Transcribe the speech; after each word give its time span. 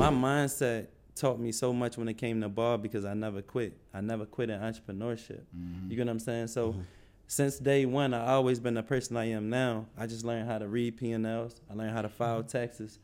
my 0.00 0.10
mindset 0.10 0.86
taught 1.14 1.38
me 1.38 1.52
so 1.52 1.72
much 1.72 1.98
when 1.98 2.08
it 2.08 2.14
came 2.14 2.40
to 2.40 2.48
ball 2.48 2.78
because 2.78 3.04
I 3.04 3.12
never 3.12 3.42
quit. 3.42 3.76
I 3.92 4.00
never 4.00 4.24
quit 4.24 4.48
in 4.48 4.58
entrepreneurship. 4.58 5.42
Mm-hmm. 5.54 5.90
You 5.90 5.96
get 5.96 6.06
what 6.06 6.12
I'm 6.12 6.18
saying? 6.18 6.46
So 6.46 6.70
mm-hmm. 6.70 6.80
since 7.26 7.58
day 7.58 7.84
one, 7.84 8.14
I 8.14 8.28
always 8.28 8.58
been 8.58 8.74
the 8.74 8.82
person 8.82 9.18
I 9.18 9.26
am 9.30 9.50
now. 9.50 9.86
I 9.98 10.06
just 10.06 10.24
learned 10.24 10.48
how 10.48 10.58
to 10.58 10.66
read 10.66 10.96
P&Ls. 10.96 11.54
I 11.70 11.74
learned 11.74 11.90
how 11.90 12.00
to 12.00 12.08
file 12.08 12.38
mm-hmm. 12.38 12.48
taxes. 12.48 12.98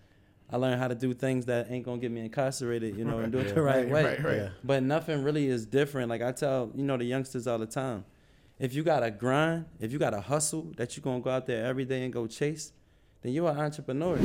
I 0.49 0.57
learned 0.57 0.81
how 0.81 0.89
to 0.89 0.95
do 0.95 1.13
things 1.13 1.45
that 1.47 1.71
ain't 1.71 1.85
gonna 1.85 1.99
get 1.99 2.11
me 2.11 2.21
incarcerated, 2.21 2.97
you 2.97 3.05
know, 3.05 3.19
and 3.19 3.31
do 3.31 3.39
it 3.39 3.55
the 3.55 3.61
right, 3.61 3.91
Right, 3.91 3.93
way. 3.93 4.05
right, 4.05 4.25
right. 4.25 4.37
Yeah. 4.37 4.49
But 4.65 4.83
nothing 4.83 5.23
really 5.23 5.49
is 5.49 5.67
different. 5.67 6.09
Like 6.09 6.23
I 6.23 6.33
tell, 6.33 6.71
you 6.75 6.85
know, 6.85 6.97
the 6.97 7.05
youngsters 7.05 7.47
all 7.47 7.59
the 7.59 7.67
time. 7.67 8.05
If 8.59 8.73
you 8.73 8.83
got 8.83 9.03
a 9.03 9.11
grind, 9.11 9.67
if 9.81 9.93
you 9.93 9.99
got 9.99 10.15
a 10.15 10.21
hustle 10.21 10.73
that 10.77 10.97
you 10.97 11.03
gonna 11.03 11.21
go 11.21 11.29
out 11.29 11.47
there 11.47 11.67
every 11.67 11.85
day 11.85 12.05
and 12.05 12.13
go 12.13 12.27
chase, 12.27 12.73
then 13.21 13.33
you're 13.33 13.51
an 13.51 13.59
entrepreneur. 13.59 14.19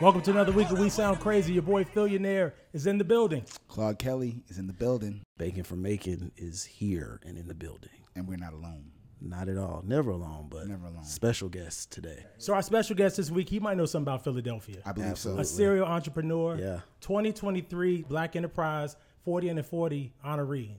Welcome 0.00 0.22
to 0.22 0.30
another 0.32 0.50
week 0.50 0.68
of 0.70 0.80
We 0.80 0.88
Sound 0.88 1.20
Crazy. 1.20 1.52
Your 1.52 1.62
boy 1.62 1.84
Phillionaire 1.84 2.52
is 2.72 2.88
in 2.88 2.98
the 2.98 3.04
building. 3.04 3.44
Claude 3.68 4.00
Kelly 4.00 4.42
is 4.48 4.58
in 4.58 4.66
the 4.66 4.72
building, 4.72 5.22
Bacon 5.38 5.62
for 5.62 5.76
Macon 5.76 6.32
is 6.36 6.64
here 6.64 7.20
and 7.24 7.38
in 7.38 7.46
the 7.46 7.54
building. 7.54 7.90
and 8.16 8.26
we're 8.26 8.36
not 8.36 8.52
alone. 8.52 8.90
Not 9.20 9.48
at 9.48 9.56
all. 9.58 9.82
Never 9.86 10.10
alone, 10.10 10.48
but 10.50 10.66
Never 10.66 10.86
alone. 10.86 11.04
special 11.04 11.48
guest 11.48 11.92
today. 11.92 12.24
So 12.38 12.52
our 12.52 12.62
special 12.62 12.96
guest 12.96 13.16
this 13.18 13.30
week, 13.30 13.48
he 13.48 13.60
might 13.60 13.76
know 13.76 13.86
something 13.86 14.12
about 14.12 14.24
Philadelphia. 14.24 14.78
I 14.84 14.90
believe 14.90 15.10
Absolutely. 15.10 15.42
A 15.42 15.44
serial 15.44 15.86
entrepreneur. 15.86 16.56
Yeah. 16.56 16.80
2023 17.00 18.02
Black 18.08 18.34
Enterprise 18.34 18.96
40 19.24 19.48
and 19.50 19.64
40 19.64 20.12
honoree. 20.26 20.78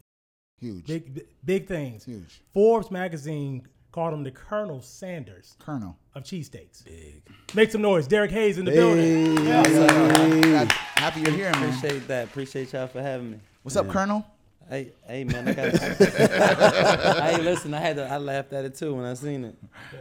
Huge. 0.60 0.86
Big 0.86 1.26
big 1.46 1.68
things. 1.68 2.04
Huge. 2.04 2.42
Forbes 2.54 2.92
magazine 2.92 3.66
called 3.94 4.14
him 4.14 4.24
the 4.24 4.32
Colonel 4.32 4.82
Sanders 4.82 5.56
Colonel. 5.60 5.98
Of 6.16 6.24
cheesesteaks. 6.24 6.86
Big. 6.86 7.24
Make 7.56 7.72
some 7.72 7.82
noise. 7.82 8.08
Derrick 8.08 8.30
Hayes 8.32 8.60
in 8.60 8.66
the 8.66 8.72
building. 8.72 9.34
Glad- 9.36 10.72
Happy 10.72 11.22
you're 11.22 11.32
here, 11.32 11.52
man. 11.54 11.70
Appreciate 11.70 12.08
that. 12.08 12.26
Appreciate 12.28 12.72
y'all 12.74 12.88
for 12.88 13.02
having 13.02 13.32
me. 13.32 13.40
What's 13.64 13.76
up, 13.76 13.90
Colonel? 13.90 14.24
Hey, 14.70 14.92
hey 15.08 15.24
man, 15.26 15.48
I 15.48 15.54
got. 15.54 15.72
hey, 17.36 17.42
listen, 17.42 17.74
I 17.74 17.80
had 17.80 17.96
to. 17.98 18.08
I 18.08 18.18
laughed 18.18 18.54
at 18.54 18.64
it 18.64 18.76
too 18.76 18.94
when 18.96 19.04
I 19.06 19.14
seen 19.16 19.44
it. 19.44 19.56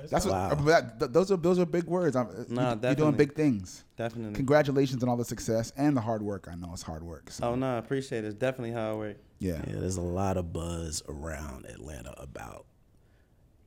That's 0.09 0.25
what. 0.27 0.33
Wow. 0.35 0.51
uh, 0.51 0.55
that- 0.67 0.99
th- 1.01 1.11
those 1.13 1.33
are 1.33 1.37
those 1.37 1.59
are 1.59 1.67
big 1.67 1.85
words. 1.85 2.15
I'm, 2.15 2.29
Nah, 2.49 2.77
you, 2.81 2.89
are 2.89 2.95
doing 2.95 3.13
big 3.17 3.35
things. 3.35 3.83
Definitely. 3.97 4.35
Congratulations 4.35 5.03
on 5.03 5.09
all 5.09 5.17
the 5.17 5.25
success 5.25 5.73
and 5.77 5.97
the 5.97 6.01
hard 6.01 6.23
work. 6.23 6.47
I 6.51 6.55
know 6.55 6.71
it's 6.73 6.83
hard 6.83 7.03
work. 7.03 7.31
So, 7.31 7.45
Oh 7.49 7.55
no, 7.57 7.75
I 7.75 7.79
appreciate 7.79 8.25
it. 8.25 8.29
It's 8.29 8.37
definitely 8.37 8.73
hard 8.73 8.99
work. 8.99 9.17
yeah. 9.41 9.63
Yeah, 9.67 9.77
there's 9.81 9.97
a 9.97 10.01
lot 10.03 10.37
of 10.37 10.53
buzz 10.53 11.03
around 11.09 11.65
Atlanta 11.67 12.15
about 12.19 12.67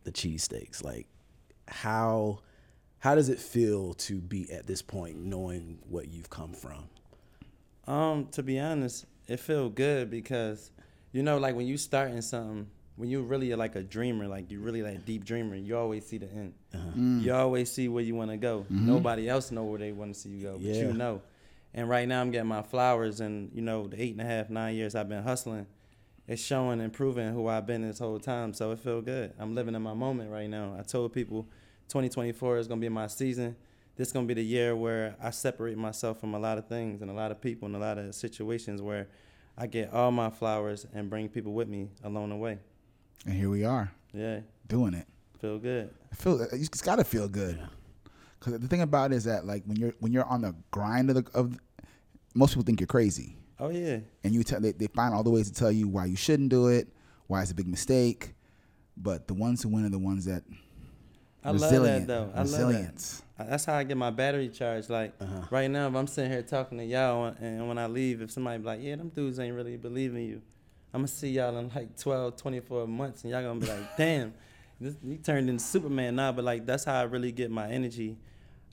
the 0.06 0.12
cheesesteaks. 0.14 0.82
Like 0.84 1.08
how 1.68 2.40
how 3.00 3.14
does 3.16 3.30
it 3.30 3.40
feel 3.40 3.94
to 3.94 4.20
be 4.20 4.52
at 4.52 4.66
this 4.66 4.82
point 4.82 5.18
knowing 5.18 5.78
what 5.88 6.08
you've 6.08 6.30
come 6.30 6.54
from? 6.54 6.86
Um, 7.88 8.28
to 8.32 8.42
be 8.42 8.60
honest, 8.60 9.06
it 9.28 9.40
feel 9.40 9.70
good 9.70 10.10
because, 10.10 10.72
you 11.12 11.22
know, 11.22 11.38
like 11.38 11.56
when 11.56 11.68
you 11.68 11.78
starting 11.78 12.22
something, 12.22 12.68
when 12.96 13.10
you 13.10 13.22
really 13.22 13.52
are 13.52 13.58
like 13.58 13.76
a 13.76 13.84
dreamer, 13.84 14.28
like 14.28 14.50
you 14.50 14.60
really 14.60 14.82
like 14.82 15.06
deep 15.06 15.24
dreamer, 15.24 15.56
you 15.56 15.78
always 15.78 16.06
see 16.06 16.18
the 16.18 16.26
end. 16.32 16.54
Uh-huh. 16.74 16.84
Mm. 16.98 17.22
You 17.24 17.34
always 17.36 17.72
see 17.72 17.88
where 17.90 18.04
you 18.04 18.16
want 18.16 18.32
to 18.32 18.38
go. 18.38 18.62
Mm-hmm. 18.72 18.88
Nobody 18.88 19.30
else 19.30 19.52
know 19.52 19.66
where 19.66 19.78
they 19.80 19.92
want 19.92 20.14
to 20.16 20.20
see 20.20 20.30
you 20.30 20.42
go, 20.44 20.54
but 20.54 20.62
Yeah. 20.62 20.74
you 20.88 20.94
know. 20.94 21.22
And 21.76 21.90
right 21.90 22.08
now 22.08 22.22
I'm 22.22 22.32
getting 22.32 22.48
my 22.48 22.62
flowers, 22.64 23.20
and 23.20 23.52
you 23.54 23.62
know, 23.62 23.88
the 23.88 24.02
eight 24.02 24.14
and 24.14 24.22
a 24.22 24.26
half, 24.26 24.50
nine 24.50 24.76
years 24.76 24.96
I've 24.96 25.10
been 25.10 25.24
hustling, 25.24 25.68
it's 26.28 26.42
showing 26.42 26.82
and 26.82 26.92
proving 26.92 27.34
who 27.34 27.48
I've 27.48 27.66
been 27.68 27.82
this 27.82 28.00
whole 28.00 28.20
time. 28.20 28.54
So 28.54 28.72
it 28.72 28.80
feel 28.80 29.02
good. 29.02 29.34
I'm 29.40 29.54
living 29.56 29.76
in 29.76 29.82
my 29.82 29.94
moment 29.94 30.32
right 30.32 30.50
now. 30.50 30.76
I 30.80 30.84
told 30.84 31.14
people, 31.14 31.44
2024 31.90 32.58
is 32.58 32.68
gonna 32.68 32.82
be 32.82 32.90
my 32.90 33.08
season. 33.08 33.56
This 33.96 34.08
is 34.10 34.12
gonna 34.14 34.28
be 34.28 34.34
the 34.34 34.44
year 34.44 34.76
where 34.76 35.16
I 35.22 35.30
separate 35.30 35.78
myself 35.78 36.20
from 36.20 36.34
a 36.34 36.40
lot 36.40 36.58
of 36.58 36.68
things 36.68 37.02
and 37.02 37.10
a 37.12 37.14
lot 37.14 37.32
of 37.32 37.40
people 37.42 37.68
and 37.68 37.76
a 37.76 37.80
lot 37.80 37.98
of 37.98 38.14
situations 38.16 38.82
where 38.82 39.08
I 39.58 39.68
get 39.68 39.94
all 39.94 40.12
my 40.12 40.30
flowers 40.30 40.86
and 40.94 41.10
bring 41.10 41.30
people 41.30 41.54
with 41.54 41.68
me 41.70 41.90
along 42.04 42.30
the 42.30 42.36
way. 42.36 42.58
And 43.26 43.36
here 43.36 43.50
we 43.50 43.64
are 43.64 43.92
Yeah, 44.14 44.42
doing 44.68 44.94
it. 44.94 45.08
feel 45.40 45.60
good. 45.60 45.90
I 46.12 46.16
feel 46.16 46.42
it's 46.42 46.82
got 46.82 46.98
to 46.98 47.04
feel 47.04 47.28
good. 47.30 47.60
Because 48.40 48.60
the 48.60 48.68
thing 48.68 48.82
about 48.82 49.12
it 49.12 49.16
is 49.16 49.24
that 49.26 49.46
like 49.46 49.64
when 49.66 49.78
you're 49.78 49.94
when 50.00 50.12
you're 50.12 50.26
on 50.26 50.42
the 50.42 50.54
grind 50.72 51.10
of 51.10 51.16
the 51.16 51.32
of, 51.38 51.58
most 52.34 52.52
people 52.52 52.64
think 52.64 52.80
you're 52.82 52.88
crazy, 52.88 53.38
Oh 53.60 53.70
yeah, 53.70 54.00
and 54.24 54.34
you 54.34 54.44
tell 54.44 54.60
they, 54.60 54.72
they 54.72 54.88
find 54.88 55.14
all 55.14 55.24
the 55.24 55.30
ways 55.30 55.50
to 55.50 55.54
tell 55.58 55.72
you 55.72 55.88
why 55.88 56.06
you 56.06 56.16
shouldn't 56.16 56.50
do 56.50 56.68
it, 56.68 56.88
why 57.28 57.42
it's 57.42 57.52
a 57.52 57.56
big 57.56 57.68
mistake. 57.68 58.34
But 58.98 59.28
the 59.28 59.34
ones 59.34 59.62
who 59.62 59.70
win 59.70 59.86
are 59.86 59.90
the 59.90 60.00
ones 60.00 60.26
that 60.26 60.44
I 61.46 61.52
love 61.52 61.84
that 61.84 62.08
though. 62.08 62.32
I 62.34 62.40
love 62.40 62.52
resilience. 62.52 63.24
that. 63.38 63.50
That's 63.50 63.66
how 63.66 63.76
I 63.76 63.84
get 63.84 63.98
my 63.98 64.10
battery 64.10 64.50
charged. 64.50 64.90
Like 64.90 65.14
uh-huh. 65.22 65.48
right 65.52 65.70
now, 65.70 65.88
if 65.88 65.96
I'm 65.96 66.08
sitting 66.08 66.32
here 66.32 66.42
talking 66.42 66.80
to 66.80 66.84
y'all, 66.84 67.36
and 67.40 67.68
when 67.68 67.78
I 67.78 67.86
leave, 67.86 68.22
if 68.22 68.32
somebody 68.32 68.58
be 68.58 68.66
like, 68.66 68.80
"Yeah, 68.82 68.96
them 68.96 69.10
dudes 69.10 69.40
ain't 69.40 69.56
really 69.56 69.78
believing 69.78 70.26
you," 70.26 70.42
I'm 70.92 71.02
gonna 71.02 71.08
see 71.08 71.30
y'all 71.30 71.56
in 71.58 71.70
like 71.76 71.98
12, 71.98 72.36
24 72.38 72.88
months, 72.88 73.24
and 73.24 73.32
y'all 73.32 73.44
gonna 73.44 73.60
be 73.60 73.68
like, 73.68 73.96
"Damn, 73.98 74.34
this, 74.82 74.96
you 75.04 75.18
turned 75.18 75.50
into 75.50 75.64
Superman 75.64 76.16
now." 76.16 76.32
But 76.32 76.46
like 76.46 76.66
that's 76.66 76.84
how 76.84 77.00
I 77.00 77.04
really 77.04 77.32
get 77.32 77.52
my 77.52 77.70
energy. 77.70 78.18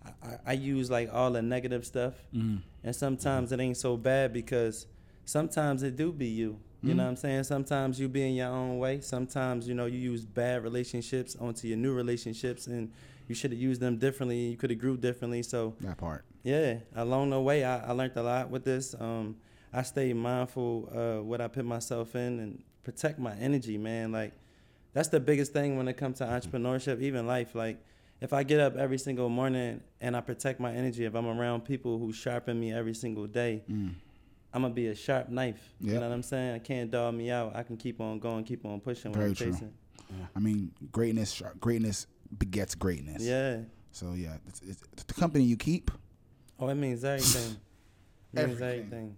I, 0.04 0.26
I, 0.26 0.38
I 0.46 0.52
use 0.54 0.90
like 0.90 1.10
all 1.12 1.30
the 1.30 1.42
negative 1.42 1.84
stuff, 1.86 2.14
and 2.32 2.62
sometimes 2.96 3.52
it 3.52 3.60
ain't 3.60 3.76
so 3.76 3.96
bad 3.96 4.32
because 4.32 4.86
sometimes 5.24 5.82
it 5.82 5.96
do 5.96 6.12
be 6.12 6.26
you. 6.26 6.58
You 6.84 6.94
know 6.94 7.04
what 7.04 7.10
I'm 7.10 7.16
saying? 7.16 7.44
Sometimes 7.44 8.00
you 8.00 8.08
be 8.08 8.26
in 8.26 8.34
your 8.34 8.48
own 8.48 8.78
way. 8.78 9.00
Sometimes 9.00 9.68
you 9.68 9.74
know 9.74 9.86
you 9.86 9.98
use 9.98 10.24
bad 10.24 10.64
relationships 10.64 11.36
onto 11.41 11.68
your 11.68 11.76
new 11.78 11.92
relationships, 11.92 12.66
and 12.66 12.91
you 13.28 13.36
should 13.36 13.52
have 13.52 13.60
used 13.60 13.80
them 13.80 13.98
differently. 13.98 14.36
You 14.50 14.56
could 14.56 14.70
have 14.70 14.80
grew 14.80 14.96
differently. 14.96 15.44
So 15.44 15.74
That 15.80 15.96
part. 15.98 16.24
yeah, 16.42 16.78
along 16.96 17.30
the 17.30 17.41
way, 17.41 17.62
I, 17.64 17.78
I 17.86 17.92
learned 17.92 18.16
a 18.16 18.22
lot 18.24 18.50
with 18.50 18.64
this. 18.64 18.96
Um, 18.98 19.36
I 19.72 19.82
stay 19.82 20.12
mindful 20.12 20.88
uh, 20.92 21.22
what 21.22 21.41
I 21.41 21.46
put 21.46 21.64
myself 21.64 22.16
in 22.16 22.41
and 22.41 22.62
protect 22.82 23.20
my 23.20 23.34
energy, 23.36 23.78
man. 23.78 24.10
Like 24.10 24.32
that's 24.92 25.08
the 25.08 25.20
biggest 25.20 25.52
thing 25.52 25.76
when 25.76 25.86
it 25.86 25.96
comes 25.96 26.18
to 26.18 26.24
entrepreneurship, 26.24 27.00
even 27.00 27.28
life. 27.28 27.54
Like 27.54 27.78
if 28.22 28.33
I 28.33 28.43
get 28.43 28.60
up 28.60 28.77
every 28.77 28.99
single 28.99 29.28
morning 29.28 29.81
and 30.00 30.16
I 30.16 30.21
protect 30.21 30.60
my 30.60 30.72
energy, 30.72 31.05
if 31.05 31.15
I'm 31.15 31.27
around 31.27 31.65
people 31.65 31.99
who 31.99 32.12
sharpen 32.12 32.59
me 32.59 32.72
every 32.72 32.94
single 32.94 33.27
day, 33.27 33.62
I'm 33.69 33.97
gonna 34.62 34.71
be 34.71 34.88
a 34.88 34.94
sharp 34.94 35.28
knife. 35.28 35.75
You 35.81 35.94
know 35.94 36.00
what 36.00 36.12
I'm 36.12 36.22
saying? 36.22 36.55
I 36.55 36.59
can't 36.59 36.91
dog 36.91 37.15
me 37.15 37.31
out. 37.31 37.56
I 37.56 37.62
can 37.62 37.77
keep 37.77 38.00
on 38.00 38.19
going, 38.19 38.44
keep 38.44 38.65
on 38.65 38.81
pushing 38.81 39.12
when 39.12 39.19
Very 39.21 39.31
I'm 39.31 39.34
true. 39.37 39.53
chasing. 39.53 39.72
I 40.37 40.38
mean, 40.41 40.72
greatness 40.93 41.43
greatness 41.59 42.06
begets 42.38 42.75
greatness. 42.75 43.22
Yeah. 43.22 43.60
So 43.93 44.12
yeah, 44.15 44.37
it's, 44.47 44.60
it's 44.62 45.04
the 45.04 45.15
company 45.15 45.44
you 45.44 45.56
keep. 45.56 45.91
Oh, 46.59 46.69
it 46.69 46.75
means 46.77 47.03
everything. 47.04 47.56
It 48.34 48.47
means 48.47 48.60
Everything. 48.60 48.78
everything. 48.81 49.16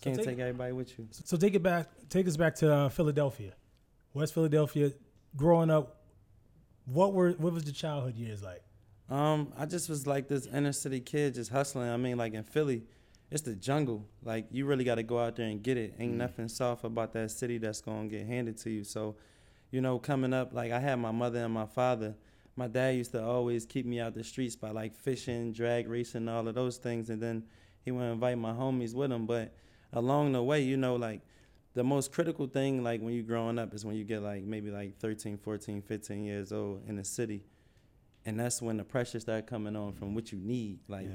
Can't 0.00 0.16
take- 0.16 0.24
take 0.26 0.38
everybody 0.38 0.72
with 0.72 0.98
you. 0.98 1.06
So 1.10 1.36
take 1.36 1.54
it 1.54 1.62
back. 1.62 1.88
Take 2.08 2.26
us 2.26 2.36
back 2.36 2.54
to 2.56 2.72
uh, 2.72 2.88
Philadelphia, 2.88 3.52
West 4.14 4.32
Philadelphia. 4.34 4.92
Growing 5.36 5.70
up, 5.70 5.99
what 6.92 7.12
were 7.12 7.32
what 7.32 7.52
was 7.52 7.64
the 7.64 7.72
childhood 7.72 8.16
years 8.16 8.42
like? 8.42 8.62
Um, 9.08 9.52
I 9.58 9.66
just 9.66 9.88
was 9.88 10.06
like 10.06 10.28
this 10.28 10.46
inner 10.46 10.72
city 10.72 11.00
kid 11.00 11.34
just 11.34 11.50
hustling. 11.50 11.88
I 11.88 11.96
mean, 11.96 12.16
like 12.16 12.34
in 12.34 12.44
Philly, 12.44 12.82
it's 13.30 13.42
the 13.42 13.54
jungle. 13.54 14.06
Like 14.22 14.46
you 14.50 14.66
really 14.66 14.84
got 14.84 14.96
to 14.96 15.02
go 15.02 15.18
out 15.18 15.36
there 15.36 15.46
and 15.46 15.62
get 15.62 15.76
it. 15.76 15.94
Ain't 15.98 16.14
nothing 16.14 16.48
soft 16.48 16.84
about 16.84 17.12
that 17.12 17.30
city 17.30 17.58
that's 17.58 17.80
gonna 17.80 18.08
get 18.08 18.26
handed 18.26 18.56
to 18.58 18.70
you. 18.70 18.84
So, 18.84 19.16
you 19.70 19.80
know, 19.80 19.98
coming 19.98 20.32
up, 20.32 20.52
like 20.52 20.72
I 20.72 20.80
had 20.80 20.96
my 20.96 21.12
mother 21.12 21.44
and 21.44 21.54
my 21.54 21.66
father. 21.66 22.14
My 22.56 22.66
dad 22.66 22.96
used 22.96 23.12
to 23.12 23.24
always 23.24 23.64
keep 23.64 23.86
me 23.86 24.00
out 24.00 24.14
the 24.14 24.24
streets 24.24 24.56
by 24.56 24.70
like 24.70 24.94
fishing, 24.94 25.52
drag 25.52 25.88
racing, 25.88 26.28
all 26.28 26.46
of 26.46 26.54
those 26.54 26.76
things, 26.76 27.08
and 27.08 27.22
then 27.22 27.44
he 27.84 27.90
would 27.90 28.02
invite 28.02 28.38
my 28.38 28.52
homies 28.52 28.94
with 28.94 29.12
him. 29.12 29.26
But 29.26 29.54
along 29.92 30.32
the 30.32 30.42
way, 30.42 30.62
you 30.62 30.76
know, 30.76 30.96
like 30.96 31.22
the 31.74 31.84
most 31.84 32.12
critical 32.12 32.46
thing, 32.46 32.82
like 32.82 33.00
when 33.00 33.14
you're 33.14 33.22
growing 33.22 33.58
up, 33.58 33.74
is 33.74 33.84
when 33.84 33.96
you 33.96 34.04
get 34.04 34.22
like 34.22 34.42
maybe 34.42 34.70
like 34.70 34.98
13, 34.98 35.38
14, 35.38 35.82
15 35.82 36.24
years 36.24 36.52
old 36.52 36.82
in 36.88 36.96
the 36.96 37.04
city 37.04 37.44
and 38.26 38.38
that's 38.38 38.60
when 38.60 38.76
the 38.76 38.84
pressure 38.84 39.20
start 39.20 39.46
coming 39.46 39.76
on 39.76 39.92
from 39.92 40.14
what 40.14 40.32
you 40.32 40.38
need. 40.38 40.78
Like 40.88 41.08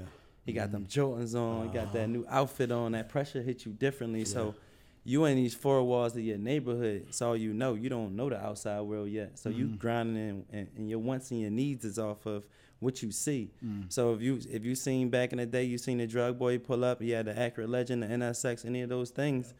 he 0.46 0.54
got 0.54 0.72
them 0.72 0.86
mm-hmm. 0.86 1.00
Jordans 1.00 1.36
on, 1.36 1.68
he 1.68 1.74
got 1.74 1.94
that 1.94 2.04
ah. 2.04 2.07
new 2.07 2.25
outfit 2.30 2.72
on. 2.72 2.94
That 2.94 3.10
pressure 3.10 3.42
hit 3.42 3.66
you 3.66 3.74
differently. 3.74 4.25
So 4.25 4.56
you 5.04 5.25
in 5.25 5.36
these 5.36 5.54
four 5.54 5.84
walls 5.84 6.16
of 6.16 6.24
your 6.24 6.38
neighborhood. 6.38 7.06
It's 7.10 7.22
all 7.22 7.38
you 7.38 7.54
know. 7.54 7.75
You 7.75 7.90
don't 7.90 8.16
know 8.16 8.30
the 8.30 8.44
outside 8.44 8.81
world 8.81 9.10
yet. 9.10 9.38
So 9.38 9.50
you 9.50 9.66
mm-hmm. 9.66 9.75
grinding 9.75 10.46
and, 10.52 10.68
and, 10.75 10.90
your 10.90 11.00
wants 11.00 11.30
and 11.30 11.40
your 11.40 11.52
needs 11.52 11.86
is 11.86 12.00
off 12.00 12.25
of 12.25 12.44
what 12.80 13.04
you 13.04 13.12
see. 13.12 13.52
Mm. 13.63 13.92
So 13.94 14.13
if 14.13 14.22
you 14.22 14.40
if 14.50 14.66
you 14.66 14.74
seen 14.74 15.10
back 15.10 15.31
in 15.31 15.38
the 15.38 15.46
day, 15.46 15.63
you 15.63 15.78
seen 15.78 16.00
the 16.00 16.07
drug 16.07 16.40
boy 16.40 16.57
pull 16.57 16.84
up, 16.84 17.02
he 17.02 17.12
had 17.12 17.28
the 17.28 17.34
Acura 17.34 17.69
Legend, 17.69 18.02
the 18.02 18.07
NSX, 18.07 18.66
any 18.66 18.81
of 18.81 18.90
those 18.90 19.12
things. 19.12 19.54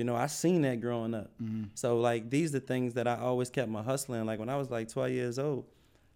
You 0.00 0.04
know, 0.04 0.16
I 0.16 0.26
seen 0.28 0.62
that 0.62 0.80
growing 0.80 1.14
up. 1.14 1.30
Mm-hmm. 1.42 1.64
So 1.74 1.98
like 2.00 2.30
these 2.30 2.50
are 2.54 2.60
the 2.60 2.66
things 2.66 2.94
that 2.94 3.06
I 3.06 3.16
always 3.18 3.50
kept 3.50 3.68
my 3.68 3.82
hustling. 3.82 4.24
Like 4.24 4.38
when 4.38 4.48
I 4.48 4.56
was 4.56 4.70
like 4.70 4.88
12 4.88 5.10
years 5.10 5.38
old, 5.38 5.64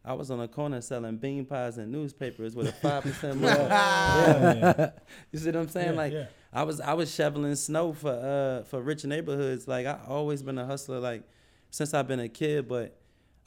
I 0.04 0.12
was 0.14 0.30
on 0.30 0.40
a 0.40 0.48
corner 0.48 0.80
selling 0.80 1.16
bean 1.18 1.44
pies 1.44 1.78
and 1.78 1.92
newspapers 1.92 2.56
with 2.56 2.68
a 2.68 2.72
five 2.84 3.02
percent 3.02 3.40
more. 3.40 3.50
Yeah, 3.50 4.90
You 5.32 5.38
see 5.38 5.46
what 5.46 5.56
I'm 5.56 5.68
saying? 5.68 5.90
Yeah, 5.92 6.02
like 6.04 6.12
yeah. 6.12 6.26
I 6.52 6.62
was 6.62 6.80
I 6.80 6.94
was 6.94 7.14
shoveling 7.14 7.54
snow 7.56 7.92
for 7.92 8.10
uh 8.12 8.64
for 8.64 8.80
rich 8.82 9.04
neighborhoods. 9.04 9.68
Like 9.68 9.86
I 9.86 9.98
always 10.08 10.42
been 10.42 10.58
a 10.58 10.66
hustler 10.66 11.00
like 11.00 11.22
since 11.70 11.92
I've 11.94 12.08
been 12.08 12.20
a 12.20 12.28
kid, 12.28 12.68
but 12.68 12.96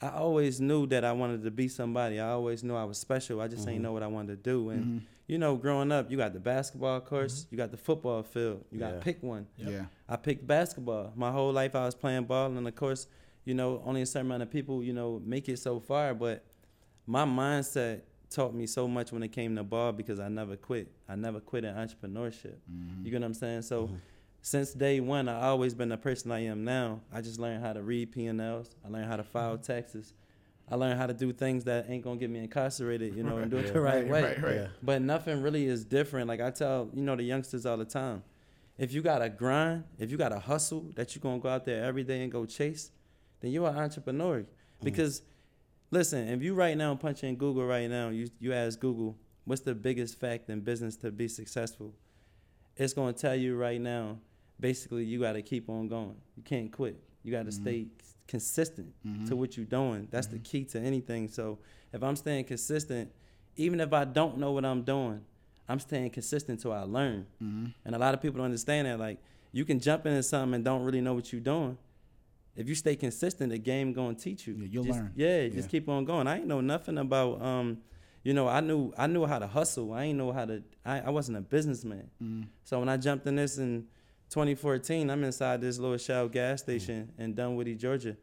I 0.00 0.10
always 0.10 0.60
knew 0.60 0.86
that 0.88 1.04
I 1.04 1.12
wanted 1.12 1.42
to 1.44 1.50
be 1.50 1.66
somebody. 1.68 2.20
I 2.20 2.30
always 2.30 2.62
knew 2.62 2.76
I 2.76 2.84
was 2.84 2.98
special. 2.98 3.40
I 3.40 3.48
just 3.48 3.62
Mm-hmm. 3.62 3.70
ain't 3.70 3.82
know 3.82 3.92
what 3.92 4.02
I 4.04 4.06
wanted 4.06 4.42
to 4.44 4.50
do. 4.50 4.70
And 4.70 5.02
you 5.28 5.36
know, 5.36 5.56
growing 5.56 5.92
up, 5.92 6.10
you 6.10 6.16
got 6.16 6.32
the 6.32 6.40
basketball 6.40 7.00
course, 7.00 7.40
mm-hmm. 7.40 7.54
you 7.54 7.58
got 7.58 7.70
the 7.70 7.76
football 7.76 8.22
field. 8.22 8.64
You 8.72 8.80
got 8.80 8.92
to 8.92 8.98
pick 8.98 9.22
one. 9.22 9.46
Yeah. 9.56 9.84
I 10.08 10.16
picked 10.16 10.46
basketball. 10.46 11.12
My 11.14 11.30
whole 11.30 11.52
life 11.52 11.76
I 11.76 11.84
was 11.84 11.94
playing 11.94 12.24
ball, 12.24 12.46
and 12.46 12.66
of 12.66 12.74
course, 12.74 13.06
you 13.44 13.54
know, 13.54 13.82
only 13.84 14.02
a 14.02 14.06
certain 14.06 14.26
amount 14.26 14.42
of 14.42 14.50
people, 14.50 14.82
you 14.82 14.94
know, 14.94 15.22
make 15.24 15.48
it 15.48 15.58
so 15.58 15.80
far. 15.80 16.14
But 16.14 16.44
my 17.06 17.24
mindset 17.26 18.00
taught 18.30 18.54
me 18.54 18.66
so 18.66 18.88
much 18.88 19.12
when 19.12 19.22
it 19.22 19.28
came 19.28 19.54
to 19.56 19.62
ball 19.62 19.92
because 19.92 20.18
I 20.18 20.28
never 20.28 20.56
quit. 20.56 20.90
I 21.08 21.14
never 21.14 21.40
quit 21.40 21.64
in 21.64 21.74
entrepreneurship. 21.74 22.56
Mm-hmm. 22.70 23.04
You 23.04 23.10
get 23.10 23.20
what 23.20 23.26
I'm 23.26 23.34
saying? 23.34 23.62
So 23.62 23.84
mm-hmm. 23.84 23.96
since 24.40 24.72
day 24.72 25.00
one, 25.00 25.28
I 25.28 25.42
always 25.42 25.74
been 25.74 25.90
the 25.90 25.98
person 25.98 26.32
I 26.32 26.44
am 26.44 26.64
now. 26.64 27.00
I 27.12 27.20
just 27.20 27.38
learned 27.38 27.62
how 27.62 27.74
to 27.74 27.82
read 27.82 28.12
P&Ls. 28.12 28.70
I 28.84 28.88
learned 28.88 29.06
how 29.06 29.16
to 29.16 29.24
file 29.24 29.58
taxes. 29.58 30.14
I 30.70 30.74
learned 30.76 30.98
how 30.98 31.06
to 31.06 31.14
do 31.14 31.32
things 31.32 31.64
that 31.64 31.86
ain't 31.88 32.04
gonna 32.04 32.18
get 32.18 32.28
me 32.30 32.40
incarcerated, 32.40 33.14
you 33.16 33.22
know, 33.22 33.38
and 33.38 33.50
do 33.50 33.56
it 33.56 33.72
the 33.72 33.80
right, 33.80 34.02
Right, 34.02 34.10
way. 34.10 34.22
right, 34.22 34.42
right. 34.42 34.54
Yeah. 34.56 34.66
But 34.82 35.02
nothing 35.02 35.40
really 35.42 35.66
is 35.66 35.84
different. 35.84 36.28
Like 36.28 36.40
I 36.40 36.50
tell, 36.50 36.90
you 36.92 37.02
know, 37.02 37.16
the 37.16 37.22
youngsters 37.22 37.64
all 37.66 37.76
the 37.76 37.84
time. 37.84 38.22
If 38.76 38.92
you 38.92 39.00
got 39.02 39.22
a 39.22 39.28
grind, 39.28 39.84
if 39.98 40.10
you 40.10 40.16
got 40.16 40.32
a 40.32 40.38
hustle 40.38 40.90
that 40.94 41.14
you 41.14 41.20
gonna 41.20 41.38
go 41.40 41.48
out 41.48 41.64
there 41.64 41.84
every 41.84 42.04
day 42.04 42.22
and 42.22 42.30
go 42.30 42.44
chase, 42.46 42.90
then 43.40 43.50
you're 43.50 43.68
an 43.68 43.76
entrepreneur. 43.76 44.40
Mm. 44.40 44.46
Because 44.84 45.22
listen, 45.90 46.28
if 46.28 46.42
you 46.42 46.54
right 46.54 46.76
now 46.76 46.94
punch 46.94 47.24
in 47.24 47.36
Google 47.36 47.64
right 47.66 47.88
now, 47.88 48.10
you 48.10 48.28
you 48.38 48.52
ask 48.52 48.78
Google, 48.78 49.16
what's 49.46 49.62
the 49.62 49.74
biggest 49.74 50.20
fact 50.20 50.50
in 50.50 50.60
business 50.60 50.96
to 50.98 51.10
be 51.10 51.28
successful? 51.28 51.94
It's 52.76 52.92
gonna 52.92 53.14
tell 53.14 53.34
you 53.34 53.56
right 53.56 53.80
now, 53.80 54.18
basically 54.60 55.04
you 55.04 55.18
gotta 55.20 55.42
keep 55.42 55.68
on 55.70 55.88
going. 55.88 56.14
You 56.36 56.42
can't 56.44 56.70
quit. 56.70 57.02
You 57.28 57.36
gotta 57.36 57.50
mm-hmm. 57.50 57.62
stay 57.62 57.86
consistent 58.26 58.94
to 59.02 59.08
mm-hmm. 59.08 59.36
what 59.36 59.56
you're 59.58 59.66
doing. 59.66 60.08
That's 60.10 60.26
the 60.26 60.36
mm-hmm. 60.36 60.42
key 60.44 60.64
to 60.64 60.80
anything. 60.80 61.28
So 61.28 61.58
if 61.92 62.02
I'm 62.02 62.16
staying 62.16 62.44
consistent, 62.44 63.10
even 63.56 63.80
if 63.80 63.92
I 63.92 64.06
don't 64.06 64.38
know 64.38 64.52
what 64.52 64.64
I'm 64.64 64.82
doing, 64.82 65.20
I'm 65.68 65.78
staying 65.78 66.08
consistent 66.10 66.60
till 66.60 66.72
I 66.72 66.82
learn. 66.82 67.26
And 67.84 67.94
a 67.94 67.98
lot 67.98 68.14
of 68.14 68.22
people 68.22 68.38
don't 68.38 68.46
understand 68.46 68.86
that. 68.86 68.98
Like 68.98 69.18
you 69.52 69.66
can 69.66 69.78
jump 69.78 70.06
into 70.06 70.22
something 70.22 70.54
and 70.54 70.64
don't 70.64 70.82
really 70.84 71.02
know 71.02 71.12
what 71.12 71.32
you're 71.32 71.42
doing. 71.42 71.76
If 72.56 72.66
you 72.66 72.74
stay 72.74 72.96
consistent, 72.96 73.50
the 73.50 73.58
game 73.58 73.92
gonna 73.92 74.14
teach 74.14 74.46
you. 74.46 74.54
Yeah, 74.54 74.66
you'll 74.70 74.84
Just- 74.84 74.98
learn. 74.98 75.12
Yeah, 75.14 75.48
just 75.48 75.68
keep 75.68 75.86
on 75.88 76.06
going. 76.06 76.26
I 76.26 76.38
ain't 76.38 76.46
know 76.46 76.62
nothing 76.62 76.96
about 76.96 77.42
um, 77.42 77.78
you 78.24 78.34
know, 78.34 78.48
I 78.48 78.60
knew 78.60 78.92
I 78.96 79.06
knew 79.06 79.26
how 79.26 79.38
to 79.38 79.46
hustle. 79.46 79.92
I 79.92 80.04
ain't 80.04 80.18
know 80.18 80.32
how 80.32 80.44
to. 80.44 80.62
I, 80.84 81.00
I 81.00 81.10
wasn't 81.10 81.38
a 81.38 81.40
businessman. 81.40 82.10
So 82.64 82.78
when 82.80 82.88
I 82.88 82.96
jumped 82.96 83.26
in 83.26 83.36
this 83.36 83.58
in 83.58 83.86
2014, 84.30 85.10
I'm 85.10 85.24
inside 85.24 85.60
this 85.60 85.78
little 85.78 85.96
Shell 85.96 86.28
gas 86.28 86.60
mm. 86.60 86.64
station 86.64 87.12
in 87.18 87.34
Dunwoody, 87.34 87.74
Georgia. 87.74 88.16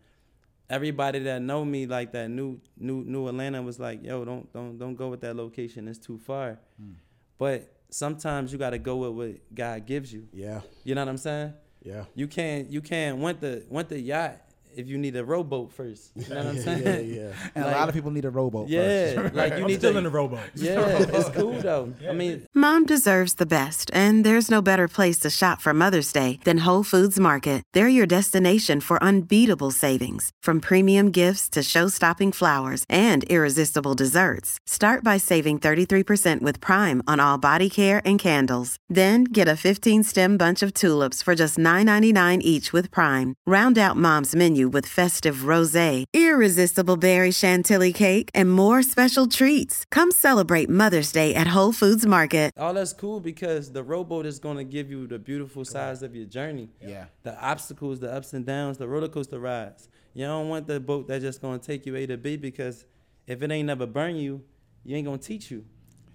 Everybody 0.69 1.19
that 1.19 1.41
know 1.41 1.63
me 1.63 1.85
like 1.85 2.11
that 2.13 2.29
new 2.29 2.59
knew 2.77 3.03
knew 3.03 3.27
Atlanta 3.27 3.61
was 3.61 3.79
like, 3.79 4.03
yo, 4.03 4.25
don't 4.25 4.51
don't 4.51 4.77
don't 4.77 4.95
go 4.95 5.09
with 5.09 5.21
that 5.21 5.35
location. 5.35 5.87
It's 5.87 5.99
too 5.99 6.17
far. 6.17 6.59
Mm. 6.81 6.95
But 7.37 7.71
sometimes 7.89 8.51
you 8.51 8.57
got 8.57 8.71
to 8.71 8.79
go 8.79 8.97
with 8.97 9.11
what 9.11 9.55
God 9.55 9.85
gives 9.85 10.11
you. 10.11 10.27
Yeah. 10.33 10.61
You 10.83 10.95
know 10.95 11.01
what 11.01 11.09
I'm 11.09 11.17
saying? 11.17 11.53
Yeah. 11.83 12.05
You 12.15 12.27
can't 12.27 12.69
you 12.69 12.81
can't 12.81 13.17
want 13.17 13.41
the 13.41 13.63
want 13.69 13.89
the 13.89 13.99
yacht 13.99 14.41
if 14.77 14.88
you 14.88 14.98
need 14.98 15.16
a 15.16 15.24
rowboat 15.25 15.72
first. 15.72 16.12
You 16.16 16.27
know 16.30 16.36
what 16.38 16.48
I'm 16.48 16.56
yeah, 16.57 16.62
saying? 16.63 17.10
yeah, 17.10 17.22
yeah. 17.22 17.33
And 17.56 17.66
a 17.72 17.72
lot 17.72 17.89
of 17.89 17.95
people 17.95 18.12
need 18.12 18.25
a 18.25 18.30
rowboat. 18.30 18.68
Yeah, 18.69 19.13
first. 19.16 19.36
like 19.36 19.54
you 19.57 19.60
I'm 19.60 19.68
need 19.68 19.80
still 19.80 19.94
to, 19.94 19.98
in 19.98 20.04
the 20.04 20.10
rowboat. 20.10 20.39
Yeah, 20.56 20.98
it's 21.00 21.30
cool 21.30 21.54
though. 21.54 21.94
I 22.07 22.13
mean, 22.13 22.45
Mom 22.54 22.86
deserves 22.86 23.36
the 23.36 23.45
best, 23.45 23.89
and 23.94 24.25
there's 24.25 24.51
no 24.51 24.62
better 24.62 24.88
place 24.88 25.19
to 25.19 25.30
shop 25.30 25.62
for 25.62 25.74
Mother's 25.74 26.12
Day 26.12 26.39
than 26.44 26.60
Whole 26.60 26.83
Foods 26.83 27.19
Market. 27.19 27.63
They're 27.74 27.88
your 27.88 28.06
destination 28.07 28.80
for 28.81 29.01
unbeatable 29.04 29.72
savings, 29.72 30.30
from 30.42 30.60
premium 30.60 31.12
gifts 31.12 31.50
to 31.50 31.63
show-stopping 31.63 32.31
flowers 32.31 32.86
and 32.89 33.24
irresistible 33.25 33.94
desserts. 33.94 34.57
Start 34.68 35.04
by 35.04 35.18
saving 35.18 35.60
33% 35.60 36.42
with 36.42 36.60
Prime 36.62 37.01
on 37.07 37.19
all 37.19 37.38
body 37.38 37.69
care 37.69 38.01
and 38.06 38.18
candles. 38.19 38.77
Then 38.89 39.25
get 39.25 39.48
a 39.48 39.51
15-stem 39.68 40.38
bunch 40.38 40.63
of 40.63 40.74
tulips 40.74 41.22
for 41.22 41.36
just 41.36 41.57
$9.99 41.57 42.39
each 42.42 42.72
with 42.72 42.89
Prime. 42.92 43.36
Round 43.45 43.77
out 43.77 43.98
Mom's 43.98 44.36
menu 44.36 44.64
with 44.67 44.85
festive 44.85 45.45
rosé, 45.51 46.06
irresistible 46.13 46.97
berry 46.97 47.31
chantilly 47.31 47.94
cake, 47.94 48.29
and 48.33 48.51
more 48.51 48.81
special 48.81 49.27
treats. 49.27 49.83
Come 49.91 50.09
celebrate 50.12 50.69
Mother's 50.69 51.12
Day 51.12 51.35
at 51.35 51.47
Whole 51.47 51.73
Foods 51.73 52.06
Market. 52.06 52.51
all 52.57 52.73
that's 52.73 52.94
cool 52.94 53.19
because 53.19 53.71
the 53.71 53.83
rowboat 53.83 54.25
is 54.25 54.39
going 54.39 54.57
to 54.57 54.63
give 54.63 54.89
you 54.89 55.07
the 55.07 55.19
beautiful 55.19 55.65
sides 55.65 56.01
of 56.01 56.15
your 56.15 56.25
journey. 56.25 56.69
Yeah. 56.81 57.06
The 57.23 57.39
obstacles, 57.39 58.00
the 58.00 58.12
ups 58.12 58.33
and 58.33 58.45
downs, 58.45 58.77
the 58.77 58.88
roller 58.88 59.09
coaster 59.09 59.39
rides. 59.39 59.89
You 60.13 60.25
don't 60.25 60.47
want 60.50 60.65
the 60.67 60.79
boat 60.79 61.07
that's 61.07 61.23
just 61.23 61.41
going 61.41 61.59
to 61.59 61.65
take 61.65 61.85
you 61.85 61.95
A 61.97 62.06
to 62.07 62.17
B 62.17 62.38
because 62.38 62.85
if 63.27 63.41
it 63.41 63.51
ain't 63.51 63.67
never 63.67 63.85
burn 63.85 64.15
you, 64.15 64.44
you 64.83 64.95
ain't 64.95 65.06
going 65.06 65.19
to 65.19 65.27
teach 65.27 65.51
you. 65.51 65.65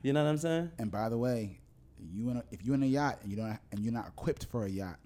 You 0.03 0.13
know 0.15 0.25
what 0.25 0.31
I'm 0.31 0.39
saying? 0.39 0.71
And 0.79 0.91
by 0.91 1.09
the 1.11 1.19
way, 1.19 1.61
you 2.13 2.31
in 2.31 2.39
a, 2.39 2.45
if 2.51 2.65
you're 2.65 2.75
in 2.75 2.83
a 2.83 2.87
yacht 2.87 3.19
and 3.23 3.31
you 3.31 3.37
don't 3.37 3.59
and 3.73 3.81
you're 3.81 3.93
not 3.93 4.09
equipped 4.09 4.47
for 4.47 4.65
a 4.65 4.71
yacht, 4.71 4.97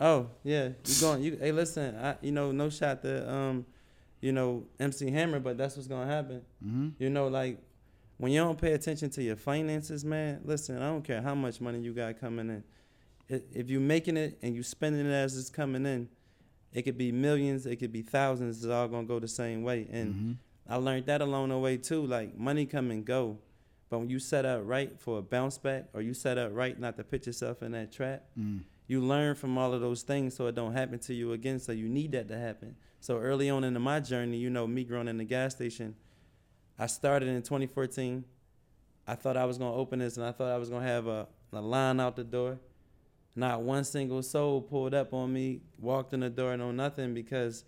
Oh 0.00 0.30
yeah, 0.42 0.70
you 0.84 1.00
going? 1.00 1.22
You 1.22 1.38
hey, 1.40 1.52
listen, 1.52 1.96
I 1.96 2.16
you 2.20 2.32
know 2.32 2.52
no 2.52 2.70
shot 2.70 3.02
to 3.02 3.30
um, 3.32 3.66
you 4.20 4.32
know 4.32 4.64
MC 4.80 5.10
Hammer, 5.10 5.40
but 5.40 5.56
that's 5.56 5.76
what's 5.76 5.88
gonna 5.88 6.10
happen. 6.10 6.42
Mm-hmm. 6.64 6.88
You 6.98 7.10
know, 7.10 7.28
like 7.28 7.58
when 8.16 8.32
you 8.32 8.40
don't 8.40 8.60
pay 8.60 8.72
attention 8.72 9.10
to 9.10 9.22
your 9.22 9.36
finances, 9.36 10.04
man. 10.04 10.40
Listen, 10.44 10.78
I 10.78 10.86
don't 10.86 11.02
care 11.02 11.20
how 11.20 11.34
much 11.34 11.60
money 11.60 11.80
you 11.80 11.92
got 11.92 12.18
coming 12.20 12.48
in. 12.48 12.64
If 13.28 13.70
you're 13.70 13.80
making 13.80 14.16
it 14.16 14.38
and 14.42 14.54
you're 14.54 14.64
spending 14.64 15.06
it 15.06 15.12
as 15.12 15.36
it's 15.36 15.50
coming 15.50 15.86
in, 15.86 16.08
it 16.72 16.82
could 16.82 16.98
be 16.98 17.10
millions, 17.12 17.66
it 17.66 17.76
could 17.76 17.92
be 17.92 18.02
thousands. 18.02 18.58
It's 18.58 18.66
all 18.66 18.88
gonna 18.88 19.06
go 19.06 19.18
the 19.18 19.28
same 19.28 19.62
way. 19.62 19.88
And 19.90 20.14
mm-hmm. 20.14 20.32
I 20.68 20.76
learned 20.76 21.06
that 21.06 21.20
along 21.20 21.50
the 21.50 21.58
way 21.58 21.76
too. 21.76 22.06
Like 22.06 22.36
money 22.36 22.66
come 22.66 22.90
and 22.90 23.04
go, 23.04 23.38
but 23.88 24.00
when 24.00 24.10
you 24.10 24.18
set 24.18 24.44
up 24.44 24.62
right 24.64 24.98
for 25.00 25.18
a 25.18 25.22
bounce 25.22 25.58
back, 25.58 25.86
or 25.94 26.02
you 26.02 26.14
set 26.14 26.36
up 26.36 26.50
right 26.52 26.78
not 26.78 26.96
to 26.96 27.04
put 27.04 27.26
yourself 27.26 27.62
in 27.62 27.72
that 27.72 27.92
trap, 27.92 28.24
mm. 28.38 28.60
You 28.86 29.00
learn 29.00 29.34
from 29.34 29.56
all 29.56 29.72
of 29.72 29.80
those 29.80 30.02
things 30.02 30.34
so 30.36 30.46
it 30.46 30.54
don't 30.54 30.74
happen 30.74 30.98
to 31.00 31.14
you 31.14 31.32
again. 31.32 31.58
So 31.58 31.72
you 31.72 31.88
need 31.88 32.12
that 32.12 32.28
to 32.28 32.38
happen. 32.38 32.76
So 33.00 33.18
early 33.18 33.50
on 33.50 33.64
into 33.64 33.80
my 33.80 34.00
journey, 34.00 34.36
you 34.36 34.50
know, 34.50 34.66
me 34.66 34.84
growing 34.84 35.08
in 35.08 35.18
the 35.18 35.24
gas 35.24 35.54
station, 35.54 35.94
I 36.78 36.86
started 36.86 37.28
in 37.28 37.42
2014. 37.42 38.24
I 39.06 39.14
thought 39.14 39.36
I 39.36 39.44
was 39.44 39.58
gonna 39.58 39.74
open 39.74 39.98
this, 39.98 40.16
and 40.16 40.24
I 40.24 40.32
thought 40.32 40.50
I 40.50 40.56
was 40.56 40.70
gonna 40.70 40.86
have 40.86 41.06
a, 41.06 41.26
a 41.52 41.60
line 41.60 42.00
out 42.00 42.16
the 42.16 42.24
door. 42.24 42.58
Not 43.36 43.62
one 43.62 43.84
single 43.84 44.22
soul 44.22 44.62
pulled 44.62 44.94
up 44.94 45.12
on 45.12 45.32
me, 45.32 45.60
walked 45.78 46.14
in 46.14 46.20
the 46.20 46.30
door, 46.30 46.56
no 46.56 46.70
nothing, 46.70 47.14
because 47.14 47.64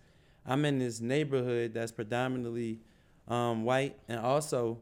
I'm 0.46 0.64
in 0.64 0.78
this 0.78 1.00
neighborhood 1.00 1.74
that's 1.74 1.92
predominantly 1.92 2.80
um, 3.28 3.64
white, 3.64 3.96
and 4.08 4.20
also 4.20 4.78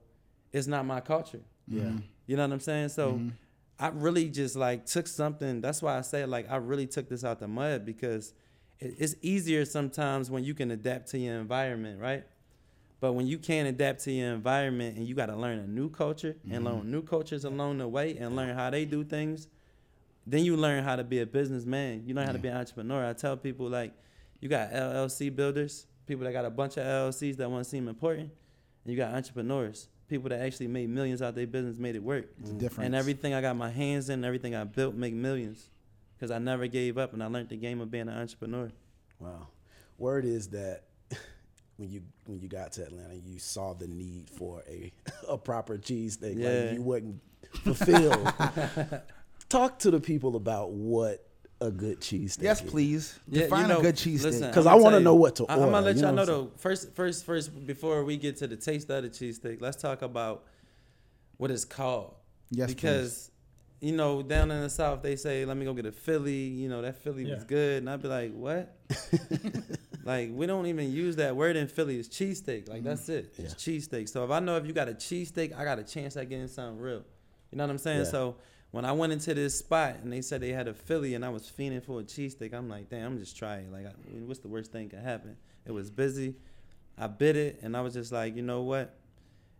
it's 0.53 0.67
not 0.67 0.85
my 0.87 1.01
culture. 1.01 1.41
Yeah. 1.67 1.91
You 2.27 2.37
know 2.37 2.45
what 2.45 2.53
I'm 2.53 2.61
saying? 2.61 2.91
So 2.91 3.21
I 3.79 3.89
really 3.89 4.29
just 4.29 4.57
like 4.57 4.87
took 4.87 5.07
something. 5.07 5.61
That's 5.61 5.83
why 5.83 5.99
I 5.99 6.03
say 6.03 6.25
like 6.27 6.51
I 6.51 6.57
really 6.57 6.87
took 6.87 7.09
this 7.09 7.25
out 7.25 7.41
the 7.41 7.49
mud 7.49 7.85
because 7.85 8.33
it's 8.79 9.15
easier 9.23 9.65
sometimes 9.65 10.31
when 10.31 10.45
you 10.45 10.55
can 10.55 10.71
adapt 10.71 11.11
to 11.11 11.19
your 11.19 11.39
environment, 11.39 12.01
right? 12.01 12.25
But 13.01 13.13
when 13.13 13.27
you 13.27 13.39
can't 13.39 13.69
adapt 13.69 14.05
to 14.05 14.13
your 14.13 14.33
environment 14.33 14.97
and 14.97 15.07
you 15.07 15.15
got 15.15 15.27
to 15.27 15.37
learn 15.37 15.59
a 15.59 15.67
new 15.67 15.91
culture 15.91 16.37
and 16.45 16.65
mm-hmm. 16.65 16.67
learn 16.67 16.91
new 16.91 17.03
cultures 17.03 17.45
along 17.45 17.79
the 17.79 17.89
way 17.89 18.17
and 18.17 18.35
learn 18.35 18.55
how 18.55 18.71
they 18.71 18.85
do 18.85 19.05
things, 19.05 19.49
then 20.27 20.45
you 20.45 20.57
learn 20.57 20.83
how 20.85 20.97
to 20.97 21.05
be 21.05 21.21
a 21.21 21.27
businessman. 21.27 22.05
You 22.07 22.15
learn 22.15 22.27
how 22.27 22.33
to 22.33 22.39
be 22.39 22.49
an 22.49 22.57
entrepreneur. 22.57 23.07
I 23.07 23.13
tell 23.13 23.37
people 23.37 23.69
like 23.69 23.93
you 24.41 24.49
got 24.49 24.73
LLC 24.73 25.35
builders, 25.35 25.87
people 26.07 26.25
that 26.25 26.33
got 26.33 26.45
a 26.45 26.51
bunch 26.51 26.77
of 26.77 26.85
LLCs 26.85 27.37
that 27.37 27.51
want 27.51 27.65
to 27.65 27.71
seem 27.71 27.89
important, 27.89 28.31
and 28.85 28.93
you 28.93 28.97
got 28.97 29.15
entrepreneurs, 29.15 29.89
people 30.09 30.29
that 30.31 30.41
actually 30.41 30.69
made 30.69 30.89
millions 30.89 31.23
out 31.23 31.35
their 31.35 31.47
business, 31.47 31.79
made 31.79 31.97
it 31.97 32.03
work. 32.03 32.27
it's 32.39 32.49
a 32.49 32.53
mm-hmm. 32.53 32.59
difference. 32.59 32.87
And 32.87 32.95
everything 32.95 33.35
I 33.35 33.41
got 33.41 33.57
my 33.57 33.71
hands 33.71 34.11
in, 34.11 34.25
everything 34.25 34.55
I 34.55 34.65
built, 34.65 34.95
make 34.95 35.15
millions. 35.15 35.71
Because 36.17 36.31
I 36.31 36.39
never 36.39 36.67
gave 36.67 36.97
up 36.97 37.13
and 37.13 37.23
I 37.23 37.27
learned 37.27 37.49
the 37.49 37.57
game 37.57 37.81
of 37.81 37.91
being 37.91 38.09
an 38.09 38.17
entrepreneur. 38.17 38.71
Wow. 39.19 39.49
Word 39.99 40.25
is 40.25 40.49
that 40.49 40.85
when 41.77 41.91
you 41.91 42.03
when 42.27 42.41
you 42.41 42.49
got 42.49 42.73
to 42.73 42.85
Atlanta, 42.85 43.15
you 43.15 43.39
saw 43.39 43.75
the 43.75 43.87
need 43.87 44.31
for 44.31 44.63
a 44.69 44.93
a 45.29 45.37
proper 45.37 45.77
cheesesteak. 45.77 46.37
Yeah. 46.37 46.49
Like 46.49 46.73
you 46.75 46.83
wasn't 46.83 47.21
fulfilled. 47.63 48.33
Talk 49.49 49.79
to 49.81 49.91
the 49.91 50.01
people 50.01 50.37
about 50.37 50.71
what 50.71 51.27
a 51.65 51.71
good 51.71 52.01
cheesesteak 52.01 52.43
yes, 52.43 52.63
is. 52.63 52.71
please. 52.71 53.19
Yeah, 53.29 53.37
you 53.37 53.45
Define 53.45 53.69
know, 53.69 53.79
a 53.79 53.83
good 53.83 53.97
cheesesteak. 53.97 54.49
Because 54.49 54.67
I'ma 54.67 54.83
wanna 54.83 55.01
know 55.01 55.15
what 55.15 55.37
to 55.37 55.47
I, 55.47 55.55
am 55.55 55.71
gonna 55.71 55.81
let 55.81 55.97
you 55.97 56.03
y'all 56.03 56.13
know 56.13 56.25
know 56.25 56.27
though. 56.27 56.51
First, 56.57 56.95
first, 56.95 57.25
first, 57.25 57.67
before 57.67 58.05
we 58.05 58.17
get 58.17 58.37
to 58.39 58.47
the 58.47 58.57
taste 58.57 58.91
of 58.91 59.03
the 59.03 59.11
cheesesteak, 59.11 59.61
let's 59.61 59.77
talk 59.77 60.03
about 60.03 60.45
what 61.39 61.51
it's 61.51 61.65
called. 61.65 62.15
Yes, 62.51 62.73
because 62.73 63.31
you 63.81 63.93
know, 63.93 64.23
down 64.23 64.51
in 64.51 64.61
the 64.63 64.71
south, 64.71 65.03
they 65.03 65.17
say, 65.17 65.45
"Let 65.45 65.57
me 65.57 65.65
go 65.65 65.75
get 65.75 65.87
a 65.87 65.93
Philly." 65.93 66.33
You 66.33 66.69
know, 66.69 66.83
that 66.83 66.97
Philly 67.03 67.25
was 67.31 67.45
good, 67.45 67.79
and 67.79 67.91
I'd 67.91 68.03
be 68.03 68.09
like, 68.09 68.33
"What?" 68.33 68.77
like 70.05 70.31
we 70.33 70.47
don't 70.47 70.67
even 70.67 70.93
use 70.93 71.17
that 71.17 71.35
word 71.37 71.57
in 71.57 71.67
Philly. 71.69 71.99
It's 71.99 72.09
cheesesteak. 72.09 72.69
Like 72.69 72.83
that's 72.83 73.09
it. 73.09 73.35
It's 73.39 73.55
cheesesteak. 73.55 74.09
So 74.09 74.25
if 74.25 74.31
I 74.31 74.41
know 74.41 74.57
if 74.57 74.67
you 74.67 74.73
got 74.73 74.89
a 74.89 74.95
cheesesteak, 74.95 75.57
I 75.57 75.65
got 75.65 75.79
a 75.79 75.85
chance 75.85 76.17
at 76.17 76.29
getting 76.29 76.49
something 76.49 76.79
real. 76.79 77.03
You 77.51 77.59
know 77.59 77.65
what 77.65 77.71
I'm 77.71 77.79
saying? 77.79 78.05
Yeah. 78.05 78.11
So 78.11 78.37
when 78.75 78.85
I 78.85 78.91
went 78.91 79.13
into 79.13 79.33
this 79.35 79.57
spot 79.57 79.99
and 80.03 80.13
they 80.13 80.21
said 80.21 80.41
they 80.41 80.51
had 80.51 80.67
a 80.67 80.75
Philly 80.75 81.15
and 81.15 81.25
I 81.25 81.29
was 81.29 81.49
fiending 81.49 81.81
for 81.81 82.01
a 82.01 82.03
cheesesteak, 82.03 82.53
I'm 82.53 82.69
like, 82.69 82.91
damn, 82.91 83.13
I'm 83.13 83.19
just 83.21 83.37
trying. 83.37 83.71
Like, 83.71 83.87
I, 83.87 83.91
what's 84.27 84.41
the 84.41 84.49
worst 84.49 84.73
thing 84.73 84.89
can 84.89 84.99
happen? 84.99 85.37
It 85.65 85.71
was 85.71 85.93
busy. 85.93 86.35
I 86.99 87.07
bit 87.07 87.37
it 87.37 87.61
and 87.63 87.77
I 87.77 87.83
was 87.83 87.95
just 87.95 88.11
like, 88.11 88.35
you 88.35 88.43
know 88.43 88.63
what? 88.63 88.97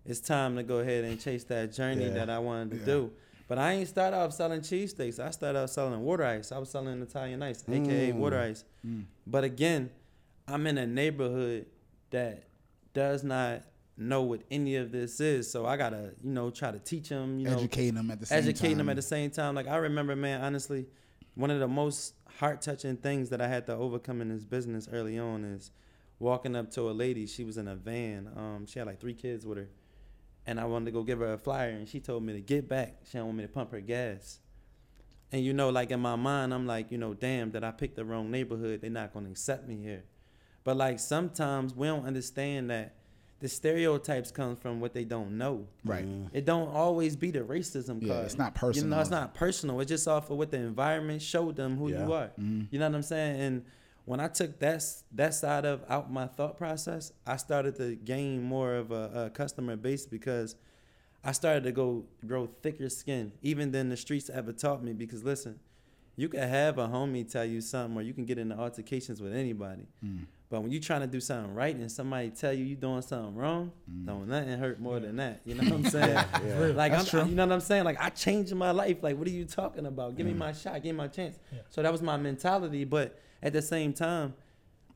It's 0.05 0.19
time 0.19 0.57
to 0.57 0.65
go 0.65 0.79
ahead 0.81 1.05
and 1.05 1.21
chase 1.21 1.45
that 1.45 1.73
journey 1.73 2.07
Yeah. 2.07 2.15
that 2.15 2.29
I 2.29 2.41
wanted 2.41 2.73
to 2.73 2.77
Yeah. 2.79 2.85
do. 2.87 3.13
But 3.47 3.59
I 3.59 3.75
ain't 3.75 3.89
start 3.89 4.15
off 4.15 4.33
selling 4.33 4.63
cheesesteaks. 4.63 5.21
I 5.21 5.31
started 5.31 5.61
off 5.61 5.71
selling 5.71 6.01
water 6.01 6.25
ice. 6.25 6.51
I 6.51 6.59
was 6.59 6.71
selling 6.71 7.01
Italian 7.01 7.41
ice, 7.41 7.63
aka 7.69 8.11
mm. 8.11 8.17
water 8.17 8.41
ice. 8.41 8.65
Mm. 8.85 9.05
But 9.29 9.45
again, 9.45 9.91
I'm 10.49 10.67
in 10.67 10.77
a 10.77 10.89
neighborhood 10.89 11.67
that 12.11 12.49
does 12.93 13.23
not 13.23 13.63
know 13.97 14.23
what 14.23 14.43
any 14.51 14.77
of 14.77 14.91
this 14.93 15.21
is. 15.21 15.51
So 15.51 15.67
I 15.67 15.77
gotta, 15.77 16.13
you 16.23 16.31
know, 16.31 16.51
try 16.51 16.71
to 16.71 16.79
teach 16.79 17.09
them, 17.09 17.39
you 17.39 17.47
know, 17.49 17.57
Educating 17.57 17.95
them 17.95 18.11
at 18.11 18.21
the 18.21 18.27
same 18.27 18.39
educating 18.39 18.79
them 18.79 18.87
time. 18.87 18.91
at 18.91 18.97
the 18.97 19.03
same 19.03 19.31
time. 19.31 19.55
Like 19.55 19.69
I 19.69 19.77
remember, 19.77 20.17
man, 20.17 20.43
honestly, 20.43 20.87
one 21.35 21.51
of 21.51 21.61
the 21.61 21.69
most 21.69 22.15
heart 22.39 22.61
touching 22.63 22.97
things 22.97 23.31
that 23.31 23.41
I 23.41 23.49
had 23.49 23.67
to 23.67 23.75
overcome 23.75 24.21
in 24.21 24.29
this 24.29 24.45
business 24.45 24.89
early 24.93 25.19
on 25.19 25.45
is 25.45 25.71
walking 26.19 26.57
up 26.57 26.71
to 26.73 26.91
a 26.91 26.93
lady. 26.93 27.27
She 27.27 27.45
was 27.45 27.57
in 27.57 27.69
a 27.69 27.75
van. 27.77 28.29
Um, 28.37 28.67
she 28.67 28.79
had 28.79 28.87
like 28.87 29.01
three 29.01 29.15
kids 29.15 29.47
with 29.47 29.59
her, 29.59 29.69
and 30.47 30.59
I 30.59 30.65
wanted 30.65 30.87
to 30.87 30.91
go 30.91 31.03
give 31.03 31.21
her 31.21 31.33
a 31.35 31.39
flyer, 31.39 31.71
and 31.71 31.89
she 31.89 32.01
told 32.01 32.23
me 32.25 32.33
to 32.33 32.41
get 32.41 32.69
back. 32.69 32.99
She 33.05 33.13
didn't 33.13 33.27
want 33.27 33.39
me 33.39 33.45
to 33.45 33.49
pump 33.49 33.73
her 33.73 33.81
gas. 33.81 34.39
And 35.33 35.45
you 35.45 35.53
know, 35.53 35.71
like 35.71 35.91
in 35.91 36.01
my 36.01 36.17
mind, 36.17 36.55
I'm 36.55 36.67
like, 36.67 36.93
you 36.93 36.99
know, 36.99 37.15
damn, 37.15 37.51
that 37.53 37.65
I 37.65 37.73
picked 37.73 37.97
the 37.97 38.05
wrong 38.05 38.31
neighborhood. 38.31 38.81
They're 38.81 38.91
not 38.91 39.13
gonna 39.13 39.31
accept 39.31 39.67
me 39.69 39.77
here. 39.83 40.05
But 40.63 40.77
like 40.77 40.99
sometimes 41.01 41.75
we 41.75 41.87
don't 41.89 42.07
understand 42.07 42.71
that 42.71 42.95
the 43.45 43.49
stereotypes 43.51 44.31
come 44.31 44.57
from 44.57 44.81
what 44.81 44.95
they 44.95 45.05
don't 45.05 45.37
know. 45.37 45.67
Right. 45.85 46.07
Mm-hmm. 46.07 46.35
It 46.35 46.47
don't 46.47 46.71
always 46.71 47.15
be 47.15 47.31
the 47.31 47.41
racism 47.41 48.01
Yeah, 48.01 48.15
card. 48.15 48.25
it's 48.25 48.39
not 48.39 48.55
personal. 48.55 48.87
You 48.87 48.91
know, 48.97 49.01
it's 49.01 49.09
personal. 49.11 49.21
not 49.21 49.35
personal. 49.35 49.81
It's 49.81 49.89
just 49.91 50.09
off 50.09 50.31
of 50.31 50.39
what 50.39 50.51
the 50.51 50.57
environment 50.57 51.21
showed 51.21 51.55
them 51.55 51.77
who 51.77 51.91
Yeah. 51.91 52.07
you 52.07 52.13
are. 52.15 52.27
Mm-hmm. 52.41 52.63
You 52.71 52.79
know 52.79 52.89
what 52.89 52.95
I'm 52.95 53.03
saying? 53.03 53.41
And 53.43 53.65
when 54.07 54.19
I 54.19 54.29
took 54.29 54.59
that 54.61 54.83
that 55.13 55.35
side 55.35 55.67
of 55.67 55.83
out 55.91 56.11
my 56.11 56.27
thought 56.27 56.57
process, 56.57 57.13
I 57.27 57.37
started 57.37 57.77
to 57.77 57.97
gain 57.97 58.43
more 58.43 58.77
of 58.77 58.91
a, 58.93 59.27
a 59.27 59.31
customer 59.31 59.77
base 59.77 60.07
because 60.07 60.57
I 61.23 61.33
started 61.33 61.65
to 61.65 61.73
go 61.73 62.05
grow 62.27 62.47
thicker 62.63 62.89
skin, 62.89 63.33
even 63.43 63.73
than 63.73 63.91
the 63.91 63.99
streets 63.99 64.31
ever 64.31 64.53
taught 64.53 64.83
me. 64.83 64.95
Because 64.95 65.23
listen, 65.23 65.61
you 66.17 66.31
can 66.31 66.49
have 66.49 66.79
a 66.79 66.87
homie 66.89 67.31
tell 67.31 67.45
you 67.45 67.61
something, 67.61 67.95
or 67.99 68.03
you 68.03 68.15
can 68.15 68.25
get 68.25 68.39
into 68.39 68.57
altercations 68.59 69.21
with 69.21 69.35
anybody. 69.35 69.87
Mm. 70.03 70.29
But 70.51 70.61
when 70.63 70.71
you're 70.71 70.81
trying 70.83 71.01
to 71.01 71.07
do 71.07 71.21
something 71.21 71.55
right 71.55 71.75
and 71.75 71.91
somebody 71.91 72.31
tell 72.31 72.53
you 72.53 72.65
you're 72.65 72.77
doing 72.77 73.03
something 73.03 73.35
wrong, 73.35 73.73
mm. 73.91 74.07
don't 74.07 74.29
nothing 74.29 74.59
hurt 74.59 74.79
more 74.79 75.01
than 75.01 75.17
that. 75.17 75.41
You 75.45 75.55
know 75.55 75.65
what 75.71 75.73
I'm 75.73 75.85
saying? 75.87 76.15
Like 76.77 76.93
That's 76.93 77.13
I'm, 77.15 77.21
true. 77.23 77.31
you 77.31 77.35
know 77.35 77.47
what 77.47 77.53
I'm 77.55 77.61
saying? 77.61 77.85
Like 77.85 78.01
I 78.01 78.11
changed 78.11 78.55
my 78.55 78.71
life. 78.71 78.99
Like 79.03 79.17
what 79.17 79.27
are 79.27 79.31
you 79.33 79.47
talking 79.47 79.87
about? 79.87 80.17
Give 80.17 80.27
me 80.27 80.33
Mm. 80.33 80.39
my 80.39 80.53
shot. 80.53 80.75
Give 80.83 80.95
me 80.95 80.99
my 80.99 81.09
chance. 81.09 81.39
Yeah. 81.53 81.61
So 81.71 81.83
that 81.83 81.91
was 81.91 82.03
my 82.03 82.17
mentality. 82.17 82.85
But 82.85 83.19
at 83.43 83.53
the 83.53 83.63
same 83.63 83.93
time, 83.93 84.35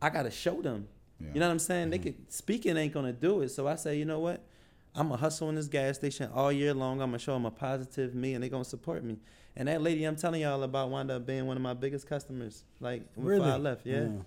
I 0.00 0.11
gotta 0.11 0.31
show 0.31 0.61
them. 0.62 0.87
Yeah. 1.21 1.28
You 1.35 1.40
know 1.40 1.47
what 1.47 1.52
I'm 1.52 1.59
saying? 1.59 1.90
They 1.90 1.99
mm-hmm. 1.99 2.05
could 2.05 2.33
speaking 2.33 2.76
ain't 2.76 2.93
gonna 2.93 3.12
do 3.12 3.40
it. 3.40 3.49
So 3.49 3.67
I 3.67 3.75
say, 3.75 3.97
you 3.97 4.05
know 4.05 4.21
what? 4.21 4.45
I'm 4.95 5.09
gonna 5.09 5.21
hustle 5.21 5.49
in 5.49 5.55
this 5.55 5.67
gas 5.69 5.97
station 5.97 6.31
all 6.35 6.52
year 6.52 6.75
long. 6.75 7.00
I'm 7.00 7.09
gonna 7.09 7.19
show 7.19 7.33
them 7.35 7.47
a 7.47 7.50
positive 7.50 8.14
me, 8.14 8.35
and 8.35 8.43
they 8.45 8.49
gonna 8.49 8.64
support 8.64 9.02
me. 9.02 9.19
And 9.57 9.67
that 9.69 9.83
lady 9.83 10.05
I'm 10.05 10.14
telling 10.17 10.43
y'all 10.43 10.62
about 10.62 10.90
wound 10.90 11.11
up 11.11 11.26
being 11.26 11.47
one 11.47 11.57
of 11.57 11.62
my 11.62 11.75
biggest 11.75 12.07
customers. 12.09 12.64
Like 12.81 13.12
before 13.14 13.33
I 13.33 13.37
Really? 13.37 13.59
left, 13.59 13.87
yeah. 13.87 13.97
Mm. 14.00 14.25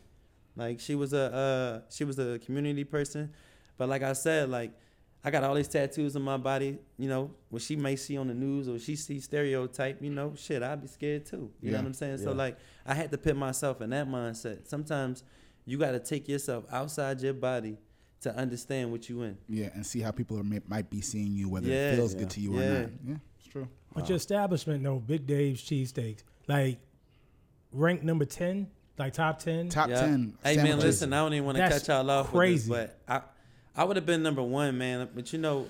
Like 0.55 0.79
she 0.79 0.95
was 0.95 1.13
a 1.13 1.33
uh, 1.33 1.81
she 1.89 2.03
was 2.03 2.19
a 2.19 2.39
community 2.39 2.83
person, 2.83 3.31
but 3.77 3.87
like 3.89 4.03
I 4.03 4.13
said, 4.13 4.49
like 4.49 4.71
I 5.23 5.29
got 5.31 5.43
all 5.43 5.53
these 5.55 5.67
tattoos 5.67 6.15
on 6.15 6.23
my 6.23 6.37
body. 6.37 6.79
You 6.97 7.07
know, 7.09 7.31
what 7.49 7.61
she 7.61 7.75
may 7.75 7.95
see 7.95 8.17
on 8.17 8.27
the 8.27 8.33
news 8.33 8.67
or 8.67 8.77
she 8.79 8.95
see 8.95 9.19
stereotype. 9.19 10.01
You 10.01 10.09
know, 10.09 10.33
shit, 10.35 10.61
I'd 10.63 10.81
be 10.81 10.87
scared 10.87 11.25
too. 11.25 11.51
You 11.61 11.71
know 11.71 11.77
what 11.77 11.85
I'm 11.87 11.93
saying? 11.93 12.17
So 12.19 12.31
like 12.33 12.57
I 12.85 12.93
had 12.93 13.11
to 13.11 13.17
put 13.17 13.35
myself 13.37 13.81
in 13.81 13.91
that 13.91 14.07
mindset. 14.07 14.67
Sometimes 14.67 15.23
you 15.65 15.77
got 15.77 15.91
to 15.91 15.99
take 15.99 16.27
yourself 16.27 16.65
outside 16.71 17.21
your 17.21 17.33
body 17.33 17.77
to 18.21 18.35
understand 18.35 18.91
what 18.91 19.07
you 19.09 19.21
in. 19.23 19.37
Yeah, 19.47 19.69
and 19.73 19.85
see 19.85 19.99
how 19.99 20.11
people 20.11 20.37
are, 20.39 20.43
may, 20.43 20.59
might 20.67 20.89
be 20.89 21.01
seeing 21.01 21.33
you, 21.35 21.49
whether 21.49 21.67
Yeah. 21.67 21.91
it 21.91 21.95
feels 21.95 22.13
Yeah. 22.13 22.19
good 22.19 22.29
to 22.31 22.39
you 22.41 22.51
or 22.57 22.61
not. 22.63 22.89
Yeah, 23.07 23.15
it's 23.39 23.47
true. 23.47 23.67
But 23.95 24.09
your 24.09 24.15
establishment, 24.17 24.83
though, 24.83 24.99
Big 24.99 25.25
Dave's 25.25 25.61
Cheesesteaks, 25.63 26.23
like 26.47 26.79
ranked 27.71 28.03
number 28.03 28.25
10, 28.25 28.67
like 28.97 29.13
top 29.13 29.39
10. 29.39 29.69
Top 29.69 29.89
Yeah. 29.89 30.01
ten. 30.01 30.37
Hey 30.43 30.57
man, 30.57 30.79
listen, 30.79 31.13
I 31.13 31.17
don't 31.17 31.33
even 31.33 31.45
want 31.45 31.57
to 31.57 31.63
That's 31.63 31.87
cut 31.87 31.87
y'all 31.87 32.09
off 32.11 32.29
crazy. 32.29 32.69
with 32.69 32.79
this, 32.79 32.95
but 33.07 33.13
I 33.75 33.81
I 33.81 33.83
would 33.83 33.95
have 33.95 34.05
been 34.05 34.21
number 34.21 34.43
one, 34.43 34.77
man. 34.77 35.09
But 35.13 35.31
you 35.33 35.39
know, 35.39 35.67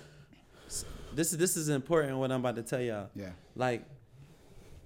this 1.13 1.31
is 1.31 1.37
this 1.37 1.57
is 1.57 1.69
important 1.69 2.17
what 2.17 2.31
I'm 2.31 2.39
about 2.39 2.55
to 2.55 2.63
tell 2.63 2.81
y'all. 2.81 3.09
Yeah. 3.15 3.31
Like, 3.55 3.83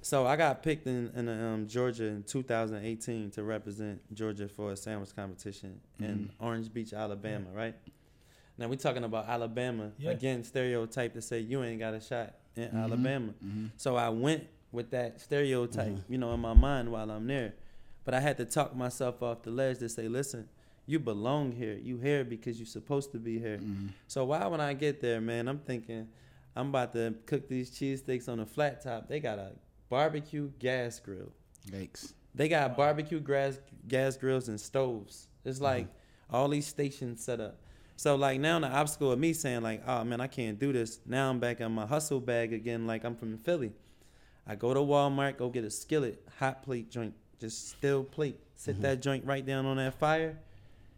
so 0.02 0.28
I 0.28 0.36
got 0.36 0.62
picked 0.64 0.88
in, 0.88 1.12
in 1.16 1.30
um, 1.30 1.68
Georgia 1.68 2.06
in 2.06 2.24
2018 2.24 3.32
to 3.32 3.44
represent 3.44 4.02
Georgia 4.14 4.48
for 4.48 4.72
a 4.72 4.76
sandwich 4.76 5.16
competition 5.16 5.80
in 6.00 6.06
mm-hmm. 6.06 6.46
Orange 6.46 6.72
Beach, 6.74 6.94
Alabama, 6.94 7.48
right? 7.54 7.76
Now 8.58 8.68
we 8.68 8.78
talking 8.78 9.04
about 9.04 9.28
Alabama 9.28 9.92
Yeah. 9.98 10.12
again, 10.12 10.44
stereotype 10.44 11.14
to 11.14 11.22
say 11.22 11.40
you 11.40 11.64
ain't 11.64 11.80
got 11.80 11.94
a 11.94 12.02
shot 12.02 12.36
in 12.56 12.66
mm-hmm. 12.66 12.78
Alabama. 12.78 13.34
Mm-hmm. 13.44 13.68
So 13.78 13.96
I 13.96 14.10
went 14.10 14.48
with 14.72 14.92
that 14.92 15.22
stereotype, 15.22 15.98
you 16.10 16.18
know, 16.18 16.34
in 16.34 16.40
my 16.40 16.54
mind 16.54 16.92
while 16.92 17.10
I'm 17.10 17.28
there. 17.28 17.54
But 18.06 18.14
I 18.14 18.20
had 18.20 18.38
to 18.38 18.46
talk 18.46 18.76
myself 18.76 19.22
off 19.22 19.42
the 19.42 19.50
ledge 19.50 19.80
to 19.80 19.90
say, 19.90 20.08
listen, 20.08 20.48
you 20.86 21.00
belong 21.00 21.52
here. 21.52 21.78
You 21.82 21.98
here 21.98 22.24
because 22.24 22.60
you're 22.60 22.68
supposed 22.68 23.12
to 23.12 23.20
be 23.20 23.40
here. 23.40 23.58
Mm-hmm. 23.58 23.88
So 24.08 24.26
why 24.26 24.46
when 24.48 24.62
I 24.62 24.74
get 24.74 25.02
there, 25.02 25.20
man, 25.20 25.48
I'm 25.48 25.60
thinking 25.60 26.08
I'm 26.56 26.70
about 26.70 26.94
to 26.94 27.16
cook 27.26 27.50
these 27.50 27.72
cheesesteaks 27.72 28.30
on 28.30 28.40
a 28.40 28.46
flat 28.46 28.82
top. 28.84 29.10
They 29.10 29.20
got 29.20 29.40
a 29.40 29.54
barbecue 29.90 30.52
gas 30.60 31.00
grill. 31.00 31.32
Yikes. 31.70 32.14
They 32.36 32.48
got 32.48 32.78
barbecue 32.78 33.20
gas 33.20 33.60
gas 33.88 34.18
grills 34.18 34.48
and 34.48 34.60
stoves. 34.62 35.28
It's 35.44 35.58
mm-hmm. 35.58 35.66
like 35.66 35.88
all 36.30 36.48
these 36.48 36.68
stations 36.68 37.24
set 37.24 37.42
up. 37.42 37.58
So 37.98 38.16
like 38.16 38.40
now 38.40 38.60
the 38.60 38.68
obstacle 38.68 39.12
of 39.12 39.20
me 39.20 39.34
saying 39.34 39.64
like, 39.64 39.82
oh 39.88 40.04
man, 40.04 40.22
I 40.22 40.28
can't 40.28 40.60
do 40.60 40.72
this. 40.74 41.00
Now 41.06 41.30
I'm 41.30 41.40
back 41.40 41.62
on 41.62 41.72
my 41.72 41.86
hustle 41.86 42.20
bag 42.20 42.54
again, 42.54 42.86
like 42.86 43.04
I'm 43.04 43.16
from 43.16 43.38
Philly. 43.38 43.72
I 44.46 44.56
go 44.56 44.74
to 44.74 44.80
Walmart, 44.80 45.38
go 45.38 45.50
get 45.50 45.64
a 45.64 45.72
skillet, 45.72 46.22
hot 46.38 46.62
plate 46.62 46.92
joint, 46.92 47.16
just 47.40 47.70
steel 47.70 48.04
plate. 48.04 48.40
Sit 48.56 48.76
mm-hmm. 48.76 48.84
that 48.84 49.02
joint 49.02 49.26
right 49.26 49.46
down 49.46 49.66
on 49.66 49.78
that 49.78 49.94
fire. 49.96 50.38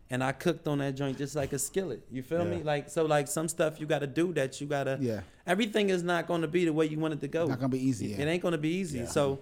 And 0.10 0.24
I 0.24 0.32
cooked 0.32 0.68
on 0.68 0.78
that 0.78 0.96
joint 0.96 1.18
just 1.18 1.36
like 1.36 1.52
a 1.52 1.60
skillet. 1.60 2.02
You 2.10 2.24
feel 2.24 2.46
me? 2.46 2.64
Like 2.64 2.90
so 2.90 3.06
like 3.06 3.28
some 3.28 3.50
stuff 3.50 3.80
you 3.80 3.86
gotta 3.86 4.08
do 4.08 4.34
that 4.34 4.62
you 4.62 4.68
gotta 4.68 4.98
Yeah. 5.02 5.22
everything 5.46 5.90
is 5.90 6.02
not 6.02 6.28
gonna 6.28 6.48
be 6.48 6.64
the 6.64 6.72
way 6.72 6.86
you 6.86 6.98
want 6.98 7.14
it 7.14 7.22
to 7.22 7.28
go. 7.28 7.46
Not 7.46 7.60
gonna 7.60 7.70
be 7.70 7.86
easy, 7.86 8.14
It 8.14 8.20
yeah. 8.20 8.26
ain't 8.26 8.42
gonna 8.42 8.58
be 8.58 8.70
easy. 8.70 9.00
Yeah. 9.00 9.08
So 9.08 9.42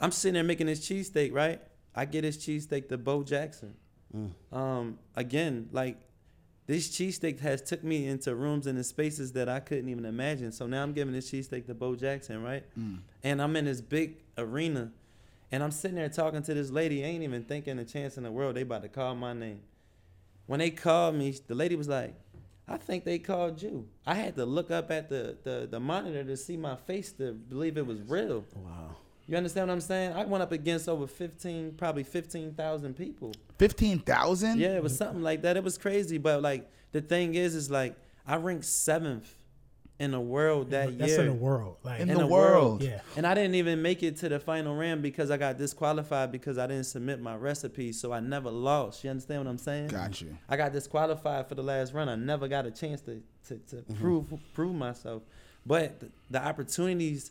I'm 0.00 0.12
sitting 0.12 0.34
there 0.34 0.44
making 0.44 0.68
this 0.68 0.80
cheesesteak, 0.80 1.32
right? 1.32 1.60
I 1.94 2.04
get 2.04 2.22
this 2.22 2.36
cheesesteak 2.36 2.88
to 2.90 2.98
Bo 2.98 3.24
Jackson. 3.24 3.74
Mm. 4.14 4.56
Um, 4.56 4.98
again, 5.16 5.68
like 5.72 5.96
this 6.66 6.88
cheesesteak 6.88 7.40
has 7.40 7.62
took 7.62 7.82
me 7.82 8.06
into 8.06 8.34
rooms 8.34 8.66
and 8.66 8.76
in 8.76 8.84
spaces 8.84 9.32
that 9.32 9.48
I 9.48 9.60
couldn't 9.60 9.88
even 9.88 10.04
imagine. 10.04 10.52
So 10.52 10.66
now 10.66 10.82
I'm 10.82 10.92
giving 10.92 11.14
this 11.14 11.30
cheesesteak 11.30 11.66
to 11.66 11.74
Bo 11.74 11.94
Jackson, 11.96 12.42
right? 12.42 12.64
Mm. 12.78 12.98
And 13.22 13.42
I'm 13.42 13.56
in 13.56 13.64
this 13.64 13.80
big 13.80 14.18
arena 14.36 14.92
and 15.52 15.62
I'm 15.62 15.70
sitting 15.70 15.96
there 15.96 16.08
talking 16.08 16.42
to 16.42 16.54
this 16.54 16.70
lady, 16.70 17.02
ain't 17.02 17.22
even 17.22 17.44
thinking 17.44 17.78
a 17.78 17.84
chance 17.84 18.16
in 18.16 18.24
the 18.24 18.30
world 18.30 18.56
they 18.56 18.62
about 18.62 18.82
to 18.82 18.88
call 18.88 19.14
my 19.14 19.32
name. 19.32 19.60
When 20.46 20.60
they 20.60 20.70
called 20.70 21.14
me, 21.14 21.34
the 21.46 21.54
lady 21.54 21.76
was 21.76 21.88
like, 21.88 22.14
I 22.68 22.76
think 22.76 23.04
they 23.04 23.18
called 23.18 23.62
you. 23.62 23.88
I 24.06 24.14
had 24.14 24.34
to 24.36 24.44
look 24.44 24.70
up 24.70 24.90
at 24.90 25.08
the, 25.08 25.36
the, 25.44 25.68
the 25.70 25.78
monitor 25.78 26.24
to 26.24 26.36
see 26.36 26.56
my 26.56 26.76
face 26.76 27.12
to 27.12 27.32
believe 27.32 27.76
it 27.76 27.86
was 27.86 28.00
real. 28.02 28.44
Wow. 28.54 28.96
You 29.28 29.36
understand 29.36 29.68
what 29.68 29.74
I'm 29.74 29.80
saying? 29.80 30.12
I 30.12 30.24
went 30.24 30.42
up 30.42 30.52
against 30.52 30.88
over 30.88 31.06
15, 31.06 31.74
probably 31.76 32.04
15,000 32.04 32.94
people. 32.94 33.32
Fifteen 33.58 33.98
thousand. 34.00 34.58
Yeah, 34.60 34.76
it 34.76 34.82
was 34.82 34.96
something 34.96 35.22
like 35.22 35.42
that. 35.42 35.56
It 35.56 35.64
was 35.64 35.78
crazy. 35.78 36.18
But 36.18 36.42
like 36.42 36.70
the 36.92 37.00
thing 37.00 37.34
is, 37.34 37.54
is 37.54 37.70
like 37.70 37.96
I 38.26 38.36
ranked 38.36 38.66
seventh 38.66 39.34
in 39.98 40.10
the 40.10 40.20
world 40.20 40.70
that 40.70 40.98
That's 40.98 41.12
year. 41.12 41.20
in 41.22 41.26
the 41.28 41.32
world. 41.32 41.76
Like, 41.82 42.00
In 42.00 42.08
the 42.08 42.26
world. 42.26 42.82
yeah. 42.82 43.00
And 43.16 43.26
I 43.26 43.34
didn't 43.34 43.54
even 43.54 43.80
make 43.80 44.02
it 44.02 44.16
to 44.18 44.28
the 44.28 44.38
final 44.38 44.76
round 44.76 45.00
because 45.02 45.30
I 45.30 45.38
got 45.38 45.56
disqualified 45.56 46.30
because 46.30 46.58
I 46.58 46.66
didn't 46.66 46.84
submit 46.84 47.20
my 47.20 47.34
recipe. 47.34 47.92
So 47.92 48.12
I 48.12 48.20
never 48.20 48.50
lost. 48.50 49.02
You 49.04 49.10
understand 49.10 49.44
what 49.44 49.50
I'm 49.50 49.58
saying? 49.58 49.88
Got 49.88 50.20
you. 50.20 50.36
I 50.48 50.56
got 50.56 50.72
disqualified 50.72 51.48
for 51.48 51.54
the 51.54 51.62
last 51.62 51.94
run. 51.94 52.08
I 52.08 52.14
never 52.14 52.46
got 52.48 52.66
a 52.66 52.70
chance 52.70 53.00
to 53.02 53.22
to, 53.48 53.56
to 53.58 53.76
mm-hmm. 53.76 53.94
prove 53.94 54.26
prove 54.54 54.74
myself. 54.74 55.22
But 55.64 56.00
the, 56.00 56.08
the 56.30 56.44
opportunities 56.44 57.30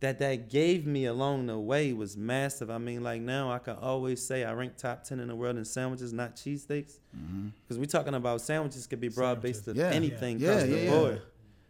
that 0.00 0.18
that 0.18 0.48
gave 0.48 0.86
me 0.86 1.04
along 1.04 1.46
the 1.46 1.58
way 1.58 1.92
was 1.92 2.16
massive. 2.16 2.70
I 2.70 2.78
mean, 2.78 3.02
like 3.02 3.20
now 3.20 3.52
I 3.52 3.58
can 3.58 3.76
always 3.76 4.26
say 4.26 4.44
I 4.44 4.52
rank 4.52 4.76
top 4.78 5.04
ten 5.04 5.20
in 5.20 5.28
the 5.28 5.36
world 5.36 5.56
in 5.58 5.64
sandwiches, 5.64 6.12
not 6.12 6.34
cheesesteaks. 6.36 6.98
Mm-hmm. 7.16 7.48
Because 7.62 7.78
we're 7.78 7.84
talking 7.84 8.14
about 8.14 8.40
sandwiches 8.40 8.86
could 8.86 9.00
be 9.00 9.08
broad 9.10 9.40
based 9.40 9.66
to 9.66 9.72
Yeah. 9.74 9.90
anything 9.90 10.40
Yeah, 10.40 10.50
across 10.52 10.68
yeah, 10.68 10.74
the 10.74 10.82
yeah. 10.82 10.90
board. 10.90 11.22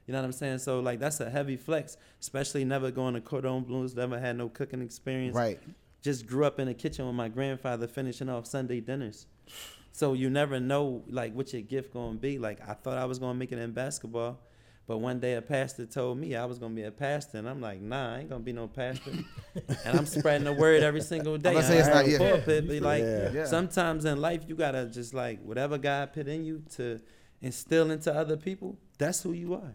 You 0.06 0.12
know 0.12 0.18
what 0.20 0.26
I'm 0.26 0.32
saying? 0.32 0.58
So 0.58 0.80
like 0.80 0.98
that's 0.98 1.20
a 1.20 1.30
heavy 1.30 1.56
flex, 1.56 1.96
especially 2.20 2.64
never 2.64 2.90
going 2.90 3.14
to 3.14 3.20
Cordon 3.20 3.62
Bleus, 3.64 3.94
never 3.94 4.18
had 4.18 4.36
no 4.36 4.48
cooking 4.48 4.82
experience. 4.82 5.36
Right. 5.36 5.60
Just 6.02 6.26
grew 6.26 6.44
up 6.44 6.58
in 6.58 6.66
the 6.66 6.74
kitchen 6.74 7.06
with 7.06 7.14
my 7.14 7.28
grandfather 7.28 7.86
finishing 7.86 8.28
off 8.28 8.46
Sunday 8.46 8.80
dinners. 8.80 9.26
So 9.92 10.14
you 10.14 10.30
never 10.30 10.58
know 10.60 11.02
like 11.08 11.34
what 11.34 11.52
your 11.52 11.62
gift 11.62 11.92
gonna 11.92 12.18
be. 12.18 12.38
Like 12.38 12.60
I 12.66 12.74
thought 12.74 12.96
I 12.98 13.04
was 13.04 13.18
gonna 13.18 13.34
make 13.34 13.52
it 13.52 13.58
in 13.58 13.72
basketball, 13.72 14.38
but 14.86 14.98
one 14.98 15.20
day 15.20 15.34
a 15.34 15.42
pastor 15.42 15.84
told 15.86 16.18
me 16.18 16.34
I 16.34 16.44
was 16.44 16.58
gonna 16.58 16.74
be 16.74 16.84
a 16.84 16.90
pastor, 16.90 17.38
and 17.38 17.48
I'm 17.48 17.60
like, 17.60 17.80
nah, 17.80 18.14
I 18.14 18.18
ain't 18.20 18.28
gonna 18.30 18.42
be 18.42 18.52
no 18.52 18.66
pastor. 18.68 19.12
and 19.84 19.98
I'm 19.98 20.06
spreading 20.06 20.44
the 20.44 20.52
word 20.52 20.82
every 20.82 21.02
single 21.02 21.36
day. 21.38 21.52
gonna 21.52 21.66
say 21.66 21.74
on 21.74 21.78
it's 21.80 21.88
not- 21.88 22.04
the 22.04 22.10
yeah. 22.12 22.18
pulpit, 22.18 22.66
but 22.68 22.80
like 22.80 23.02
Yeah. 23.02 23.32
Yeah. 23.32 23.44
sometimes 23.46 24.04
in 24.04 24.20
life 24.20 24.42
you 24.48 24.54
gotta 24.54 24.86
just 24.86 25.12
like 25.12 25.42
whatever 25.42 25.76
God 25.76 26.12
put 26.12 26.28
in 26.28 26.44
you 26.44 26.62
to 26.76 27.00
instill 27.42 27.90
into 27.90 28.14
other 28.14 28.36
people. 28.36 28.78
That's 28.98 29.22
who 29.22 29.32
you 29.32 29.54
are. 29.54 29.74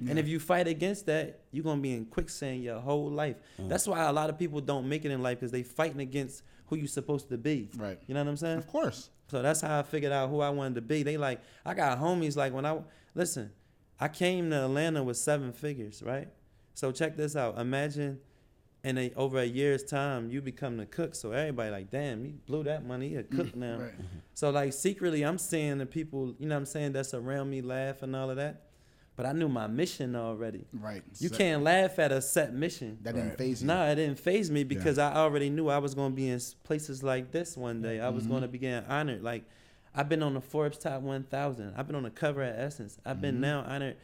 And 0.00 0.18
if 0.18 0.28
you 0.28 0.38
fight 0.38 0.68
against 0.68 1.06
that, 1.06 1.40
you're 1.50 1.64
gonna 1.64 1.80
be 1.80 1.94
in 1.94 2.04
quicksand 2.06 2.62
your 2.62 2.80
whole 2.80 3.10
life. 3.10 3.36
Mm. 3.60 3.68
That's 3.68 3.86
why 3.86 4.02
a 4.04 4.12
lot 4.12 4.28
of 4.28 4.38
people 4.38 4.60
don't 4.60 4.88
make 4.88 5.04
it 5.04 5.10
in 5.10 5.22
life 5.22 5.40
because 5.40 5.52
they 5.52 5.62
fighting 5.62 6.00
against 6.00 6.42
who 6.66 6.76
you 6.76 6.86
supposed 6.86 7.28
to 7.30 7.38
be. 7.38 7.70
Right. 7.76 7.98
You 8.06 8.14
know 8.14 8.20
what 8.22 8.30
I'm 8.30 8.36
saying? 8.36 8.58
Of 8.58 8.66
course. 8.66 9.10
So 9.28 9.40
that's 9.40 9.60
how 9.60 9.78
I 9.78 9.82
figured 9.82 10.12
out 10.12 10.28
who 10.30 10.40
I 10.40 10.50
wanted 10.50 10.74
to 10.76 10.80
be. 10.82 11.02
They 11.02 11.16
like, 11.16 11.40
I 11.64 11.74
got 11.74 11.98
homies 11.98 12.36
like 12.36 12.52
when 12.52 12.66
I 12.66 12.78
listen, 13.14 13.50
I 13.98 14.08
came 14.08 14.50
to 14.50 14.64
Atlanta 14.64 15.02
with 15.02 15.16
seven 15.16 15.52
figures, 15.52 16.02
right? 16.02 16.28
So 16.74 16.92
check 16.92 17.16
this 17.16 17.36
out. 17.36 17.58
Imagine 17.58 18.20
in 18.82 18.98
a 18.98 19.12
over 19.16 19.38
a 19.38 19.44
year's 19.44 19.82
time 19.82 20.30
you 20.30 20.42
become 20.42 20.76
the 20.76 20.86
cook. 20.86 21.14
So 21.14 21.32
everybody 21.32 21.70
like, 21.70 21.90
damn, 21.90 22.24
he 22.24 22.32
blew 22.32 22.64
that 22.64 22.84
money. 22.84 23.10
He 23.10 23.16
a 23.16 23.22
cook 23.22 23.56
now. 23.56 23.78
right. 23.78 23.94
So 24.34 24.50
like 24.50 24.72
secretly 24.72 25.22
I'm 25.22 25.38
seeing 25.38 25.78
the 25.78 25.86
people, 25.86 26.34
you 26.38 26.46
know 26.46 26.54
what 26.54 26.60
I'm 26.60 26.66
saying, 26.66 26.92
that's 26.92 27.14
around 27.14 27.48
me 27.48 27.62
laugh 27.62 28.02
and 28.02 28.14
all 28.14 28.28
of 28.30 28.36
that. 28.36 28.63
But 29.16 29.26
I 29.26 29.32
knew 29.32 29.48
my 29.48 29.68
mission 29.68 30.16
already. 30.16 30.66
Right. 30.72 31.02
You 31.20 31.28
So- 31.28 31.36
can't 31.36 31.62
laugh 31.62 31.98
at 31.98 32.10
a 32.10 32.20
set 32.20 32.52
mission. 32.52 32.98
That 33.02 33.14
didn't 33.14 33.38
phase 33.38 33.62
you. 33.62 33.68
No, 33.68 33.84
it 33.84 33.94
didn't 33.94 34.18
phase 34.18 34.50
me 34.50 34.64
because 34.64 34.98
I 34.98 35.14
already 35.14 35.50
knew 35.50 35.68
I 35.68 35.78
was 35.78 35.94
going 35.94 36.12
to 36.12 36.16
be 36.16 36.28
in 36.28 36.40
places 36.64 37.02
like 37.02 37.30
this 37.30 37.56
one 37.56 37.80
day. 37.80 38.00
I 38.00 38.08
was 38.08 38.24
mm-hmm. 38.24 38.32
going 38.32 38.42
to 38.42 38.48
be 38.48 38.58
getting 38.58 38.88
honored. 38.88 39.22
Like, 39.22 39.44
I've 39.94 40.08
been 40.08 40.22
on 40.22 40.34
the 40.34 40.40
Forbes 40.40 40.78
Top 40.78 41.02
1000. 41.02 41.74
I've 41.76 41.86
been 41.86 41.94
on 41.94 42.02
the 42.02 42.10
cover 42.10 42.42
at 42.42 42.58
Essence. 42.58 42.98
I've 43.06 43.20
been 43.20 43.36
mm-hmm. 43.36 43.42
now 43.42 43.64
honored 43.66 43.96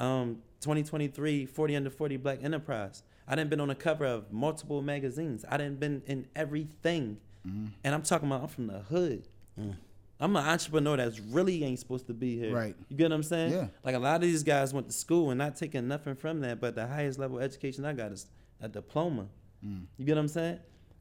um, 0.00 0.42
2023 0.60 1.46
40 1.46 1.76
Under 1.76 1.90
40 1.90 2.16
Black 2.16 2.42
Enterprise. 2.42 3.02
I 3.28 3.34
didn't 3.34 3.50
been 3.50 3.60
on 3.60 3.68
the 3.68 3.74
cover 3.74 4.04
of 4.04 4.32
multiple 4.32 4.82
magazines. 4.82 5.44
I 5.48 5.56
didn't 5.56 5.80
been 5.80 6.02
in 6.06 6.26
everything. 6.34 7.18
Mm. 7.46 7.70
And 7.84 7.94
I'm 7.94 8.02
talking 8.02 8.28
about 8.28 8.42
I'm 8.42 8.48
from 8.48 8.66
the 8.68 8.80
hood. 8.80 9.26
Mm. 9.60 9.76
I'm 10.18 10.34
an 10.34 10.44
entrepreneur 10.46 10.96
that's 10.96 11.20
really 11.20 11.62
ain't 11.64 11.78
supposed 11.78 12.06
to 12.06 12.14
be 12.14 12.38
here. 12.38 12.54
Right. 12.54 12.74
You 12.88 12.96
get 12.96 13.10
what 13.10 13.12
I'm 13.16 13.22
saying? 13.22 13.52
Yeah. 13.52 13.66
Like 13.84 13.94
a 13.94 13.98
lot 13.98 14.16
of 14.16 14.22
these 14.22 14.42
guys 14.42 14.72
went 14.72 14.86
to 14.88 14.92
school 14.92 15.30
and 15.30 15.38
not 15.38 15.56
taking 15.56 15.86
nothing 15.88 16.14
from 16.14 16.40
that, 16.40 16.60
but 16.60 16.74
the 16.74 16.86
highest 16.86 17.18
level 17.18 17.36
of 17.38 17.42
education 17.44 17.84
I 17.84 17.92
got 17.92 18.12
is 18.12 18.26
a 18.60 18.68
diploma. 18.68 19.26
Mm. 19.64 19.84
You 19.98 20.04
get 20.06 20.14
what 20.14 20.22
I'm 20.22 20.28
saying? 20.28 20.58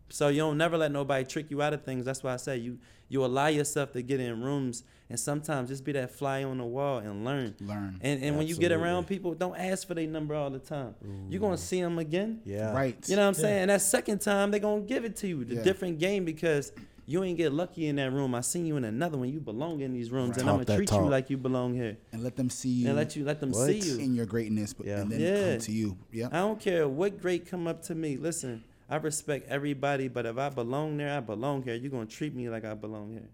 So 0.09 0.27
you 0.27 0.39
don't 0.39 0.57
never 0.57 0.77
let 0.77 0.91
nobody 0.91 1.25
trick 1.25 1.49
you 1.49 1.61
out 1.61 1.73
of 1.73 1.83
things. 1.83 2.05
That's 2.05 2.23
why 2.23 2.33
I 2.33 2.37
say 2.37 2.57
you 2.57 2.77
you 3.07 3.23
allow 3.23 3.47
yourself 3.47 3.91
to 3.93 4.01
get 4.01 4.19
in 4.19 4.41
rooms 4.43 4.83
and 5.09 5.19
sometimes 5.19 5.69
just 5.69 5.83
be 5.85 5.91
that 5.93 6.11
fly 6.11 6.43
on 6.43 6.57
the 6.57 6.63
wall 6.65 6.97
and 6.99 7.23
learn. 7.25 7.55
Learn. 7.61 7.99
And 8.01 8.21
and 8.23 8.37
when 8.37 8.47
you 8.47 8.55
get 8.55 8.71
around 8.71 9.07
people, 9.07 9.33
don't 9.33 9.55
ask 9.57 9.87
for 9.87 9.93
their 9.93 10.07
number 10.07 10.35
all 10.35 10.49
the 10.49 10.59
time. 10.59 10.93
You're 11.29 11.41
gonna 11.41 11.57
see 11.57 11.81
them 11.81 11.97
again. 11.99 12.41
Yeah. 12.45 12.73
Right. 12.73 12.97
You 13.07 13.15
know 13.15 13.23
what 13.23 13.29
I'm 13.29 13.33
saying? 13.35 13.67
That 13.67 13.81
second 13.81 14.19
time 14.19 14.51
they're 14.51 14.59
gonna 14.59 14.81
give 14.81 15.05
it 15.05 15.15
to 15.17 15.27
you. 15.27 15.43
The 15.45 15.55
Yeah. 15.55 15.63
different 15.63 15.99
game 15.99 16.23
because 16.25 16.71
you 17.07 17.23
ain't 17.23 17.37
get 17.37 17.53
lucky 17.53 17.87
in 17.87 17.95
that 17.97 18.11
room. 18.11 18.33
I 18.35 18.41
seen 18.41 18.65
you 18.65 18.77
in 18.77 18.83
another 18.83 19.17
one. 19.17 19.29
You 19.29 19.39
belong 19.39 19.81
in 19.81 19.93
these 19.93 20.11
rooms, 20.11 20.37
and 20.37 20.45
Talk 20.45 20.47
I'm 20.47 20.55
gonna 20.55 20.65
that 20.65 20.75
treat 20.75 20.91
you 20.91 21.07
like 21.09 21.29
you 21.29 21.37
belong 21.37 21.73
here, 21.75 21.97
and 22.11 22.23
let 22.23 22.35
them 22.35 22.49
see 22.49 22.69
you 22.69 22.87
and 22.87 22.95
let 22.95 23.15
you 23.15 23.23
let 23.23 23.39
them 23.39 23.51
What? 23.51 23.67
see 23.67 23.79
you. 23.79 23.99
in 23.99 24.15
your 24.15 24.25
greatness, 24.25 24.73
but 24.73 24.87
Yeah. 24.87 25.01
and 25.01 25.11
then 25.11 25.19
Yeah. 25.19 25.51
come 25.51 25.59
to 25.61 25.71
you. 25.71 25.97
Yeah. 26.11 26.27
I 26.31 26.37
don't 26.39 26.59
care 26.59 26.87
what 26.87 27.21
great 27.21 27.45
come 27.47 27.67
up 27.67 27.81
to 27.83 27.95
me. 27.95 28.17
Listen, 28.17 28.63
I 28.89 28.97
respect 28.97 29.47
everybody, 29.49 30.07
but 30.07 30.25
if 30.25 30.37
I 30.37 30.49
belong 30.49 30.97
there, 30.97 31.15
I 31.17 31.19
belong 31.19 31.63
here. 31.63 31.75
You're 31.75 31.91
gonna 31.91 32.05
treat 32.05 32.35
me 32.35 32.49
like 32.49 32.65
I 32.65 32.73
belong 32.73 33.11
here. 33.13 33.29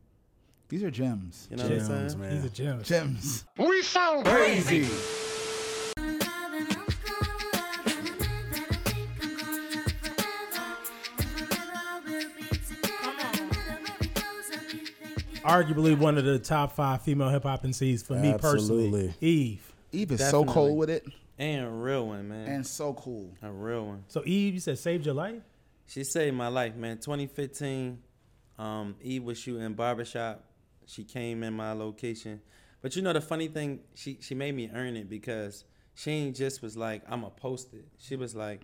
These 0.70 0.84
are 0.84 0.92
gems. 0.92 1.48
You 1.52 1.58
know 1.58 1.64
what 1.64 1.72
I'm 1.74 1.78
Gems, 1.80 2.12
saying? 2.14 2.22
man. 2.22 2.36
He's 2.36 2.46
a 2.46 2.50
gem. 2.50 2.84
Gems. 2.84 3.46
Arguably 15.44 15.98
one 15.98 16.18
of 16.18 16.26
the 16.26 16.38
top 16.38 16.74
five 16.74 17.02
female 17.02 17.30
hip 17.30 17.44
hop 17.44 17.64
MCs 17.64 18.06
for 18.06 18.14
me 18.14 18.34
personally. 18.38 18.86
Absolutely. 18.86 19.14
Eve. 19.22 19.74
Eve 19.92 20.12
is 20.12 20.20
so 20.20 20.26
Definitely. 20.44 20.54
cold 20.54 20.78
with 20.78 20.90
it 20.90 21.06
And 21.40 21.66
a 21.66 21.70
real 21.70 22.08
one, 22.08 22.30
man. 22.30 22.48
and 22.48 22.66
so 22.68 22.94
cool. 22.94 23.34
a 23.42 23.52
real 23.52 23.86
one. 23.88 24.04
So 24.08 24.22
Eve, 24.26 24.54
you 24.54 24.60
said 24.60 24.78
saved 24.78 25.06
your 25.06 25.16
life? 25.16 25.42
She 25.88 26.04
saved 26.04 26.36
my 26.36 26.48
life, 26.48 26.76
man. 26.76 26.98
2015, 27.00 28.00
um, 28.60 28.96
Eve 29.02 29.24
was 29.24 29.38
shooting 29.40 29.74
barbershop. 29.74 30.44
She 30.86 31.04
came 31.04 31.44
in 31.44 31.54
my 31.54 31.74
location. 31.74 32.42
But 32.82 32.96
you 32.96 33.02
know 33.02 33.12
the 33.14 33.22
funny 33.22 33.48
thing, 33.48 33.80
she 33.96 34.18
she 34.22 34.36
made 34.36 34.56
me 34.56 34.70
earn 34.74 34.96
it 34.96 35.10
because 35.10 35.66
she 35.96 36.12
ain't 36.12 36.36
just 36.36 36.62
was 36.62 36.78
like, 36.78 37.02
I'ma 37.10 37.30
post 37.30 37.74
it. 37.74 37.86
She 37.98 38.16
was 38.16 38.36
like, 38.36 38.62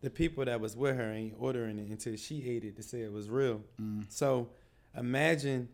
the 0.00 0.10
people 0.10 0.44
that 0.44 0.60
was 0.60 0.76
with 0.76 0.96
her 0.96 1.12
ain't 1.12 1.34
ordering 1.38 1.78
it 1.78 1.88
until 1.88 2.16
she 2.16 2.48
ate 2.48 2.64
it 2.64 2.76
to 2.76 2.82
say 2.82 3.02
it 3.02 3.12
was 3.12 3.28
real. 3.28 3.60
So 4.08 4.48
imagine 4.96 5.68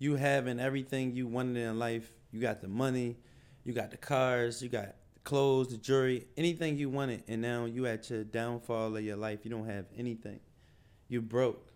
you 0.00 0.16
having 0.16 0.58
everything 0.58 1.14
you 1.14 1.28
wanted 1.28 1.58
in 1.58 1.78
life. 1.78 2.10
You 2.32 2.40
got 2.40 2.60
the 2.60 2.68
money, 2.68 3.18
you 3.64 3.72
got 3.72 3.92
the 3.92 3.96
cars, 3.96 4.60
you 4.60 4.68
got 4.68 4.86
the 5.14 5.20
clothes, 5.22 5.68
the 5.68 5.76
jewelry, 5.76 6.26
anything 6.36 6.76
you 6.76 6.88
wanted, 6.88 7.22
and 7.28 7.40
now 7.42 7.66
you 7.66 7.86
at 7.86 8.10
your 8.10 8.24
downfall 8.24 8.96
of 8.96 9.04
your 9.04 9.16
life. 9.16 9.40
You 9.44 9.50
don't 9.50 9.68
have 9.68 9.84
anything. 9.96 10.40
You 11.08 11.20
broke. 11.20 11.72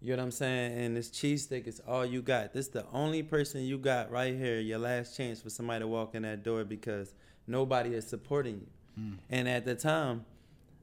You 0.00 0.10
know 0.10 0.18
what 0.18 0.24
I'm 0.24 0.30
saying? 0.30 0.78
And 0.78 0.96
this 0.96 1.10
cheesesteak 1.10 1.66
is 1.66 1.80
all 1.86 2.04
you 2.04 2.22
got. 2.22 2.52
This 2.52 2.68
the 2.68 2.86
only 2.92 3.22
person 3.22 3.62
you 3.62 3.78
got 3.78 4.10
right 4.10 4.34
here, 4.34 4.58
your 4.58 4.78
last 4.78 5.16
chance 5.16 5.40
for 5.40 5.50
somebody 5.50 5.80
to 5.80 5.86
walk 5.86 6.14
in 6.14 6.22
that 6.22 6.42
door 6.42 6.64
because 6.64 7.14
nobody 7.46 7.94
is 7.94 8.06
supporting 8.06 8.60
you. 8.60 8.66
Hmm. 8.94 9.12
And 9.28 9.48
at 9.48 9.64
the 9.64 9.74
time, 9.74 10.24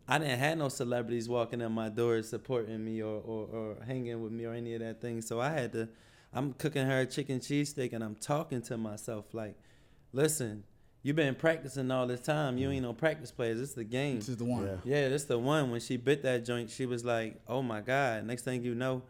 I 0.08 0.18
didn't 0.20 0.40
have 0.40 0.58
no 0.58 0.70
celebrities 0.70 1.30
walking 1.30 1.62
in 1.62 1.72
my 1.72 1.90
doors 1.90 2.30
supporting 2.30 2.84
me 2.84 3.02
or, 3.02 3.22
or, 3.22 3.48
or 3.48 3.78
hanging 3.88 4.22
with 4.22 4.32
me 4.32 4.46
or 4.46 4.54
any 4.54 4.74
of 4.76 4.82
that 4.82 5.02
thing. 5.02 5.22
So 5.22 5.40
I 5.40 5.50
had 5.50 5.72
to, 5.74 5.90
I'm 6.34 6.54
cooking 6.54 6.86
her 6.86 7.02
a 7.02 7.06
chicken 7.06 7.40
cheesesteak 7.40 7.94
and 7.94 8.04
I'm 8.04 8.16
talking 8.16 8.62
to 8.64 8.78
myself 8.78 9.34
like, 9.34 9.56
listen, 10.12 10.64
you've 11.04 11.16
been 11.16 11.36
practicing 11.36 11.92
all 11.92 12.08
this 12.08 12.22
time. 12.22 12.58
You 12.58 12.70
mm. 12.70 12.74
ain't 12.76 12.84
no 12.84 12.94
practice 12.94 13.32
players. 13.32 13.60
This 13.60 13.70
is 13.70 13.76
the 13.76 13.84
game. 13.84 14.16
This 14.16 14.30
is 14.30 14.38
the 14.38 14.46
one. 14.46 14.66
Yeah. 14.66 14.78
Yeah, 14.84 15.10
that's 15.10 15.26
the 15.26 15.38
one. 15.38 15.70
When 15.70 15.80
she 15.80 15.98
bit 15.98 16.24
that 16.24 16.46
joint, 16.46 16.70
she 16.70 16.86
was 16.86 17.06
like, 17.06 17.40
"Oh 17.48 17.62
my 17.62 17.82
god!" 17.82 18.26
Next 18.26 18.44
thing 18.44 18.64
you 18.64 18.74
know, 18.74 19.04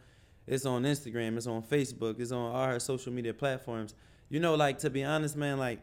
it's 0.45 0.65
on 0.65 0.83
Instagram, 0.83 1.37
it's 1.37 1.47
on 1.47 1.63
Facebook, 1.63 2.19
it's 2.19 2.31
on 2.31 2.53
all 2.53 2.67
her 2.67 2.79
social 2.79 3.13
media 3.13 3.33
platforms. 3.33 3.95
You 4.29 4.39
know, 4.39 4.55
like 4.55 4.79
to 4.79 4.89
be 4.89 5.03
honest, 5.03 5.37
man, 5.37 5.57
like 5.57 5.79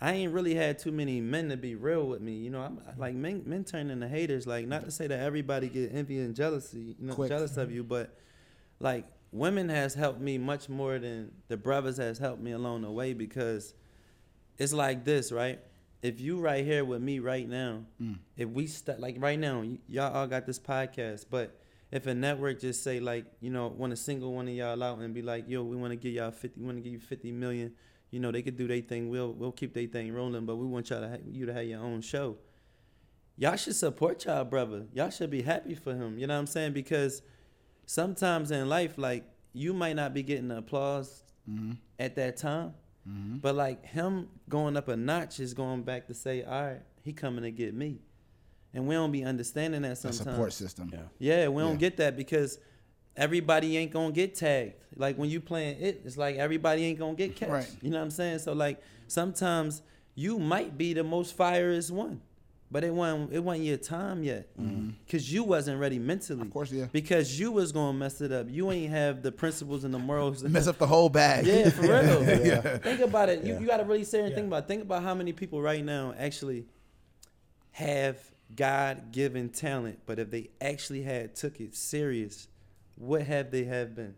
I 0.00 0.12
ain't 0.12 0.32
really 0.32 0.54
had 0.54 0.78
too 0.78 0.92
many 0.92 1.20
men 1.20 1.48
to 1.48 1.56
be 1.56 1.74
real 1.74 2.06
with 2.06 2.20
me. 2.20 2.32
You 2.32 2.50
know, 2.50 2.60
I'm 2.60 2.80
like 2.96 3.14
men, 3.14 3.42
men 3.44 3.64
turn 3.64 3.90
into 3.90 4.08
haters. 4.08 4.46
Like 4.46 4.66
not 4.66 4.84
to 4.84 4.90
say 4.90 5.06
that 5.08 5.20
everybody 5.20 5.68
get 5.68 5.90
envy 5.92 6.20
and 6.20 6.34
jealousy, 6.34 6.96
you 6.98 7.06
know, 7.06 7.14
Quick. 7.14 7.28
jealous 7.28 7.56
of 7.56 7.72
you, 7.72 7.82
but 7.82 8.16
like 8.78 9.06
women 9.32 9.68
has 9.68 9.94
helped 9.94 10.20
me 10.20 10.38
much 10.38 10.68
more 10.68 10.98
than 10.98 11.32
the 11.48 11.56
brothers 11.56 11.98
has 11.98 12.18
helped 12.18 12.42
me 12.42 12.52
along 12.52 12.82
the 12.82 12.90
way 12.90 13.12
because 13.12 13.74
it's 14.58 14.72
like 14.72 15.04
this, 15.04 15.32
right? 15.32 15.60
If 16.02 16.20
you 16.20 16.40
right 16.40 16.64
here 16.64 16.84
with 16.84 17.02
me 17.02 17.18
right 17.18 17.48
now, 17.48 17.84
mm. 18.00 18.18
if 18.36 18.48
we 18.48 18.66
st- 18.66 19.00
like 19.00 19.16
right 19.18 19.38
now, 19.38 19.60
y- 19.60 19.78
y'all 19.86 20.12
all 20.12 20.26
got 20.26 20.46
this 20.46 20.58
podcast, 20.58 21.26
but 21.30 21.60
if 21.92 22.06
a 22.06 22.14
network 22.14 22.60
just 22.60 22.82
say 22.82 23.00
like, 23.00 23.26
you 23.40 23.50
know, 23.50 23.68
want 23.68 23.90
to 23.90 23.96
single 23.96 24.32
one 24.34 24.48
of 24.48 24.54
y'all 24.54 24.82
out 24.82 24.98
and 24.98 25.12
be 25.12 25.22
like, 25.22 25.44
yo, 25.48 25.62
we 25.62 25.76
want 25.76 25.92
to 25.92 25.96
give 25.96 26.12
y'all 26.12 26.30
fifty, 26.30 26.60
we 26.60 26.66
want 26.66 26.78
to 26.78 26.82
give 26.82 26.92
you 26.92 26.98
fifty 27.00 27.30
million, 27.30 27.72
you 28.10 28.18
know, 28.18 28.32
they 28.32 28.42
could 28.42 28.56
do 28.56 28.66
their 28.66 28.80
thing. 28.80 29.10
We'll 29.10 29.32
we'll 29.32 29.52
keep 29.52 29.74
their 29.74 29.86
thing 29.86 30.12
rolling, 30.12 30.46
but 30.46 30.56
we 30.56 30.66
want 30.66 30.90
y'all 30.90 31.02
to 31.02 31.08
ha- 31.08 31.16
you 31.30 31.46
to 31.46 31.52
have 31.52 31.64
your 31.64 31.80
own 31.80 32.00
show. 32.00 32.36
Y'all 33.36 33.56
should 33.56 33.76
support 33.76 34.24
y'all 34.24 34.44
brother. 34.44 34.86
Y'all 34.92 35.10
should 35.10 35.30
be 35.30 35.42
happy 35.42 35.74
for 35.74 35.94
him. 35.94 36.18
You 36.18 36.26
know 36.26 36.34
what 36.34 36.40
I'm 36.40 36.46
saying? 36.46 36.72
Because 36.72 37.22
sometimes 37.90 38.52
in 38.52 38.68
life, 38.68 38.94
like 38.96 39.24
you 39.52 39.72
might 39.72 39.96
not 39.96 40.14
be 40.14 40.22
getting 40.22 40.48
the 40.48 40.58
applause 40.58 41.24
mm-hmm. 41.48 41.72
at 41.98 42.14
that 42.14 42.36
time, 42.36 42.72
mm-hmm. 43.08 43.38
But 43.38 43.56
like 43.56 43.84
him 43.84 44.28
going 44.48 44.76
up 44.76 44.88
a 44.88 44.96
notch 44.96 45.40
is 45.40 45.54
going 45.54 45.82
back 45.82 46.06
to 46.06 46.14
say, 46.14 46.44
all 46.44 46.62
right, 46.62 46.80
he 47.02 47.12
coming 47.12 47.42
to 47.42 47.50
get 47.50 47.74
me, 47.74 47.98
and 48.72 48.86
we 48.86 48.94
don't 48.94 49.10
be 49.10 49.24
understanding 49.24 49.82
that 49.82 49.92
A 49.92 49.96
sometimes. 49.96 50.22
support 50.22 50.52
system. 50.52 50.90
Yeah. 50.92 50.98
Yeah, 51.18 51.48
we 51.48 51.62
don't 51.62 51.72
Yeah. 51.72 51.78
get 51.78 51.96
that 51.96 52.16
because 52.16 52.58
everybody 53.16 53.76
ain't 53.76 53.90
gonna 53.90 54.12
get 54.12 54.36
tagged. 54.36 54.74
Like 54.94 55.16
when 55.16 55.28
you 55.28 55.40
playing 55.40 55.80
it, 55.80 56.02
it's 56.04 56.16
like 56.16 56.36
everybody 56.36 56.84
ain't 56.84 56.98
gonna 56.98 57.14
get 57.14 57.34
catch. 57.34 57.48
Right. 57.58 57.76
You 57.82 57.90
know 57.90 57.98
what 57.98 58.04
I'm 58.04 58.10
saying? 58.10 58.38
So 58.38 58.52
like 58.52 58.80
sometimes 59.08 59.82
you 60.14 60.38
might 60.38 60.78
be 60.78 60.92
the 60.92 61.02
most 61.02 61.36
firest 61.36 61.90
one, 61.90 62.20
but 62.70 62.84
it 62.84 62.94
wasn't 62.94 63.32
it 63.32 63.40
wasn't 63.40 63.64
your 63.64 63.76
time 63.76 64.22
yet 64.22 64.48
because 65.04 65.32
you 65.32 65.42
wasn't 65.44 65.80
ready 65.80 65.98
mentally. 65.98 66.38
Mm-hmm. 66.38 66.46
Of 66.48 66.52
course, 66.52 66.70
yeah. 66.72 66.86
Because 66.92 67.38
you 67.38 67.50
was 67.52 67.72
gonna 67.72 67.96
mess 67.98 68.20
it 68.20 68.30
up. 68.32 68.46
You 68.48 68.70
ain't 68.70 68.90
have 68.90 69.22
the 69.22 69.32
principles 69.32 69.84
and 69.84 69.92
the 69.92 69.98
morals. 69.98 70.42
Mess 70.44 70.66
up 70.68 70.78
the 70.78 70.86
whole 70.86 71.08
bag. 71.08 71.46
Yeah, 71.46 71.70
for 71.70 71.82
real. 71.82 72.22
Yeah. 72.46 72.78
Think 72.78 73.00
about 73.00 73.28
it. 73.28 73.42
You, 73.44 73.54
Yeah. 73.54 73.60
you 73.60 73.66
got 73.66 73.78
to 73.78 73.84
really 73.84 74.04
sit 74.04 74.20
and 74.20 74.28
Yeah. 74.30 74.34
think 74.36 74.46
about. 74.46 74.64
it. 74.64 74.68
Think 74.68 74.82
about 74.82 75.02
how 75.02 75.14
many 75.14 75.32
people 75.32 75.60
right 75.60 75.84
now 75.84 76.14
actually 76.16 76.66
have 77.72 78.18
God 78.54 79.12
given 79.12 79.48
talent, 79.48 80.00
but 80.06 80.18
if 80.18 80.30
they 80.30 80.50
actually 80.60 81.02
had 81.02 81.34
took 81.36 81.60
it 81.60 81.74
serious, 81.74 82.48
what 82.96 83.22
have 83.22 83.50
they 83.50 83.64
have 83.64 83.94
been? 83.94 84.14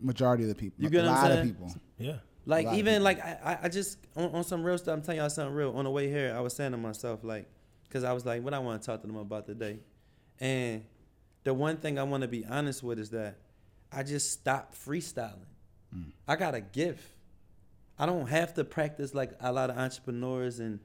Majority 0.00 0.44
of 0.44 0.48
the 0.48 0.54
people. 0.54 0.82
You 0.84 0.90
get 0.90 1.04
a 1.04 1.08
what 1.08 1.16
I'm 1.18 1.30
lot 1.30 1.38
of 1.38 1.44
people. 1.44 1.74
Yeah. 1.98 2.16
Like 2.44 2.68
even 2.74 3.02
like 3.02 3.18
I, 3.20 3.38
I- 3.44 3.58
I 3.64 3.68
just 3.68 3.98
on, 4.16 4.30
on 4.30 4.44
some 4.44 4.62
real 4.62 4.78
stuff. 4.78 4.94
I'm 4.94 5.02
telling 5.02 5.18
y'all 5.18 5.30
something 5.30 5.54
real. 5.54 5.72
On 5.76 5.84
the 5.84 5.90
way 5.90 6.08
here, 6.08 6.32
I 6.36 6.40
was 6.40 6.54
saying 6.54 6.72
to 6.72 6.76
myself 6.78 7.24
like, 7.24 7.48
because 7.88 8.04
I 8.04 8.12
was 8.12 8.24
like, 8.24 8.42
what 8.42 8.54
I 8.54 8.58
want 8.58 8.82
to 8.82 8.86
talk 8.86 9.00
to 9.00 9.06
them 9.06 9.16
about 9.16 9.46
today, 9.46 9.78
and 10.40 10.84
the 11.44 11.54
one 11.54 11.76
thing 11.76 11.98
I 11.98 12.02
want 12.02 12.22
to 12.22 12.28
be 12.28 12.44
honest 12.44 12.82
with 12.82 12.98
is 12.98 13.10
that 13.10 13.38
I 13.92 14.02
just 14.02 14.32
stopped 14.32 14.74
freestyling. 14.74 15.46
Mm. 15.94 16.10
I 16.26 16.36
got 16.36 16.54
a 16.54 16.60
gift. 16.60 17.08
I 17.98 18.06
don't 18.06 18.26
have 18.26 18.54
to 18.54 18.64
practice 18.64 19.14
like 19.14 19.32
a 19.40 19.52
lot 19.52 19.70
of 19.70 19.78
entrepreneurs 19.78 20.60
and 20.60 20.80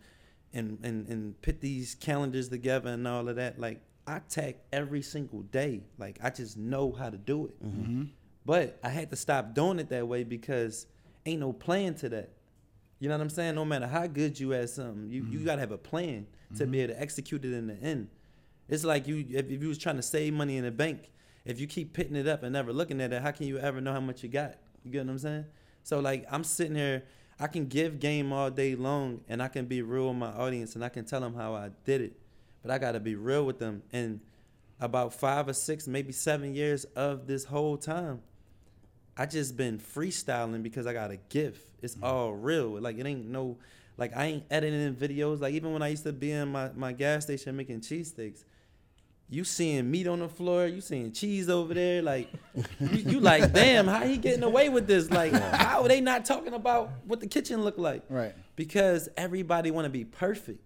and 0.53 0.79
and 0.83 1.07
and 1.07 1.41
put 1.41 1.61
these 1.61 1.95
calendars 1.95 2.49
together 2.49 2.91
and 2.91 3.07
all 3.07 3.27
of 3.27 3.35
that. 3.37 3.59
Like 3.59 3.81
I 4.07 4.19
tack 4.29 4.57
every 4.71 5.01
single 5.01 5.41
day. 5.41 5.81
Like 5.97 6.19
I 6.23 6.29
just 6.29 6.57
know 6.57 6.91
how 6.91 7.09
to 7.09 7.17
do 7.17 7.47
it. 7.47 7.63
Mm-hmm. 7.63 8.03
But 8.45 8.79
I 8.83 8.89
had 8.89 9.09
to 9.11 9.15
stop 9.15 9.53
doing 9.53 9.79
it 9.79 9.89
that 9.89 10.07
way 10.07 10.23
because 10.23 10.87
ain't 11.25 11.39
no 11.39 11.53
plan 11.53 11.95
to 11.95 12.09
that. 12.09 12.29
You 13.01 13.09
know 13.09 13.15
what 13.15 13.23
I'm 13.23 13.29
saying? 13.31 13.55
No 13.55 13.65
matter 13.65 13.87
how 13.87 14.05
good 14.05 14.39
you 14.39 14.53
at 14.53 14.69
something, 14.69 15.09
you, 15.09 15.23
you 15.23 15.39
mm-hmm. 15.39 15.45
gotta 15.45 15.59
have 15.61 15.71
a 15.71 15.77
plan 15.77 16.27
to 16.55 16.67
be 16.67 16.77
mm-hmm. 16.77 16.83
able 16.83 16.93
to 16.93 17.01
execute 17.01 17.43
it 17.43 17.51
in 17.51 17.65
the 17.65 17.73
end. 17.73 18.09
It's 18.69 18.83
like 18.83 19.07
you 19.07 19.25
if, 19.31 19.49
if 19.49 19.59
you 19.59 19.69
was 19.69 19.79
trying 19.79 19.95
to 19.95 20.03
save 20.03 20.33
money 20.33 20.55
in 20.55 20.65
the 20.65 20.71
bank, 20.71 21.09
if 21.43 21.59
you 21.59 21.65
keep 21.65 21.93
pitting 21.93 22.15
it 22.15 22.27
up 22.27 22.43
and 22.43 22.53
never 22.53 22.71
looking 22.71 23.01
at 23.01 23.11
it, 23.11 23.23
how 23.23 23.31
can 23.31 23.47
you 23.47 23.57
ever 23.57 23.81
know 23.81 23.91
how 23.91 23.99
much 23.99 24.21
you 24.21 24.29
got? 24.29 24.57
You 24.83 24.91
get 24.91 25.03
what 25.03 25.13
I'm 25.13 25.17
saying? 25.17 25.45
So 25.81 25.99
like 25.99 26.27
I'm 26.29 26.43
sitting 26.43 26.75
here, 26.75 27.03
I 27.39 27.47
can 27.47 27.65
give 27.65 27.99
game 27.99 28.31
all 28.31 28.51
day 28.51 28.75
long 28.75 29.21
and 29.27 29.41
I 29.41 29.47
can 29.47 29.65
be 29.65 29.81
real 29.81 30.09
with 30.09 30.17
my 30.17 30.29
audience 30.29 30.75
and 30.75 30.85
I 30.85 30.89
can 30.89 31.03
tell 31.03 31.21
them 31.21 31.33
how 31.33 31.55
I 31.55 31.71
did 31.85 32.01
it. 32.01 32.13
But 32.61 32.69
I 32.69 32.77
gotta 32.77 32.99
be 32.99 33.15
real 33.15 33.47
with 33.47 33.57
them. 33.57 33.81
And 33.91 34.19
about 34.79 35.11
five 35.11 35.47
or 35.47 35.53
six, 35.53 35.87
maybe 35.87 36.11
seven 36.11 36.53
years 36.53 36.83
of 36.95 37.25
this 37.25 37.45
whole 37.45 37.77
time, 37.77 38.21
I 39.17 39.25
just 39.25 39.57
been 39.57 39.79
freestyling 39.79 40.63
because 40.63 40.87
I 40.87 40.93
got 40.93 41.11
a 41.11 41.17
gift. 41.17 41.67
It's 41.81 41.97
all 42.01 42.33
real. 42.33 42.79
Like 42.79 42.97
it 42.97 43.05
ain't 43.05 43.27
no 43.27 43.57
like 43.97 44.15
I 44.15 44.25
ain't 44.25 44.43
editing 44.49 44.95
videos. 44.95 45.41
Like 45.41 45.53
even 45.53 45.73
when 45.73 45.81
I 45.81 45.89
used 45.89 46.03
to 46.03 46.13
be 46.13 46.31
in 46.31 46.51
my, 46.51 46.71
my 46.75 46.93
gas 46.93 47.23
station 47.23 47.55
making 47.55 47.81
cheesesteaks, 47.81 48.43
you 49.29 49.43
seeing 49.43 49.89
meat 49.89 50.07
on 50.07 50.19
the 50.19 50.27
floor, 50.27 50.65
you 50.67 50.81
seeing 50.81 51.11
cheese 51.11 51.49
over 51.49 51.73
there, 51.73 52.01
like 52.01 52.29
you, 52.79 52.97
you 52.97 53.19
like, 53.19 53.53
damn, 53.53 53.87
how 53.87 54.05
he 54.05 54.17
getting 54.17 54.43
away 54.43 54.69
with 54.69 54.87
this? 54.87 55.09
Like, 55.09 55.31
how 55.31 55.83
are 55.83 55.87
they 55.87 56.01
not 56.01 56.25
talking 56.25 56.53
about 56.53 56.91
what 57.05 57.21
the 57.21 57.27
kitchen 57.27 57.63
look 57.63 57.77
like? 57.77 58.03
Right. 58.09 58.35
Because 58.55 59.07
everybody 59.15 59.71
want 59.71 59.85
to 59.85 59.89
be 59.89 60.03
perfect. 60.03 60.61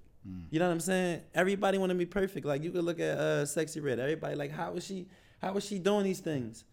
You 0.50 0.58
know 0.58 0.66
what 0.66 0.74
I'm 0.74 0.80
saying? 0.80 1.22
Everybody 1.36 1.78
want 1.78 1.92
to 1.92 1.96
be 1.96 2.08
perfect. 2.08 2.46
Like 2.46 2.64
you 2.64 2.72
could 2.72 2.84
look 2.84 3.00
at 3.00 3.18
uh, 3.18 3.44
Sexyy 3.44 3.84
Red. 3.84 4.00
Everybody 4.00 4.36
like, 4.36 4.52
how 4.52 4.74
is 4.74 4.84
she? 4.84 5.08
How 5.40 5.56
is 5.56 5.64
she 5.64 5.78
doing 5.78 6.04
these 6.04 6.20
things? 6.20 6.64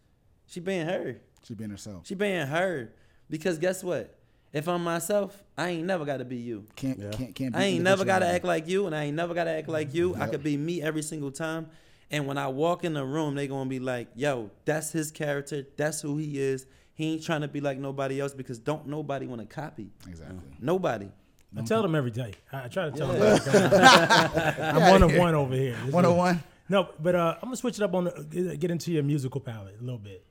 She 0.47 0.59
being 0.59 0.87
her. 0.87 1.17
She 1.47 1.53
being 1.53 1.69
herself. 1.69 2.07
She 2.07 2.15
being 2.15 2.47
her. 2.47 2.91
Because 3.29 3.57
guess 3.57 3.83
what? 3.83 4.15
If 4.51 4.67
I'm 4.67 4.83
myself, 4.83 5.43
I 5.57 5.69
ain't 5.69 5.85
never 5.87 6.05
got 6.05 6.17
to 6.17 6.25
be 6.25 6.37
you. 6.37 6.65
Can't 6.75 6.99
Yeah. 6.99 7.09
can't 7.11 7.33
can't. 7.33 7.53
Be 7.53 7.59
I 7.59 7.63
ain't 7.63 7.83
never 7.83 8.05
got 8.05 8.19
to 8.19 8.27
act 8.27 8.45
like 8.45 8.67
you, 8.67 8.85
and 8.85 8.95
I 8.95 9.05
ain't 9.05 9.15
never 9.15 9.33
got 9.33 9.45
to 9.45 9.49
act 9.51 9.67
like 9.67 9.93
you. 9.93 10.15
I 10.15 10.27
could 10.27 10.43
be 10.43 10.57
me 10.57 10.81
every 10.81 11.01
single 11.01 11.31
time. 11.31 11.67
And 12.11 12.27
when 12.27 12.37
I 12.37 12.47
walk 12.49 12.83
in 12.83 12.93
the 12.93 13.03
room, 13.03 13.33
they 13.33 13.47
gonna 13.47 13.67
be 13.69 13.79
like, 13.79 14.09
"Yo, 14.15 14.51
that's 14.65 14.91
his 14.91 15.09
character. 15.11 15.65
That's 15.77 16.01
who 16.01 16.17
he 16.17 16.37
is. 16.39 16.67
He 16.93 17.13
ain't 17.13 17.23
trying 17.23 17.41
to 17.41 17.47
be 17.47 17.59
like 17.61 17.79
nobody 17.79 18.21
else 18.21 18.35
because 18.35 18.59
don't 18.59 18.85
nobody 18.85 19.25
want 19.25 19.41
to 19.41 19.47
copy. 19.47 19.89
Exactly. 20.07 20.37
Nobody. 20.59 21.09
I 21.57 21.61
tell 21.63 21.81
them 21.81 21.95
every 21.95 22.11
day. 22.11 22.33
I, 22.51 22.65
I 22.65 22.67
try 22.67 22.89
to 22.89 22.95
tell 22.95 23.07
them. 23.07 23.39
I'm 24.75 24.91
one 24.91 25.01
of 25.03 25.15
one 25.15 25.33
over 25.33 25.55
here. 25.55 25.75
This 25.85 25.93
One 25.93 26.05
on 26.05 26.15
one. 26.17 26.43
No, 26.69 26.89
but 26.99 27.15
uh, 27.15 27.35
I'm 27.41 27.47
gonna 27.47 27.55
switch 27.55 27.77
it 27.77 27.83
up 27.83 27.93
on 27.95 28.05
the, 28.05 28.27
get- 28.29 28.59
get 28.59 28.71
into 28.71 28.91
your 28.91 29.03
musical 29.03 29.41
palette 29.41 29.75
a 29.79 29.83
little 29.83 29.97
bit. 29.99 30.23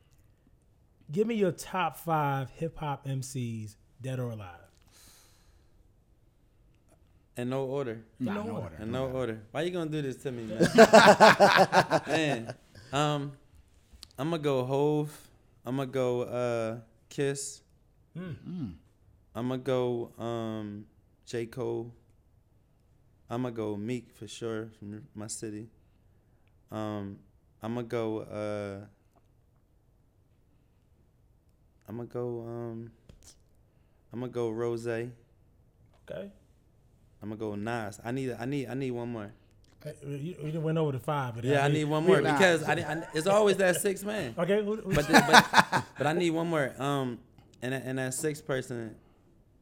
Give 1.10 1.26
me 1.26 1.34
your 1.34 1.52
top 1.52 1.96
five 1.96 2.50
hip 2.50 2.78
hop 2.78 3.06
MCs, 3.06 3.76
dead 4.00 4.18
or 4.18 4.30
alive. 4.30 4.58
In 7.36 7.48
no 7.48 7.64
order. 7.64 8.02
Nah, 8.20 8.34
no 8.34 8.42
no 8.42 8.50
order. 8.50 8.62
order. 8.62 8.76
In 8.82 8.92
no 8.92 9.06
order. 9.06 9.40
Why 9.50 9.62
you 9.62 9.70
gonna 9.70 9.90
do 9.90 10.02
this 10.02 10.16
to 10.18 10.32
me, 10.32 10.44
man? 10.44 12.02
man, 12.06 12.54
um, 12.92 13.32
I'm 14.18 14.30
gonna 14.30 14.42
go 14.42 14.64
Hove. 14.64 15.28
I'm 15.64 15.76
gonna 15.76 15.86
go 15.90 16.22
uh, 16.22 16.76
Kiss. 17.08 17.62
Mm. 18.16 18.74
I'm 19.34 19.48
gonna 19.48 19.58
go 19.58 20.12
um, 20.18 20.84
J 21.24 21.46
Cole. 21.46 21.94
I'm 23.30 23.42
gonna 23.42 23.54
go 23.54 23.76
Meek 23.76 24.12
for 24.12 24.28
sure 24.28 24.68
from 24.78 25.02
my 25.14 25.26
city. 25.26 25.68
Um, 26.70 27.18
I'm 27.62 27.74
gonna 27.74 27.86
go. 27.86 28.18
Uh, 28.20 28.86
I'm 31.88 31.96
gonna 31.96 32.08
go. 32.08 32.40
Um, 32.46 32.90
I'm 34.12 34.20
gonna 34.20 34.32
go 34.32 34.50
Rose. 34.50 34.86
Okay. 34.86 35.10
I'm 36.10 37.28
gonna 37.28 37.36
go 37.36 37.54
Nas. 37.54 38.00
I 38.04 38.12
need. 38.12 38.34
I 38.38 38.44
need. 38.44 38.68
I 38.68 38.74
need 38.74 38.90
one 38.92 39.10
more. 39.12 39.32
Hey, 39.84 39.94
you, 40.04 40.36
you 40.44 40.60
went 40.60 40.78
over 40.78 40.92
the 40.92 41.00
five, 41.00 41.34
but 41.34 41.44
Yeah, 41.44 41.64
I 41.64 41.68
need 41.68 41.84
one 41.84 42.06
more 42.06 42.20
Nah. 42.20 42.32
because 42.34 42.62
I, 42.62 42.74
I, 42.74 43.02
it's 43.14 43.26
always 43.26 43.56
that 43.56 43.80
six 43.80 44.04
man. 44.04 44.32
Okay, 44.38 44.64
who- 44.64 44.76
who- 44.76 44.94
But, 44.94 45.08
but 45.08 45.84
but 45.98 46.06
I 46.06 46.12
need 46.12 46.30
one 46.30 46.46
more. 46.46 46.72
Um, 46.80 47.18
and 47.62 47.72
that- 47.72 47.82
and 47.84 47.98
that 47.98 48.14
sixth 48.14 48.46
person, 48.46 48.94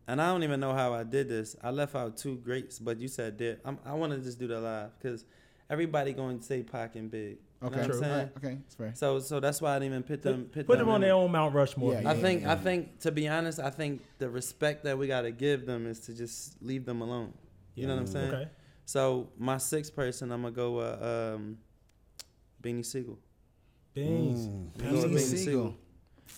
and 0.06 0.20
I 0.20 0.26
don't 0.26 0.42
even 0.42 0.61
know 0.61 0.74
how 0.74 0.92
I 0.92 1.04
did 1.04 1.28
this. 1.30 1.56
I 1.62 1.70
left 1.70 1.94
out 1.94 2.18
two 2.18 2.37
greats, 2.37 2.78
but 2.78 3.00
you 3.00 3.09
said 3.09 3.38
did. 3.38 3.61
I'm, 3.64 3.78
I 3.85 3.94
want 3.94 4.12
to 4.12 4.18
just 4.18 4.38
do 4.38 4.46
the 4.46 4.61
live 4.61 4.90
because 4.98 5.24
everybody 5.70 6.12
going 6.12 6.38
to 6.38 6.44
say 6.44 6.62
Pac 6.64 6.96
and 6.96 7.11
Big. 7.11 7.38
You 7.62 7.66
Okay. 7.66 7.77
know 7.77 7.83
what 7.83 7.90
I'm 7.94 8.01
saying? 8.01 8.12
right, 8.18 8.37
Okay, 8.38 8.59
it's 8.66 8.75
fair. 8.75 8.92
So 8.94 9.18
so 9.20 9.38
that's 9.40 9.61
why 9.61 9.77
I 9.77 9.79
didn't 9.79 9.92
even 9.92 10.03
put 10.03 10.23
them 10.23 10.44
put, 10.44 10.53
put, 10.53 10.66
put 10.66 10.79
them 10.79 10.88
on 10.88 11.01
their 11.03 11.12
own 11.14 11.31
Mount 11.31 11.55
Rushmore. 11.55 11.92
Yeah, 11.92 11.99
I 11.99 12.14
yeah. 12.14 12.14
think 12.14 12.46
I 12.46 12.55
think 12.57 13.01
to 13.01 13.12
be 13.12 13.29
honest, 13.29 13.59
I 13.61 13.68
think 13.70 14.03
the 14.18 14.31
respect 14.31 14.85
that 14.85 14.96
we 14.96 15.07
gotta 15.07 15.31
give 15.31 15.66
them 15.66 15.87
is 15.87 16.01
to 16.01 16.14
just 16.14 16.62
leave 16.62 16.87
them 16.87 17.03
alone. 17.03 17.35
You 17.75 17.87
know 17.87 17.94
what 17.94 18.01
I'm 18.01 18.07
saying? 18.07 18.35
Okay. 18.35 18.49
So 18.87 19.29
my 19.38 19.59
sixth 19.59 19.94
person, 19.94 20.33
I'm 20.33 20.42
gonna 20.42 20.55
go 20.55 20.79
uh, 20.79 21.35
um, 21.37 21.59
Beanie 22.62 22.85
Sigel. 22.85 23.18
Beans. 23.94 24.46
I'm 24.46 24.90
going 24.92 25.11
Beanie 25.11 25.14
with 25.14 25.38
Sigel. 25.38 25.77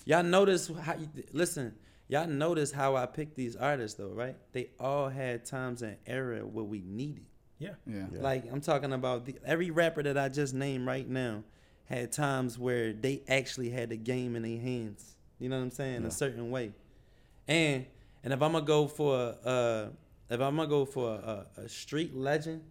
Y'all 0.05 0.23
notice 0.23 0.67
how? 0.81 0.95
You, 0.95 1.07
listen, 1.31 1.73
y'all 2.07 2.27
notice 2.27 2.71
how 2.71 2.95
I 2.95 3.05
picked 3.05 3.35
these 3.35 3.55
artists 3.55 3.97
though, 3.97 4.09
right? 4.13 4.35
They 4.51 4.71
all 4.79 5.09
had 5.09 5.45
times 5.45 5.81
and 5.81 5.97
era 6.05 6.39
where 6.45 6.65
we 6.65 6.81
needed. 6.81 7.25
Yeah. 7.59 7.71
Yeah. 7.85 8.05
Like 8.19 8.51
I'm 8.51 8.61
talking 8.61 8.93
about 8.93 9.25
the, 9.25 9.35
every 9.45 9.71
rapper 9.71 10.03
that 10.03 10.17
I 10.17 10.29
just 10.29 10.53
named 10.53 10.85
right 10.85 11.07
now 11.07 11.43
had 11.85 12.11
times 12.11 12.57
where 12.57 12.93
they 12.93 13.21
actually 13.27 13.69
had 13.69 13.89
the 13.89 13.97
game 13.97 14.35
in 14.35 14.43
their 14.43 14.59
hands. 14.59 15.15
You 15.39 15.49
know 15.49 15.57
what 15.57 15.63
I'm 15.63 15.71
saying? 15.71 16.05
A 16.05 16.11
certain 16.11 16.49
way. 16.51 16.71
And 17.47 17.85
and 18.23 18.33
if 18.33 18.41
I'm 18.41 18.53
gonna 18.53 18.65
go 18.65 18.87
for 18.87 19.35
uh 19.43 19.87
if 20.29 20.39
I'm 20.41 20.55
gonna 20.55 20.67
go 20.67 20.85
for 20.85 21.15
a, 21.15 21.45
a 21.57 21.69
street 21.69 22.15
legend, 22.15 22.61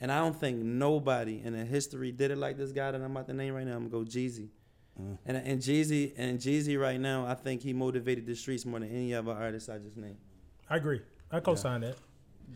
and 0.00 0.12
I 0.12 0.18
don't 0.18 0.38
think 0.38 0.58
nobody 0.58 1.40
in 1.42 1.54
the 1.54 1.64
history 1.64 2.12
did 2.12 2.30
it 2.30 2.38
like 2.38 2.56
this 2.56 2.72
guy 2.72 2.90
that 2.90 3.00
I'm 3.00 3.10
about 3.10 3.26
to 3.28 3.34
name 3.34 3.54
right 3.54 3.66
now. 3.66 3.76
I'm 3.76 3.88
gonna 3.88 4.04
go 4.04 4.10
Jeezy. 4.10 4.48
And 5.26 5.36
and 5.36 5.60
Jeezy 5.60 6.14
and 6.16 6.38
Jeezy 6.38 6.80
right 6.80 6.98
now, 6.98 7.26
I 7.26 7.34
think 7.34 7.62
he 7.62 7.74
motivated 7.74 8.24
the 8.26 8.34
streets 8.34 8.64
more 8.64 8.80
than 8.80 8.88
any 8.90 9.14
other 9.14 9.32
artist 9.32 9.68
I 9.68 9.78
just 9.78 9.96
named. 9.96 10.16
I 10.70 10.76
agree. 10.76 11.00
I 11.30 11.40
co-sign 11.40 11.82
that. 11.82 11.96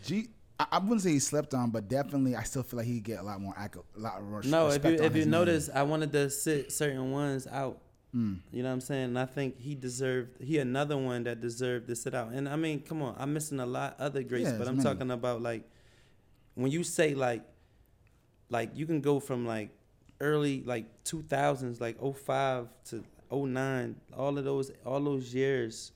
G. 0.05 0.29
I, 0.61 0.67
I 0.73 0.79
wouldn't 0.79 1.01
say 1.03 1.11
he 1.13 1.19
slept 1.19 1.55
on, 1.55 1.71
but 1.71 1.89
definitely 1.89 2.37
I 2.37 2.43
still 2.43 2.63
feel 2.63 2.79
like 2.79 2.87
he 2.87 3.01
get 3.01 3.19
a 3.19 3.23
lot 3.23 3.41
more 3.41 3.55
acco- 3.55 3.85
a 3.97 4.01
lot 4.01 4.23
more 4.23 4.43
No, 4.43 4.69
if 4.69 4.85
you 4.85 4.91
on 4.99 5.05
if 5.05 5.13
you 5.13 5.19
his 5.19 5.27
name. 5.27 5.31
notice, 5.31 5.71
I 5.75 5.83
wanted 5.83 6.13
to 6.13 6.29
sit 6.31 6.71
certain 6.73 7.11
ones 7.13 7.47
out. 7.47 7.81
Mm. 8.15 8.41
You 8.53 8.63
know 8.65 8.69
what 8.69 8.75
I'm 8.75 8.81
saying? 8.81 9.05
And 9.05 9.19
I 9.19 9.25
think 9.25 9.59
he 9.61 9.75
deserved 9.75 10.43
he 10.43 10.59
another 10.59 10.97
one 10.97 11.23
that 11.25 11.41
deserved 11.41 11.87
to 11.89 11.95
sit 11.97 12.15
out. 12.15 12.33
And 12.33 12.49
I 12.49 12.57
mean, 12.57 12.81
come 12.81 13.03
on, 13.03 13.15
I'm 13.19 13.33
missing 13.33 13.61
a 13.61 13.67
lot 13.67 13.97
other 14.01 14.23
greats, 14.23 14.51
Yeah, 14.51 14.59
but 14.59 14.67
I'm 14.69 14.77
many. 14.79 14.85
talking 14.89 15.11
about 15.13 15.41
like 15.43 15.63
when 16.57 16.71
you 16.73 16.83
say 16.83 17.15
like 17.15 17.43
like 18.49 18.71
you 18.77 18.85
can 18.87 19.01
go 19.01 19.21
from 19.21 19.47
like 19.47 19.71
early 20.21 20.63
like 20.67 20.87
2000s 21.05 21.81
like 21.81 21.97
05 22.01 22.67
to 22.87 23.05
09 23.33 23.95
all 24.19 24.37
of 24.37 24.45
those 24.45 24.71
all 24.85 25.01
those 25.01 25.33
years 25.33 25.93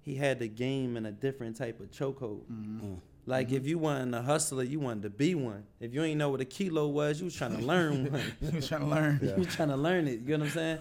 he 0.00 0.14
had 0.14 0.38
the 0.38 0.48
game 0.48 0.96
in 0.96 1.04
a 1.04 1.10
different 1.12 1.56
type 1.56 1.80
of 1.80 1.90
chokehold. 1.90 2.42
Like 3.26 3.48
mm-hmm. 3.48 3.56
if 3.56 3.66
you 3.66 3.78
wasn't 3.78 4.14
a 4.14 4.22
hustler, 4.22 4.62
you 4.62 4.78
wanted 4.78 5.02
to 5.02 5.10
be 5.10 5.34
one. 5.34 5.64
If 5.80 5.92
you 5.92 6.02
ain't 6.04 6.18
know 6.18 6.30
what 6.30 6.40
a 6.40 6.44
kilo 6.44 6.86
was, 6.86 7.18
you 7.18 7.26
was 7.26 7.34
trying 7.34 7.56
to 7.56 7.62
learn 7.62 8.12
one. 8.12 8.22
He 8.40 8.56
was 8.56 8.68
trying 8.68 8.82
to 8.82 8.86
learn. 8.86 9.20
you 9.22 9.34
was 9.36 9.54
trying 9.54 9.68
to 9.70 9.76
learn 9.76 10.06
it. 10.06 10.20
You 10.20 10.36
know 10.36 10.44
what 10.44 10.46
I'm 10.46 10.50
saying? 10.52 10.78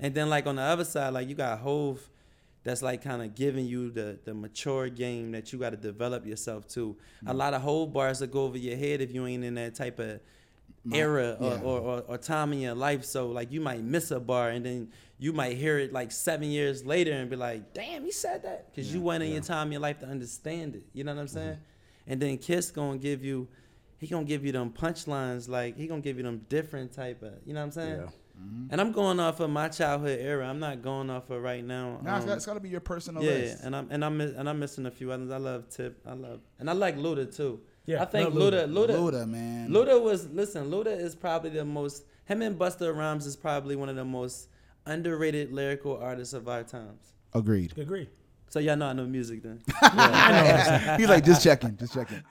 And 0.00 0.14
then 0.14 0.30
like 0.30 0.46
on 0.46 0.56
the 0.56 0.62
other 0.62 0.84
side, 0.84 1.12
like 1.12 1.28
you 1.28 1.34
got 1.34 1.58
Hove, 1.58 2.08
that's 2.62 2.82
like 2.82 3.02
kind 3.02 3.22
of 3.22 3.34
giving 3.34 3.66
you 3.66 3.90
the 3.90 4.18
the 4.24 4.32
mature 4.34 4.88
game 4.88 5.32
that 5.32 5.52
you 5.52 5.58
got 5.58 5.70
to 5.70 5.76
develop 5.76 6.24
yourself 6.24 6.68
to. 6.68 6.96
A 7.26 7.32
mm. 7.32 7.36
lot 7.36 7.54
of 7.54 7.62
Hove 7.62 7.92
bars 7.92 8.20
that 8.20 8.30
go 8.30 8.44
over 8.44 8.58
your 8.58 8.76
head 8.76 9.00
if 9.00 9.12
you 9.12 9.26
ain't 9.26 9.42
in 9.42 9.54
that 9.56 9.74
type 9.74 9.98
of 9.98 10.20
era 10.92 11.36
or, 11.40 11.46
yeah. 11.46 11.60
or, 11.62 11.80
or, 11.80 12.00
or 12.06 12.18
time 12.18 12.52
in 12.52 12.60
your 12.60 12.74
life. 12.74 13.04
So 13.04 13.28
like 13.28 13.50
you 13.50 13.60
might 13.60 13.82
miss 13.82 14.10
a 14.10 14.20
bar 14.20 14.50
and 14.50 14.64
then 14.64 14.88
you 15.18 15.32
might 15.32 15.56
hear 15.56 15.78
it 15.78 15.92
like 15.92 16.12
seven 16.12 16.48
years 16.50 16.84
later 16.84 17.12
and 17.12 17.28
be 17.28 17.36
like, 17.36 17.74
damn, 17.74 18.04
he 18.04 18.12
said 18.12 18.42
that 18.44 18.70
because 18.70 18.92
you 18.92 19.00
went 19.00 19.22
in 19.24 19.32
your 19.32 19.42
time 19.42 19.68
in 19.68 19.72
your 19.72 19.80
life 19.80 19.98
to 20.00 20.06
understand 20.06 20.76
it. 20.76 20.84
You 20.92 21.04
know 21.04 21.14
what 21.14 21.22
I'm 21.22 21.26
mm-hmm. 21.26 21.36
saying? 21.36 21.58
And 22.08 22.20
then 22.20 22.38
Kiss 22.38 22.70
gonna 22.70 22.98
give 22.98 23.22
you, 23.24 23.46
he 23.98 24.08
gonna 24.08 24.24
give 24.24 24.44
you 24.44 24.52
them 24.52 24.70
punchlines 24.70 25.48
like 25.48 25.76
he 25.76 25.86
gonna 25.86 26.00
give 26.00 26.16
you 26.16 26.24
them 26.24 26.44
different 26.48 26.92
type 26.92 27.22
of, 27.22 27.34
you 27.44 27.54
know 27.54 27.60
what 27.60 27.66
I'm 27.66 27.72
saying? 27.72 28.00
Yeah. 28.00 28.10
And 28.70 28.80
I'm 28.80 28.92
going 28.92 29.18
off 29.18 29.40
of 29.40 29.50
my 29.50 29.68
childhood 29.68 30.20
era. 30.20 30.46
I'm 30.46 30.60
not 30.60 30.82
going 30.82 31.10
off 31.10 31.30
of 31.30 31.42
right 31.42 31.64
now. 31.64 31.98
Nah, 32.02 32.18
it's 32.18 32.26
um, 32.26 32.32
it's 32.32 32.46
got 32.46 32.54
to 32.54 32.60
be 32.60 32.68
your 32.68 32.80
personal 32.80 33.22
yeah, 33.22 33.30
list. 33.30 33.64
and 33.64 33.74
I'm 33.74 33.88
and 33.90 34.04
I'm 34.04 34.16
miss- 34.16 34.36
and 34.36 34.48
I'm 34.48 34.58
missing 34.58 34.86
a 34.86 34.90
few 34.90 35.10
others. 35.10 35.30
I 35.30 35.38
love 35.38 35.68
Tip. 35.68 36.00
I 36.06 36.12
love 36.12 36.40
and 36.58 36.70
I 36.70 36.72
like 36.72 36.96
Luda 36.96 37.34
too. 37.34 37.60
Yeah, 37.86 38.02
I 38.02 38.04
think 38.04 38.32
love 38.32 38.52
Luda, 38.52 38.68
Luda. 38.68 38.90
Luda, 38.90 39.12
Luda, 39.12 39.28
man. 39.28 39.70
Luda 39.70 40.00
was 40.00 40.28
listen. 40.28 40.70
Luda 40.70 40.96
is 40.96 41.14
probably 41.14 41.50
the 41.50 41.64
most. 41.64 42.04
Him 42.26 42.42
and 42.42 42.58
Busta 42.58 42.94
Rhymes 42.94 43.26
is 43.26 43.34
probably 43.34 43.74
one 43.74 43.88
of 43.88 43.96
the 43.96 44.04
most 44.04 44.48
underrated 44.86 45.52
lyrical 45.52 45.96
artists 45.96 46.34
of 46.34 46.48
our 46.48 46.62
times. 46.62 47.14
Agreed. 47.34 47.76
Agree. 47.76 48.08
So 48.50 48.60
y'all 48.60 48.76
know 48.76 48.86
I 48.86 48.92
know 48.94 49.04
music 49.06 49.42
then. 49.42 49.60
He's 50.98 51.08
like, 51.08 51.24
just 51.24 51.42
checking, 51.42 51.76
just 51.76 51.92
checking. 51.92 52.22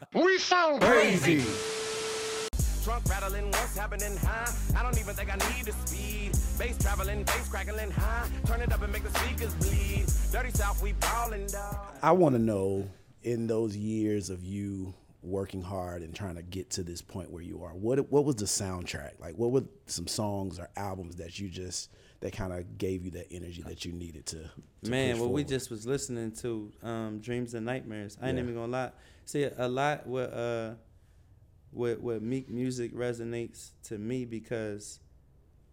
Trunk 2.84 3.10
rattling, 3.10 3.46
what's 3.52 3.78
happening, 3.78 4.18
huh? 4.24 4.52
I 4.76 4.82
don't 4.82 4.98
even 5.00 5.14
think 5.14 5.30
I 5.30 5.36
need 5.56 5.66
the 5.66 5.74
speed. 5.74 6.32
Bass 6.58 6.78
traveling, 6.80 7.24
bass 7.24 7.50
crackling, 7.50 7.92
huh? 7.92 8.26
Turn 8.46 8.62
it 8.62 8.72
up 8.72 8.82
and 8.82 8.92
make 8.92 9.04
the 9.04 9.20
speakers 9.20 9.54
bleed. 9.56 10.06
Dirty 10.32 10.52
South, 10.52 10.82
we 10.82 10.94
ballin', 10.94 11.46
dog. 11.48 11.78
I 12.02 12.14
want 12.14 12.34
to 12.34 12.40
know 12.40 12.90
in 13.24 13.46
those 13.46 13.76
years 13.76 14.30
of 14.30 14.44
you 14.44 14.96
working 15.22 15.62
hard 15.62 16.02
and 16.02 16.16
trying 16.16 16.36
to 16.36 16.44
get 16.44 16.70
to 16.72 16.84
this 16.84 17.02
point 17.02 17.30
where 17.30 17.44
you 17.44 17.62
are, 17.64 17.72
what 17.72 18.10
what 18.12 18.26
was 18.26 18.38
the 18.38 18.46
soundtrack? 18.46 19.20
Like, 19.20 19.36
what 19.36 19.52
were 19.52 19.66
some 19.86 20.08
songs 20.08 20.58
or 20.58 20.70
albums 20.78 21.18
that 21.18 21.38
you 21.38 21.50
just 21.50 21.92
that 22.22 22.34
kind 22.34 22.52
of 22.54 22.78
gave 22.78 23.06
you 23.06 23.12
that 23.12 23.28
energy 23.32 23.62
that 23.64 23.86
you 23.86 23.92
needed 23.94 24.26
to? 24.28 24.40
to 24.84 24.90
Man, 24.90 25.14
push 25.14 25.22
what 25.22 25.32
we 25.32 25.44
just 25.44 25.70
was 25.70 25.86
listening 25.86 26.32
to, 26.34 26.72
um, 26.84 27.20
Dreams 27.20 27.54
and 27.54 27.66
Nightmares. 27.66 28.18
I 28.22 28.30
ain't 28.30 28.38
Yeah. 28.38 28.44
even 28.44 28.56
gonna 28.56 28.72
lie. 28.72 28.92
See, 29.26 29.44
a 29.44 29.68
lot 29.68 30.08
with 30.08 30.32
uh, 30.34 30.76
with 31.72 32.22
Meek 32.22 32.50
music 32.50 32.94
resonates 32.94 33.72
to 33.84 33.98
me 33.98 34.26
because 34.26 35.00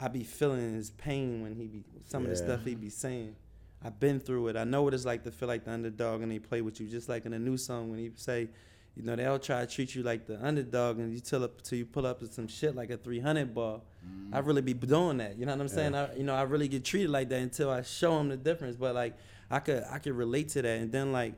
I 0.01 0.09
be 0.09 0.25
feeling 0.25 0.75
his 0.75 0.91
pain 0.91 1.41
when 1.43 1.55
he 1.55 1.67
be 1.67 1.85
some 2.05 2.25
of 2.25 2.31
the 2.31 2.37
stuff 2.37 2.65
he 2.65 2.75
be 2.75 2.91
saying. 2.91 3.37
I've 3.83 4.01
been 4.01 4.19
through 4.19 4.49
it. 4.49 4.57
I 4.57 4.65
know 4.65 4.83
what 4.83 4.95
it's 4.95 5.05
like 5.05 5.25
to 5.25 5.31
feel 5.31 5.47
like 5.49 5.65
the 5.65 5.73
underdog 5.73 6.23
and 6.23 6.33
they 6.33 6.39
play 6.39 6.63
with 6.63 6.81
you, 6.81 6.89
just 6.89 7.09
like 7.09 7.27
in 7.27 7.33
a 7.35 7.39
new 7.39 7.57
song 7.59 7.91
when 7.91 7.99
he 7.99 8.11
say, 8.17 8.49
you 8.97 9.03
know, 9.03 9.17
they'll 9.17 9.39
try 9.41 9.61
to 9.61 9.67
treat 9.67 9.95
you 9.95 10.03
like 10.03 10.27
the 10.27 10.45
underdog 10.45 10.99
and 10.99 11.13
you 11.13 11.19
till 11.19 11.43
up 11.43 11.63
till 11.63 11.79
you 11.79 11.85
pull 11.85 12.07
up 12.07 12.21
to 12.21 12.27
some 12.29 12.47
shit 12.47 12.77
like 12.77 12.91
a 12.91 12.97
300 12.97 13.53
ball. 13.53 13.85
I 14.33 14.39
really 14.39 14.63
be 14.63 14.75
doing 14.75 15.17
that. 15.19 15.37
You 15.37 15.47
know 15.47 15.53
what 15.53 15.61
I'm 15.63 15.69
saying? 15.69 15.95
I, 15.95 16.15
you 16.15 16.23
know, 16.23 16.35
I 16.35 16.43
really 16.43 16.69
get 16.69 16.85
treated 16.85 17.11
like 17.11 17.29
that 17.31 17.41
until 17.41 17.71
I 17.71 17.83
show 17.83 18.17
them 18.19 18.29
the 18.29 18.37
difference. 18.37 18.77
But 18.77 18.95
like, 18.95 19.15
I 19.51 19.59
could 19.59 19.85
I 19.91 19.99
could 19.99 20.13
relate 20.13 20.51
to 20.51 20.63
that. 20.63 20.81
And 20.81 20.93
then 20.93 21.11
like, 21.13 21.35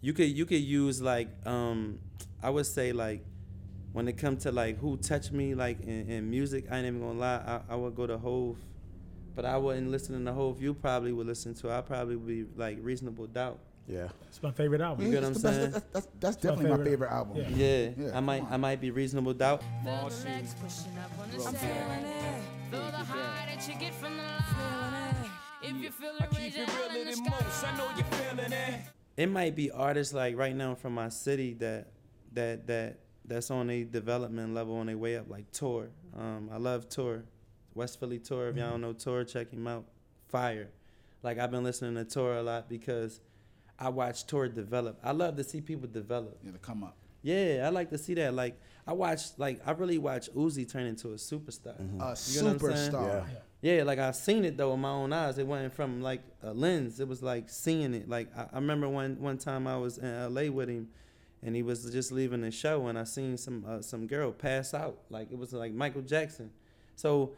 you 0.00 0.12
could 0.12 0.28
you 0.28 0.44
could 0.44 0.60
use 0.60 1.00
like 1.00 1.28
um 1.46 2.00
I 2.42 2.50
would 2.50 2.66
say 2.66 2.92
like 2.92 3.24
when 3.92 4.06
it 4.06 4.18
comes 4.18 4.42
to 4.42 4.52
like 4.52 4.78
who 4.78 4.96
touched 4.98 5.32
me 5.32 5.54
like 5.54 5.80
in, 5.80 6.10
in 6.10 6.30
music, 6.30 6.66
I 6.70 6.78
ain't 6.78 6.86
even 6.86 7.00
gonna 7.00 7.18
lie, 7.18 7.62
I, 7.68 7.72
I 7.72 7.76
would 7.76 7.94
go 7.94 8.06
to 8.06 8.18
Hove. 8.18 8.58
But 9.34 9.44
I 9.44 9.56
wouldn't 9.56 9.90
listen 9.90 10.22
to 10.24 10.32
Hove. 10.32 10.60
You 10.60 10.74
probably 10.74 11.12
would 11.12 11.26
listen 11.26 11.54
to. 11.54 11.70
I 11.70 11.80
probably 11.80 12.16
would 12.16 12.26
be 12.26 12.44
like 12.56 12.78
Reasonable 12.82 13.26
Doubt. 13.26 13.58
Yeah. 13.88 14.08
It's 14.28 14.42
my 14.42 14.50
favorite 14.50 14.80
album. 14.80 15.06
You 15.06 15.12
get 15.12 15.22
what 15.22 15.28
I'm 15.28 15.34
saying? 15.34 15.70
That's, 15.70 15.86
that's, 15.92 16.08
that's 16.20 16.44
my 16.44 16.50
definitely 16.50 16.70
my 16.70 16.76
favorite. 16.76 16.90
favorite 16.90 17.10
album. 17.10 17.36
Yeah. 17.36 17.48
Yeah, 17.48 17.90
Yeah, 17.98 18.16
I 18.16 18.20
might. 18.20 18.44
I 18.50 18.56
might 18.56 18.80
be 18.80 18.90
Reasonable 18.90 19.34
Doubt. 19.34 19.62
Feel 19.84 20.08
the 20.08 20.24
legs 20.24 20.54
pushing 20.62 20.98
up 20.98 21.10
on 21.20 21.30
the 21.30 21.40
stair. 21.40 22.40
Feel 22.70 22.80
the 22.80 22.96
high 22.96 23.46
that 23.54 23.68
you 23.68 23.74
get 23.80 23.94
from 23.94 24.16
the 24.16 24.22
line. 24.22 25.30
If 25.62 25.76
you 25.82 25.90
feel 25.90 26.12
original 26.20 26.96
in 26.96 27.06
the 27.06 27.12
sky. 27.14 27.68
I 27.72 27.76
know 27.76 27.88
you're 27.96 28.04
feeling 28.04 28.52
it. 28.52 28.80
It 29.16 29.26
might 29.28 29.56
be 29.56 29.70
artists 29.70 30.14
like 30.14 30.36
right 30.36 30.54
now 30.54 30.74
from 30.76 30.94
my 30.94 31.08
city 31.08 31.54
that 31.54 31.88
that 32.34 32.66
that 32.68 33.00
that's 33.24 33.50
on 33.50 33.68
a 33.70 33.84
development 33.84 34.54
level 34.54 34.76
on 34.76 34.86
their 34.86 34.96
way 34.96 35.16
up, 35.16 35.28
like 35.28 35.50
Tor. 35.52 35.90
Um, 36.16 36.48
I 36.52 36.58
love 36.58 36.88
Tor, 36.88 37.24
West 37.74 37.98
Philly 37.98 38.18
Tor. 38.18 38.48
If 38.48 38.56
y'all 38.56 38.70
don't 38.70 38.80
know 38.80 38.92
Tor, 38.92 39.24
check 39.24 39.50
him 39.50 39.66
out. 39.66 39.86
Fire. 40.28 40.68
Like 41.22 41.38
I've 41.38 41.50
been 41.50 41.64
listening 41.64 41.94
to 41.96 42.04
Tor 42.04 42.36
a 42.36 42.42
lot 42.42 42.68
because 42.68 43.20
I 43.78 43.88
watch 43.90 44.26
Tor 44.26 44.48
develop. 44.48 44.98
I 45.02 45.12
love 45.12 45.36
to 45.36 45.44
see 45.44 45.60
people 45.60 45.88
develop. 45.88 46.38
Yeah, 46.44 46.52
to 46.52 46.58
come 46.58 46.82
up. 46.84 46.96
Yeah, 47.22 47.64
I 47.66 47.68
like 47.70 47.90
to 47.90 47.98
see 47.98 48.14
that. 48.14 48.34
Like 48.34 48.60
I 48.86 48.92
watch, 48.92 49.22
like 49.38 49.60
I 49.66 49.72
really 49.72 49.98
watch 49.98 50.30
Uzi 50.34 50.70
turn 50.70 50.86
into 50.86 51.08
a 51.08 51.16
superstar. 51.16 51.78
A 51.78 51.82
You 51.82 51.88
know 51.88 51.96
what 51.98 52.08
I'm 52.10 52.16
saying? 52.16 52.58
superstar. 52.58 53.24
Yeah. 53.28 53.38
Yeah, 53.60 53.82
like 53.82 53.98
I 53.98 54.12
seen 54.12 54.44
it 54.44 54.56
though 54.56 54.70
with 54.70 54.78
my 54.80 54.90
own 54.90 55.12
eyes. 55.12 55.36
It 55.38 55.46
wasn't 55.46 55.74
from 55.74 56.00
like 56.00 56.22
a 56.42 56.52
lens. 56.52 57.00
It 57.00 57.08
was 57.08 57.22
like 57.22 57.50
seeing 57.50 57.92
it. 57.92 58.08
Like 58.08 58.28
I, 58.36 58.42
I 58.52 58.56
remember 58.56 58.88
one 58.88 59.20
one 59.20 59.36
time 59.38 59.66
I 59.66 59.76
was 59.76 59.98
in 59.98 60.34
LA 60.34 60.42
with 60.50 60.68
him, 60.68 60.88
and 61.42 61.56
he 61.56 61.62
was 61.64 61.84
just 61.90 62.12
leaving 62.12 62.42
the 62.42 62.52
show, 62.52 62.86
and 62.86 62.96
I 62.96 63.02
seen 63.04 63.36
some 63.36 63.64
uh, 63.68 63.82
some 63.82 64.06
girl 64.06 64.30
pass 64.30 64.74
out. 64.74 64.98
Like 65.10 65.32
it 65.32 65.38
was 65.38 65.52
like 65.52 65.72
Michael 65.72 66.02
Jackson. 66.02 66.52
So 66.94 67.32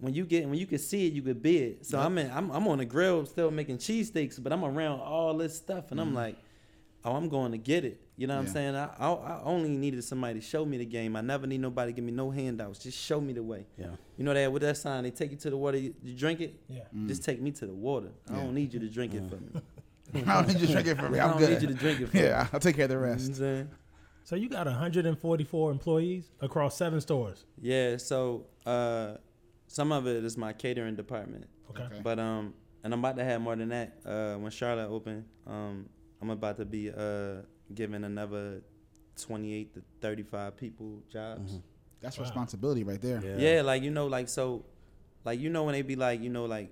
when 0.00 0.14
you 0.14 0.24
get 0.24 0.48
when 0.48 0.58
you 0.58 0.66
can 0.66 0.78
see 0.78 1.06
it, 1.06 1.12
you 1.12 1.22
could 1.22 1.42
be 1.42 1.58
it. 1.58 1.86
So 1.86 1.98
I'm 1.98 2.16
in, 2.18 2.30
I'm 2.30 2.50
I'm 2.50 2.66
on 2.68 2.78
the 2.78 2.84
grill 2.84 3.26
still 3.26 3.50
making 3.50 3.78
cheesesteaks, 3.78 4.42
but 4.42 4.52
I'm 4.52 4.64
around 4.64 5.00
all 5.00 5.36
this 5.36 5.56
stuff, 5.56 5.90
and 5.90 6.00
I'm 6.00 6.14
like, 6.14 6.36
oh, 7.04 7.14
I'm 7.16 7.28
going 7.28 7.52
to 7.52 7.58
get 7.58 7.84
it. 7.84 8.00
You 8.16 8.26
know 8.26 8.34
what 8.36 8.42
Yeah. 8.42 8.48
I'm 8.48 8.52
saying? 8.54 8.74
I, 8.74 8.88
I 8.98 9.12
I 9.12 9.42
only 9.44 9.68
needed 9.70 10.02
somebody 10.04 10.40
to 10.40 10.44
show 10.44 10.64
me 10.64 10.78
the 10.78 10.84
game. 10.84 11.14
I 11.16 11.20
never 11.20 11.46
need 11.46 11.60
nobody 11.60 11.92
to 11.92 11.96
give 11.96 12.04
me 12.04 12.12
no 12.12 12.30
handouts. 12.30 12.78
Just 12.80 12.98
show 12.98 13.20
me 13.20 13.32
the 13.32 13.42
way. 13.42 13.66
Yeah. 13.76 13.86
You 14.16 14.24
know 14.24 14.34
that 14.34 14.52
with 14.52 14.62
that 14.62 14.76
sign, 14.76 15.04
they 15.04 15.10
take 15.10 15.30
you 15.30 15.36
to 15.38 15.50
the 15.50 15.56
water, 15.56 15.78
you, 15.78 15.94
you 16.02 16.14
drink 16.14 16.40
it. 16.40 16.60
Yeah. 16.68 16.82
Just 17.06 17.24
take 17.24 17.40
me 17.40 17.50
to 17.52 17.66
the 17.66 17.74
water. 17.74 18.08
I 18.30 18.34
don't 18.36 18.54
need 18.54 18.72
you 18.74 18.80
to 18.80 18.88
drink 18.88 19.14
it 19.14 19.22
for 19.28 19.36
me. 19.36 19.60
I 20.26 20.34
don't 20.42 20.48
need 20.48 20.60
you 20.60 20.66
to 20.68 20.72
drink 20.72 20.88
it 20.88 20.98
for 20.98 21.08
me. 21.10 21.18
I 21.18 21.24
I'm 21.24 21.30
don't 21.32 21.38
good. 21.40 21.50
need 21.50 21.62
you 21.62 21.68
to 21.68 21.74
drink 21.74 22.00
it 22.00 22.08
for 22.08 22.16
me. 22.16 22.22
Yeah, 22.22 22.46
I'll 22.52 22.60
take 22.60 22.76
care 22.76 22.84
of 22.86 22.90
the 22.90 22.94
You 22.96 23.00
know 23.02 23.06
what 23.08 23.12
rest. 23.18 23.28
I'm 23.28 23.34
saying? 23.34 23.68
So 24.24 24.36
you 24.36 24.48
got 24.48 24.66
144 24.66 25.70
employees 25.70 26.30
across 26.40 26.76
seven 26.76 27.00
stores. 27.00 27.44
Yeah. 27.60 27.96
So 27.98 28.46
uh, 28.66 29.14
some 29.68 29.92
of 29.92 30.06
it 30.06 30.24
is 30.24 30.36
my 30.36 30.52
catering 30.52 30.96
department. 30.96 31.46
Okay. 31.70 31.84
Okay. 31.84 32.00
But 32.02 32.18
um, 32.18 32.54
and 32.82 32.92
I'm 32.92 32.98
about 33.00 33.16
to 33.16 33.24
have 33.24 33.40
more 33.40 33.54
than 33.54 33.68
that. 33.68 33.98
Uh, 34.04 34.34
when 34.38 34.50
Charlotte 34.50 34.88
open, 34.88 35.24
um, 35.46 35.88
I'm 36.20 36.30
about 36.30 36.56
to 36.56 36.64
be 36.64 36.90
uh 36.90 37.42
giving 37.74 38.02
another 38.04 38.62
28 39.20 39.74
to 39.74 39.82
35 40.00 40.56
people 40.56 41.02
jobs. 41.12 41.60
That's 42.00 42.16
Wow. 42.18 42.24
responsibility 42.24 42.84
right 42.84 43.00
there. 43.00 43.20
Yeah. 43.24 43.54
Yeah. 43.56 43.62
like 43.62 43.82
you 43.82 43.90
know, 43.90 44.06
like 44.06 44.28
so, 44.28 44.64
like 45.24 45.38
you 45.40 45.50
know 45.50 45.64
when 45.64 45.74
they 45.74 45.82
be 45.82 45.96
like, 45.96 46.20
you 46.22 46.30
know, 46.30 46.44
like 46.46 46.70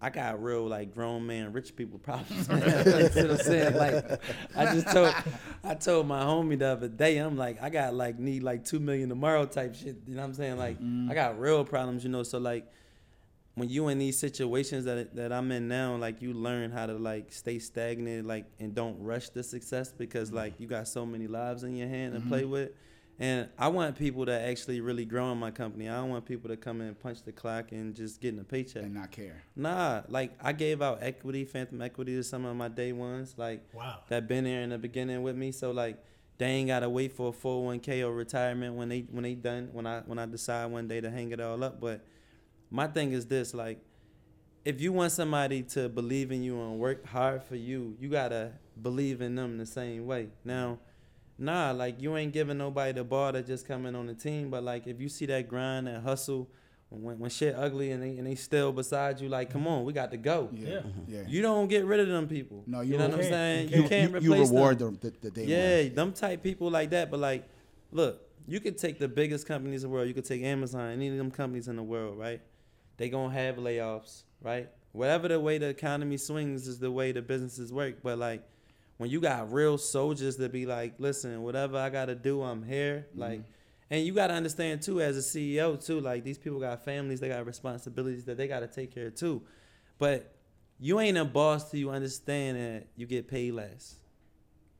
I 0.00 0.10
got 0.10 0.40
real 0.42 0.66
like 0.66 0.94
grown 0.94 1.26
man, 1.26 1.52
rich 1.52 1.74
people 1.74 1.98
problems. 1.98 2.48
Man. 2.48 2.60
you 2.86 2.92
know 2.92 3.02
what 3.02 3.30
I'm 3.30 3.36
saying? 3.38 3.74
Like 3.74 4.20
I 4.54 4.72
just 4.72 4.88
told, 4.88 5.12
I 5.64 5.74
told 5.74 6.06
my 6.06 6.22
homie 6.22 6.58
the 6.58 6.68
other 6.68 6.88
day, 6.88 7.18
I'm 7.18 7.36
like, 7.36 7.60
I 7.60 7.68
got 7.68 7.94
like 7.94 8.18
need 8.18 8.44
like 8.44 8.64
two 8.64 8.78
million 8.78 9.08
tomorrow 9.08 9.44
type 9.46 9.74
shit. 9.74 9.96
You 10.06 10.14
know 10.14 10.22
what 10.22 10.28
I'm 10.28 10.34
saying? 10.34 10.56
Like 10.56 10.76
I 10.78 10.82
mm-hmm. 10.82 11.12
got 11.12 11.40
real 11.40 11.64
problems, 11.64 12.04
you 12.04 12.10
know. 12.10 12.22
So 12.22 12.38
like 12.38 12.70
when 13.56 13.68
you 13.68 13.88
in 13.88 13.98
these 13.98 14.16
situations 14.16 14.84
that 14.84 15.16
that 15.16 15.32
I'm 15.32 15.50
in 15.50 15.66
now, 15.66 15.96
like 15.96 16.22
you 16.22 16.32
learn 16.32 16.70
how 16.70 16.86
to 16.86 16.94
like 16.94 17.32
stay 17.32 17.58
stagnant, 17.58 18.24
like 18.24 18.46
and 18.60 18.74
don't 18.74 19.02
rush 19.02 19.30
the 19.30 19.42
success 19.42 19.90
because 19.90 20.28
mm-hmm. 20.28 20.36
like 20.36 20.60
you 20.60 20.68
got 20.68 20.86
so 20.86 21.04
many 21.04 21.26
lives 21.26 21.64
in 21.64 21.74
your 21.74 21.88
hand 21.88 22.14
to 22.14 22.20
play 22.20 22.42
mm-hmm. 22.42 22.52
with. 22.52 22.70
And 23.20 23.48
I 23.58 23.66
want 23.68 23.96
people 23.98 24.26
to 24.26 24.40
actually 24.40 24.80
really 24.80 25.04
grow 25.04 25.32
in 25.32 25.38
my 25.38 25.50
company. 25.50 25.88
I 25.88 25.96
don't 25.96 26.10
want 26.10 26.24
people 26.24 26.48
to 26.50 26.56
come 26.56 26.80
in, 26.80 26.88
and 26.88 26.98
punch 26.98 27.24
the 27.24 27.32
clock, 27.32 27.72
and 27.72 27.94
just 27.94 28.20
getting 28.20 28.38
a 28.38 28.44
paycheck. 28.44 28.84
And 28.84 28.94
not 28.94 29.10
care. 29.10 29.42
Nah, 29.56 30.02
like 30.08 30.38
I 30.40 30.52
gave 30.52 30.80
out 30.80 30.98
equity, 31.02 31.44
phantom 31.44 31.82
equity 31.82 32.14
to 32.14 32.22
some 32.22 32.44
of 32.44 32.54
my 32.56 32.68
day 32.68 32.92
ones, 32.92 33.34
like 33.36 33.64
Wow. 33.74 34.00
that 34.08 34.28
been 34.28 34.44
there 34.44 34.62
in 34.62 34.70
the 34.70 34.78
beginning 34.78 35.22
with 35.22 35.34
me. 35.36 35.50
So 35.50 35.72
like 35.72 35.98
they 36.38 36.46
ain't 36.46 36.68
gotta 36.68 36.88
wait 36.88 37.12
for 37.12 37.30
a 37.30 37.32
full 37.32 37.62
oh 37.62 37.64
one 37.64 37.80
K 37.80 38.04
or 38.04 38.12
retirement 38.14 38.76
when 38.76 38.88
they 38.88 39.00
when 39.10 39.24
they 39.24 39.34
done 39.34 39.70
when 39.72 39.86
I 39.86 40.00
when 40.06 40.20
I 40.20 40.26
decide 40.26 40.66
one 40.66 40.86
day 40.86 41.00
to 41.00 41.10
hang 41.10 41.32
it 41.32 41.40
all 41.40 41.64
up. 41.64 41.80
But 41.80 42.04
my 42.70 42.86
thing 42.86 43.10
is 43.12 43.26
this, 43.26 43.52
like 43.52 43.80
if 44.64 44.80
you 44.80 44.92
want 44.92 45.10
somebody 45.10 45.62
to 45.62 45.88
believe 45.88 46.30
in 46.30 46.42
you 46.44 46.60
and 46.60 46.78
work 46.78 47.04
hard 47.06 47.42
for 47.42 47.56
you, 47.56 47.96
you 47.98 48.08
gotta 48.08 48.52
believe 48.80 49.20
in 49.20 49.34
them 49.34 49.58
the 49.58 49.66
same 49.66 50.06
way. 50.06 50.28
Now, 50.44 50.78
nah, 51.38 51.70
like 51.72 52.00
you 52.02 52.16
ain't 52.16 52.32
giving 52.32 52.58
nobody 52.58 52.92
the 52.92 53.04
ball 53.04 53.32
to 53.32 53.42
just 53.42 53.66
come 53.66 53.86
in 53.86 53.94
on 53.94 54.06
the 54.06 54.14
team, 54.14 54.50
but 54.50 54.62
like 54.62 54.86
if 54.86 55.00
you 55.00 55.08
see 55.08 55.26
that 55.26 55.48
grind, 55.48 55.86
that 55.86 56.02
hustle, 56.02 56.48
when 56.90 57.18
when 57.18 57.30
shit 57.30 57.54
ugly 57.54 57.90
and 57.92 58.02
they 58.02 58.16
and 58.16 58.26
they 58.26 58.34
still 58.34 58.72
beside 58.72 59.20
you, 59.20 59.28
like, 59.28 59.50
come 59.50 59.66
on, 59.66 59.84
we 59.84 59.92
got 59.92 60.10
to 60.10 60.16
go. 60.16 60.48
Yeah. 60.52 60.68
yeah. 60.68 60.76
Mm-hmm. 61.20 61.28
You 61.28 61.42
don't 61.42 61.68
get 61.68 61.84
rid 61.84 62.00
of 62.00 62.08
them 62.08 62.26
people. 62.28 62.64
No, 62.66 62.80
you, 62.80 62.92
you 62.92 62.98
know 62.98 63.08
what 63.08 63.18
I'm 63.18 63.22
saying. 63.24 63.68
You 63.68 63.82
You, 63.82 63.88
can't. 63.88 64.12
can't 64.12 64.22
you, 64.24 64.34
you 64.34 64.42
reward 64.42 64.78
them. 64.78 64.98
the, 65.00 65.10
the, 65.10 65.18
the 65.20 65.30
day 65.30 65.44
Yeah, 65.44 65.82
ones. 65.82 65.94
them 65.94 66.12
type 66.12 66.42
people 66.42 66.70
like 66.70 66.90
that. 66.90 67.10
But 67.10 67.20
like, 67.20 67.44
look, 67.92 68.22
you 68.46 68.58
could 68.60 68.78
take 68.78 68.98
the 68.98 69.08
biggest 69.08 69.46
companies 69.46 69.84
in 69.84 69.90
the 69.90 69.94
world. 69.94 70.08
You 70.08 70.14
could 70.14 70.24
take 70.24 70.42
Amazon, 70.42 70.90
any 70.90 71.08
of 71.08 71.16
them 71.18 71.30
companies 71.30 71.68
in 71.68 71.76
the 71.76 71.82
world, 71.82 72.18
right? 72.18 72.40
They 72.96 73.10
gonna 73.10 73.32
have 73.34 73.56
layoffs, 73.56 74.22
right? 74.42 74.70
Whatever 74.92 75.28
the 75.28 75.38
way 75.38 75.58
the 75.58 75.68
economy 75.68 76.16
swings 76.16 76.66
is 76.66 76.78
the 76.78 76.90
way 76.90 77.12
the 77.12 77.20
businesses 77.22 77.70
work. 77.70 77.96
But 78.02 78.18
like, 78.18 78.42
when 78.98 79.10
you 79.10 79.20
got 79.20 79.52
real 79.52 79.78
soldiers 79.78 80.36
to 80.36 80.48
be 80.48 80.66
like, 80.66 80.94
listen, 80.98 81.42
whatever 81.42 81.78
I 81.78 81.88
gotta 81.88 82.14
do, 82.14 82.42
I'm 82.42 82.62
here. 82.62 83.06
Mm-hmm. 83.10 83.20
Like, 83.20 83.42
and 83.90 84.04
you 84.04 84.12
gotta 84.12 84.34
understand 84.34 84.82
too, 84.82 85.00
as 85.00 85.16
a 85.16 85.20
CEO 85.20 85.82
too, 85.84 86.00
like 86.00 86.24
these 86.24 86.36
people 86.36 86.60
got 86.60 86.84
families, 86.84 87.20
they 87.20 87.28
got 87.28 87.46
responsibilities 87.46 88.24
that 88.26 88.36
they 88.36 88.46
gotta 88.46 88.66
take 88.66 88.94
care 88.94 89.06
of 89.06 89.14
too. 89.14 89.42
But 89.98 90.34
you 90.78 91.00
ain't 91.00 91.16
a 91.16 91.24
boss 91.24 91.70
till 91.70 91.80
you 91.80 91.90
understand 91.90 92.58
that 92.58 92.88
you 92.96 93.06
get 93.06 93.28
paid 93.28 93.54
less. 93.54 93.96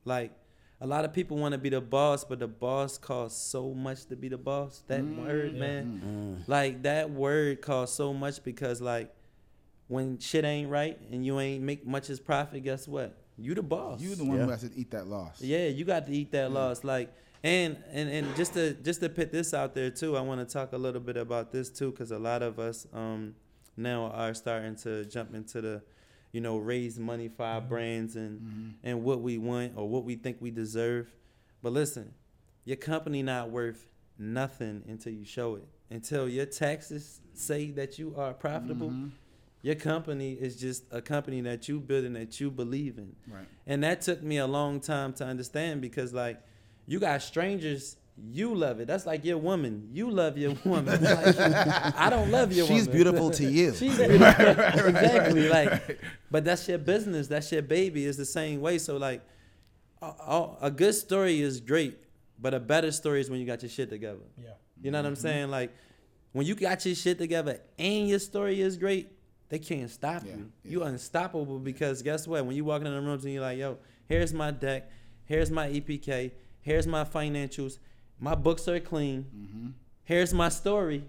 Like 0.04 0.32
a 0.80 0.86
lot 0.86 1.04
of 1.04 1.12
people 1.12 1.36
want 1.36 1.52
to 1.52 1.58
be 1.58 1.70
the 1.70 1.80
boss, 1.80 2.24
but 2.24 2.40
the 2.40 2.48
boss 2.48 2.98
costs 2.98 3.40
so 3.40 3.72
much 3.72 4.06
to 4.06 4.16
be 4.16 4.28
the 4.28 4.38
boss. 4.38 4.82
That 4.88 5.00
mm-hmm. 5.00 5.26
word, 5.26 5.54
man, 5.54 6.02
mm-hmm. 6.04 6.50
like 6.50 6.82
that 6.82 7.10
word 7.10 7.62
costs 7.62 7.96
so 7.96 8.12
much 8.12 8.42
because 8.42 8.80
like 8.80 9.14
when 9.86 10.18
shit 10.18 10.44
ain't 10.44 10.70
right 10.70 10.98
and 11.12 11.24
you 11.24 11.38
ain't 11.38 11.62
make 11.62 11.86
much 11.86 12.10
as 12.10 12.18
profit, 12.18 12.64
guess 12.64 12.86
what? 12.88 13.16
You 13.38 13.54
the 13.54 13.62
boss. 13.62 14.00
You 14.00 14.14
the 14.14 14.24
one 14.24 14.38
Yeah. 14.38 14.44
who 14.44 14.50
has 14.50 14.62
to 14.62 14.70
eat 14.74 14.90
that 14.90 15.06
loss. 15.06 15.40
Yeah, 15.40 15.66
you 15.66 15.84
got 15.84 16.06
to 16.06 16.12
eat 16.12 16.32
that 16.32 16.50
loss. 16.50 16.82
Like, 16.84 17.12
and 17.44 17.76
and 17.92 18.10
and 18.10 18.36
just 18.36 18.54
to 18.54 18.74
just 18.74 19.00
to 19.00 19.08
put 19.08 19.30
this 19.30 19.54
out 19.54 19.74
there 19.74 19.90
too, 19.90 20.16
I 20.16 20.20
want 20.20 20.46
to 20.46 20.52
talk 20.52 20.72
a 20.72 20.78
little 20.78 21.00
bit 21.00 21.16
about 21.16 21.52
this 21.52 21.70
too, 21.70 21.90
because 21.92 22.10
a 22.10 22.18
lot 22.18 22.42
of 22.42 22.58
us 22.58 22.86
um 22.92 23.34
now 23.76 24.06
are 24.06 24.34
starting 24.34 24.74
to 24.74 25.04
jump 25.04 25.34
into 25.34 25.60
the, 25.60 25.82
you 26.32 26.40
know, 26.40 26.58
raise 26.58 26.98
money 26.98 27.28
for 27.28 27.44
our 27.44 27.60
mm-hmm. 27.60 27.68
brands 27.68 28.16
and 28.16 28.40
mm-hmm. 28.40 28.68
and 28.82 29.04
what 29.04 29.20
we 29.20 29.38
want 29.38 29.74
or 29.76 29.88
what 29.88 30.04
we 30.04 30.16
think 30.16 30.38
we 30.40 30.50
deserve. 30.50 31.14
But 31.62 31.72
listen, 31.72 32.12
your 32.64 32.76
company 32.76 33.22
not 33.22 33.50
worth 33.50 33.88
nothing 34.18 34.82
until 34.88 35.12
you 35.12 35.24
show 35.24 35.54
it. 35.54 35.68
Until 35.90 36.28
your 36.28 36.44
taxes 36.44 37.20
say 37.34 37.70
that 37.70 37.98
you 37.98 38.14
are 38.16 38.34
profitable. 38.34 38.90
Mm-hmm. 38.90 39.08
Your 39.62 39.74
company 39.74 40.32
is 40.34 40.56
just 40.56 40.84
a 40.92 41.02
company 41.02 41.40
that 41.42 41.68
you 41.68 41.80
build 41.80 42.04
and 42.04 42.16
that 42.16 42.38
you 42.38 42.50
believe 42.50 42.98
in. 42.98 43.16
Right. 43.26 43.46
And 43.66 43.82
that 43.82 44.02
took 44.02 44.22
me 44.22 44.38
a 44.38 44.46
long 44.46 44.80
time 44.80 45.12
to 45.14 45.24
understand 45.24 45.80
because 45.80 46.14
like 46.14 46.40
you 46.86 47.00
got 47.00 47.22
strangers, 47.22 47.96
you 48.30 48.54
love 48.54 48.80
it. 48.80 48.86
That's 48.86 49.04
like 49.04 49.24
your 49.24 49.38
woman. 49.38 49.88
You 49.92 50.10
love 50.10 50.38
your 50.38 50.54
woman. 50.64 51.02
Like, 51.02 51.96
I 51.96 52.08
don't 52.08 52.30
love 52.30 52.52
your 52.52 52.66
woman. 52.66 52.78
She's 52.78 52.88
beautiful 52.88 53.30
to 53.32 53.44
you. 53.44 53.74
She's 53.74 53.96
beautiful. 53.96 54.26
exactly. 54.86 55.48
Like, 55.48 56.00
but 56.30 56.44
that's 56.44 56.68
your 56.68 56.78
business. 56.78 57.26
That's 57.26 57.50
your 57.50 57.62
baby. 57.62 58.06
It's 58.06 58.18
the 58.18 58.24
same 58.24 58.60
way. 58.60 58.78
So 58.78 58.96
like, 58.96 59.22
a, 60.00 60.06
a 60.06 60.56
a 60.62 60.70
good 60.70 60.94
story 60.94 61.40
is 61.40 61.60
great, 61.60 61.98
but 62.38 62.54
a 62.54 62.60
better 62.60 62.92
story 62.92 63.20
is 63.20 63.28
when 63.28 63.40
you 63.40 63.46
got 63.46 63.62
your 63.62 63.70
shit 63.70 63.90
together. 63.90 64.20
Yeah. 64.40 64.50
You 64.80 64.92
know 64.92 64.98
what 64.98 65.06
I'm 65.06 65.14
mm-hmm. 65.14 65.22
saying? 65.22 65.50
Like, 65.50 65.74
when 66.32 66.46
you 66.46 66.54
got 66.54 66.84
your 66.86 66.94
shit 66.94 67.18
together 67.18 67.60
and 67.78 68.08
your 68.08 68.20
story 68.20 68.60
is 68.60 68.76
great, 68.76 69.10
they 69.48 69.58
can't 69.58 69.90
stop 69.90 70.22
Yeah, 70.24 70.32
you. 70.36 70.52
yeah. 70.64 70.70
You 70.70 70.82
unstoppable 70.84 71.58
because 71.58 72.02
guess 72.02 72.26
what? 72.28 72.44
When 72.44 72.54
you 72.56 72.64
walk 72.64 72.82
in 72.82 72.92
the 72.92 73.00
rooms 73.00 73.24
and 73.24 73.32
you're 73.32 73.42
like, 73.42 73.58
yo, 73.58 73.78
here's 74.06 74.32
my 74.34 74.50
deck, 74.50 74.90
here's 75.24 75.50
my 75.50 75.68
EPK, 75.68 76.32
here's 76.60 76.86
my 76.86 77.04
financials, 77.04 77.78
my 78.20 78.34
books 78.34 78.68
are 78.68 78.80
clean, 78.80 79.26
Mm-hmm. 79.36 79.68
here's 80.04 80.34
my 80.34 80.48
story. 80.48 81.02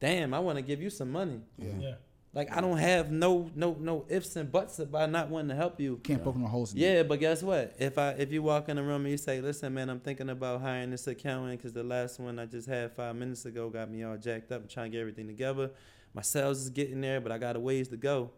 Damn, 0.00 0.34
I 0.34 0.38
want 0.40 0.56
to 0.56 0.62
give 0.62 0.82
you 0.82 0.90
some 0.90 1.12
money. 1.12 1.40
Yeah. 1.58 1.94
Like 2.34 2.50
I 2.56 2.62
don't 2.62 2.78
have 2.78 3.10
no 3.12 3.50
no 3.54 3.76
no 3.78 4.06
ifs 4.08 4.36
and 4.36 4.50
buts 4.50 4.78
about 4.78 5.10
not 5.10 5.28
wanting 5.28 5.50
to 5.50 5.54
help 5.54 5.78
you. 5.78 5.98
Can't 6.02 6.24
poke 6.24 6.36
no 6.36 6.46
holes 6.46 6.72
in 6.72 6.78
it. 6.78 6.82
Yeah, 6.82 7.02
but 7.02 7.20
guess 7.20 7.42
what? 7.42 7.74
If 7.78 7.98
I 7.98 8.12
if 8.12 8.32
you 8.32 8.42
walk 8.42 8.70
in 8.70 8.76
the 8.76 8.82
room 8.82 9.02
and 9.02 9.10
you 9.10 9.18
say, 9.18 9.42
"Listen, 9.42 9.74
man, 9.74 9.90
I'm 9.90 10.00
thinking 10.00 10.30
about 10.30 10.62
hiring 10.62 10.90
this 10.90 11.06
accountant 11.06 11.58
because 11.58 11.74
the 11.74 11.84
last 11.84 12.18
one 12.18 12.38
I 12.38 12.46
just 12.46 12.66
had 12.66 12.92
five 12.96 13.14
minutes 13.16 13.44
ago 13.44 13.68
got 13.68 13.90
me 13.90 14.02
all 14.02 14.16
jacked 14.16 14.50
up. 14.50 14.62
I'm 14.62 14.68
trying 14.68 14.90
to 14.90 14.96
get 14.96 15.00
everything 15.02 15.26
together. 15.26 15.72
My 16.14 16.22
sales 16.22 16.60
is 16.60 16.70
getting 16.70 17.00
there, 17.00 17.20
but 17.20 17.32
I 17.32 17.38
got 17.38 17.56
a 17.56 17.60
ways 17.60 17.88
to 17.88 17.96
go. 17.96 18.30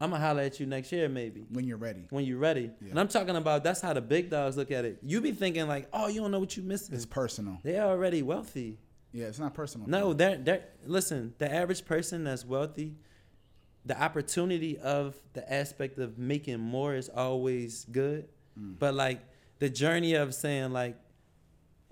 I'm 0.00 0.10
gonna 0.10 0.24
holler 0.24 0.42
at 0.42 0.58
you 0.60 0.66
next 0.66 0.92
year, 0.92 1.08
maybe 1.08 1.46
When 1.50 1.66
you're 1.66 1.76
ready. 1.78 2.06
when 2.10 2.24
you're 2.24 2.38
ready. 2.38 2.70
Yeah. 2.82 2.90
And 2.90 3.00
I'm 3.00 3.08
talking 3.08 3.36
about 3.36 3.62
that's 3.64 3.80
how 3.80 3.92
the 3.92 4.00
big 4.00 4.28
dogs 4.28 4.56
look 4.56 4.70
at 4.70 4.84
it. 4.84 4.98
You 5.02 5.20
be 5.20 5.32
thinking 5.32 5.66
like, 5.68 5.88
"Oh, 5.92 6.08
you 6.08 6.20
don't 6.20 6.30
know 6.30 6.40
what 6.40 6.56
you 6.56 6.62
missing." 6.62 6.94
It's 6.94 7.06
personal. 7.06 7.58
They're 7.62 7.82
already 7.84 8.22
wealthy. 8.22 8.78
Yeah, 9.12 9.26
it's 9.26 9.38
not 9.38 9.54
personal. 9.54 9.88
No, 9.88 10.12
they're, 10.12 10.36
they're 10.36 10.64
listen. 10.84 11.34
The 11.38 11.52
average 11.52 11.84
person 11.84 12.24
that's 12.24 12.44
wealthy, 12.44 12.96
the 13.86 14.00
opportunity 14.00 14.76
of 14.78 15.14
the 15.32 15.50
aspect 15.50 15.98
of 15.98 16.18
making 16.18 16.58
more 16.58 16.94
is 16.94 17.08
always 17.08 17.84
good, 17.90 18.28
Mm. 18.58 18.78
but 18.78 18.94
like 18.94 19.20
the 19.60 19.68
journey 19.70 20.14
of 20.14 20.34
saying 20.34 20.72
like, 20.72 20.96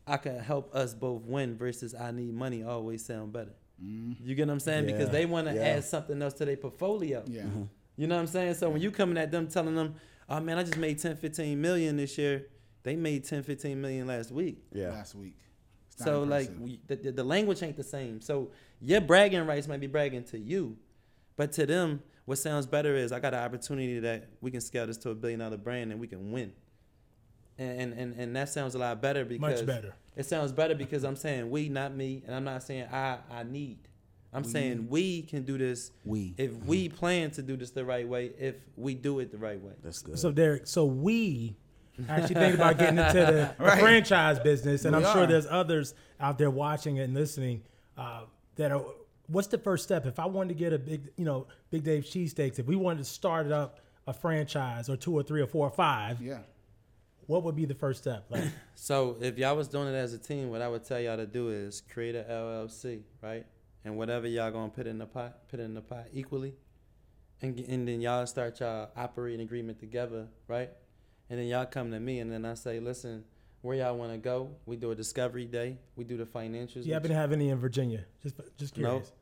I 0.06 0.16
can 0.16 0.38
help 0.40 0.74
us 0.74 0.94
both 0.94 1.22
win 1.22 1.56
versus 1.56 1.94
I 1.94 2.10
need 2.10 2.34
money 2.34 2.62
always 2.64 3.04
sound 3.04 3.32
better. 3.32 3.54
Mm. 3.82 4.16
You 4.22 4.34
get 4.34 4.46
what 4.46 4.52
I'm 4.52 4.60
saying? 4.60 4.86
Because 4.86 5.10
they 5.10 5.26
want 5.26 5.48
to 5.48 5.54
yeah. 5.54 5.62
add 5.62 5.84
something 5.84 6.20
else 6.20 6.34
to 6.34 6.44
their 6.44 6.56
portfolio. 6.56 7.22
Yeah. 7.26 7.44
You 7.96 8.06
know 8.06 8.14
what 8.14 8.22
I'm 8.22 8.26
saying? 8.26 8.54
So 8.54 8.70
when 8.70 8.80
you 8.80 8.90
coming 8.90 9.18
at 9.18 9.30
them 9.30 9.48
telling 9.48 9.74
them, 9.74 9.94
oh 10.28 10.40
man, 10.40 10.58
I 10.58 10.62
just 10.62 10.78
made 10.78 10.98
10, 10.98 11.16
15 11.16 11.60
million 11.60 11.96
this 11.96 12.16
year. 12.16 12.46
They 12.82 12.96
made 12.96 13.24
10, 13.24 13.42
15 13.42 13.80
million 13.80 14.06
last 14.06 14.30
week. 14.30 14.64
Yeah. 14.72 14.90
Last 14.90 15.14
week. 15.14 15.36
It's 15.88 16.00
not 16.00 16.06
So 16.06 16.22
like 16.22 16.50
we, 16.58 16.80
the, 16.86 16.96
the, 16.96 17.12
the 17.12 17.24
language 17.24 17.62
ain't 17.62 17.76
the 17.76 17.84
same. 17.84 18.20
So 18.20 18.50
your 18.80 19.00
bragging 19.00 19.46
rights 19.46 19.68
might 19.68 19.80
be 19.80 19.86
bragging 19.86 20.24
to 20.24 20.38
you, 20.38 20.76
but 21.36 21.52
to 21.52 21.66
them, 21.66 22.02
what 22.24 22.38
sounds 22.38 22.66
better 22.66 22.94
is 22.94 23.12
I 23.12 23.20
got 23.20 23.34
an 23.34 23.40
opportunity 23.40 23.98
that 24.00 24.28
we 24.40 24.50
can 24.50 24.60
scale 24.60 24.86
this 24.86 24.96
to 24.98 25.10
a 25.10 25.14
billion 25.14 25.40
dollar 25.40 25.56
brand 25.56 25.90
and 25.90 26.00
we 26.00 26.06
can 26.06 26.30
win. 26.32 26.52
And 27.58 27.80
and 27.80 27.92
and, 27.92 28.14
and 28.18 28.36
that 28.36 28.48
sounds 28.48 28.74
a 28.74 28.78
lot 28.78 29.00
better 29.02 29.24
because 29.24 29.60
Much 29.60 29.66
better. 29.66 29.94
It 30.16 30.24
sounds 30.26 30.52
better 30.52 30.74
because 30.74 31.04
I'm 31.04 31.16
saying 31.16 31.50
we, 31.50 31.68
not 31.68 31.94
me, 31.94 32.22
and 32.26 32.34
I'm 32.34 32.44
not 32.44 32.62
saying 32.62 32.88
I 32.92 33.18
I 33.30 33.42
need. 33.44 33.78
I'm 34.34 34.44
saying 34.44 34.86
we 34.88 35.22
can 35.22 35.42
do 35.42 35.58
this. 35.58 35.90
We. 36.06 36.34
if 36.38 36.54
we 36.64 36.88
plan 36.88 37.30
to 37.32 37.42
do 37.42 37.54
this 37.54 37.70
the 37.70 37.84
right 37.84 38.08
way, 38.08 38.32
if 38.38 38.54
we 38.76 38.94
do 38.94 39.18
it 39.20 39.30
the 39.30 39.36
right 39.36 39.60
way. 39.60 39.72
That's 39.84 40.00
good. 40.00 40.18
So 40.18 40.32
Derrick, 40.32 40.66
so 40.66 40.86
we 40.86 41.54
actually 42.08 42.36
think 42.36 42.54
about 42.54 42.78
getting 42.78 42.96
into 42.98 43.12
the, 43.12 43.54
the 43.58 43.64
Right. 43.64 43.78
franchise 43.78 44.38
business, 44.38 44.86
and 44.86 44.96
We 44.96 45.04
I'm 45.04 45.12
sure 45.12 45.26
there's 45.26 45.46
others 45.46 45.94
out 46.18 46.38
there 46.38 46.50
watching 46.50 46.98
and 46.98 47.12
listening 47.12 47.62
uh, 47.98 48.22
that 48.56 48.72
are. 48.72 48.82
What's 49.26 49.48
the 49.48 49.58
first 49.58 49.84
step? 49.84 50.06
If 50.06 50.18
I 50.18 50.24
wanted 50.26 50.48
to 50.48 50.54
get 50.54 50.72
a 50.72 50.78
big, 50.78 51.10
you 51.16 51.24
know, 51.26 51.46
Big 51.70 51.84
Dave 51.84 52.04
cheesesteaks, 52.04 52.58
if 52.58 52.66
we 52.66 52.74
wanted 52.76 52.98
to 53.00 53.04
start 53.04 53.52
up 53.52 53.80
a 54.06 54.12
franchise 54.14 54.88
or 54.88 54.96
two 54.96 55.14
or 55.14 55.22
three 55.22 55.42
or 55.42 55.46
four 55.46 55.66
or 55.66 55.70
five, 55.70 56.20
Yeah. 56.22 56.38
What 57.32 57.44
would 57.44 57.56
be 57.56 57.64
the 57.64 57.74
first 57.74 58.02
step? 58.02 58.26
Like, 58.28 58.44
So 58.74 59.16
if 59.20 59.38
y'all 59.38 59.56
was 59.56 59.66
doing 59.68 59.88
it 59.88 59.96
as 59.96 60.12
a 60.12 60.18
team, 60.18 60.50
what 60.50 60.60
I 60.60 60.68
would 60.68 60.84
tell 60.84 61.00
y'all 61.00 61.16
to 61.16 61.26
do 61.26 61.48
is 61.48 61.80
create 61.90 62.14
a 62.14 62.24
LLC, 62.24 63.02
right? 63.22 63.46
And 63.84 63.96
whatever 63.96 64.26
y'all 64.28 64.50
gonna 64.50 64.68
put 64.68 64.86
in 64.86 64.98
the 64.98 65.06
pot, 65.06 65.48
put 65.48 65.58
it 65.58 65.62
in 65.62 65.72
the 65.74 65.80
pot 65.80 66.06
equally, 66.12 66.54
and 67.40 67.58
and 67.60 67.88
then 67.88 68.00
y'all 68.00 68.26
start 68.26 68.60
y'all 68.60 68.90
operating 68.96 69.40
agreement 69.40 69.80
together, 69.80 70.28
right? 70.46 70.70
And 71.30 71.38
then 71.40 71.46
y'all 71.46 71.64
come 71.66 71.90
to 71.90 71.98
me, 71.98 72.18
and 72.20 72.30
then 72.30 72.44
I 72.44 72.52
say, 72.54 72.78
listen, 72.80 73.24
where 73.62 73.76
y'all 73.76 73.96
want 73.96 74.12
to 74.12 74.18
go? 74.18 74.50
We 74.66 74.76
do 74.76 74.90
a 74.90 74.94
discovery 74.94 75.46
day. 75.46 75.78
We 75.96 76.04
do 76.04 76.16
the 76.18 76.26
financials. 76.26 76.82
do 76.82 76.88
you 76.88 76.92
happen 76.94 77.08
to 77.08 77.14
have 77.16 77.32
any 77.32 77.48
in 77.48 77.58
Virginia? 77.58 78.04
Just, 78.22 78.36
just 78.58 78.76
No. 78.76 78.88
curious. 78.90 79.12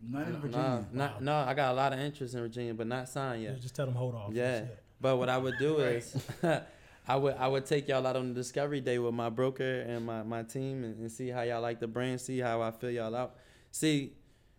None 0.00 0.22
in 0.26 0.32
Nah, 0.32 0.38
Virginia. 0.38 0.86
not, 0.92 1.22
no, 1.22 1.34
I 1.34 1.52
got 1.54 1.72
a 1.72 1.74
lot 1.74 1.92
of 1.92 1.98
interest 1.98 2.34
in 2.34 2.40
Virginia, 2.40 2.72
but 2.72 2.86
not 2.86 3.08
signed 3.08 3.42
yet. 3.42 3.60
Just 3.60 3.74
tell 3.74 3.84
them 3.86 3.94
hold 3.94 4.14
off. 4.14 4.32
Yeah. 4.32 4.64
But 5.00 5.16
what 5.18 5.28
I 5.28 5.36
would 5.36 5.58
do 5.58 5.78
is 5.96 6.16
I 7.08 7.16
would 7.16 7.34
I 7.36 7.48
would 7.48 7.64
take 7.66 7.88
y'all 7.88 8.06
out 8.06 8.16
on 8.16 8.28
the 8.28 8.34
discovery 8.34 8.80
day 8.80 8.98
with 8.98 9.14
my 9.14 9.30
broker 9.30 9.80
and 9.80 10.04
my, 10.04 10.22
my 10.22 10.42
team 10.42 10.84
and, 10.84 10.98
and 10.98 11.10
see 11.10 11.28
how 11.28 11.42
y'all 11.42 11.62
like 11.62 11.80
the 11.80 11.86
brand, 11.88 12.20
see 12.20 12.38
how 12.38 12.60
I 12.60 12.70
feel 12.70 12.90
y'all 12.90 13.16
out. 13.16 13.36
See, 13.70 14.12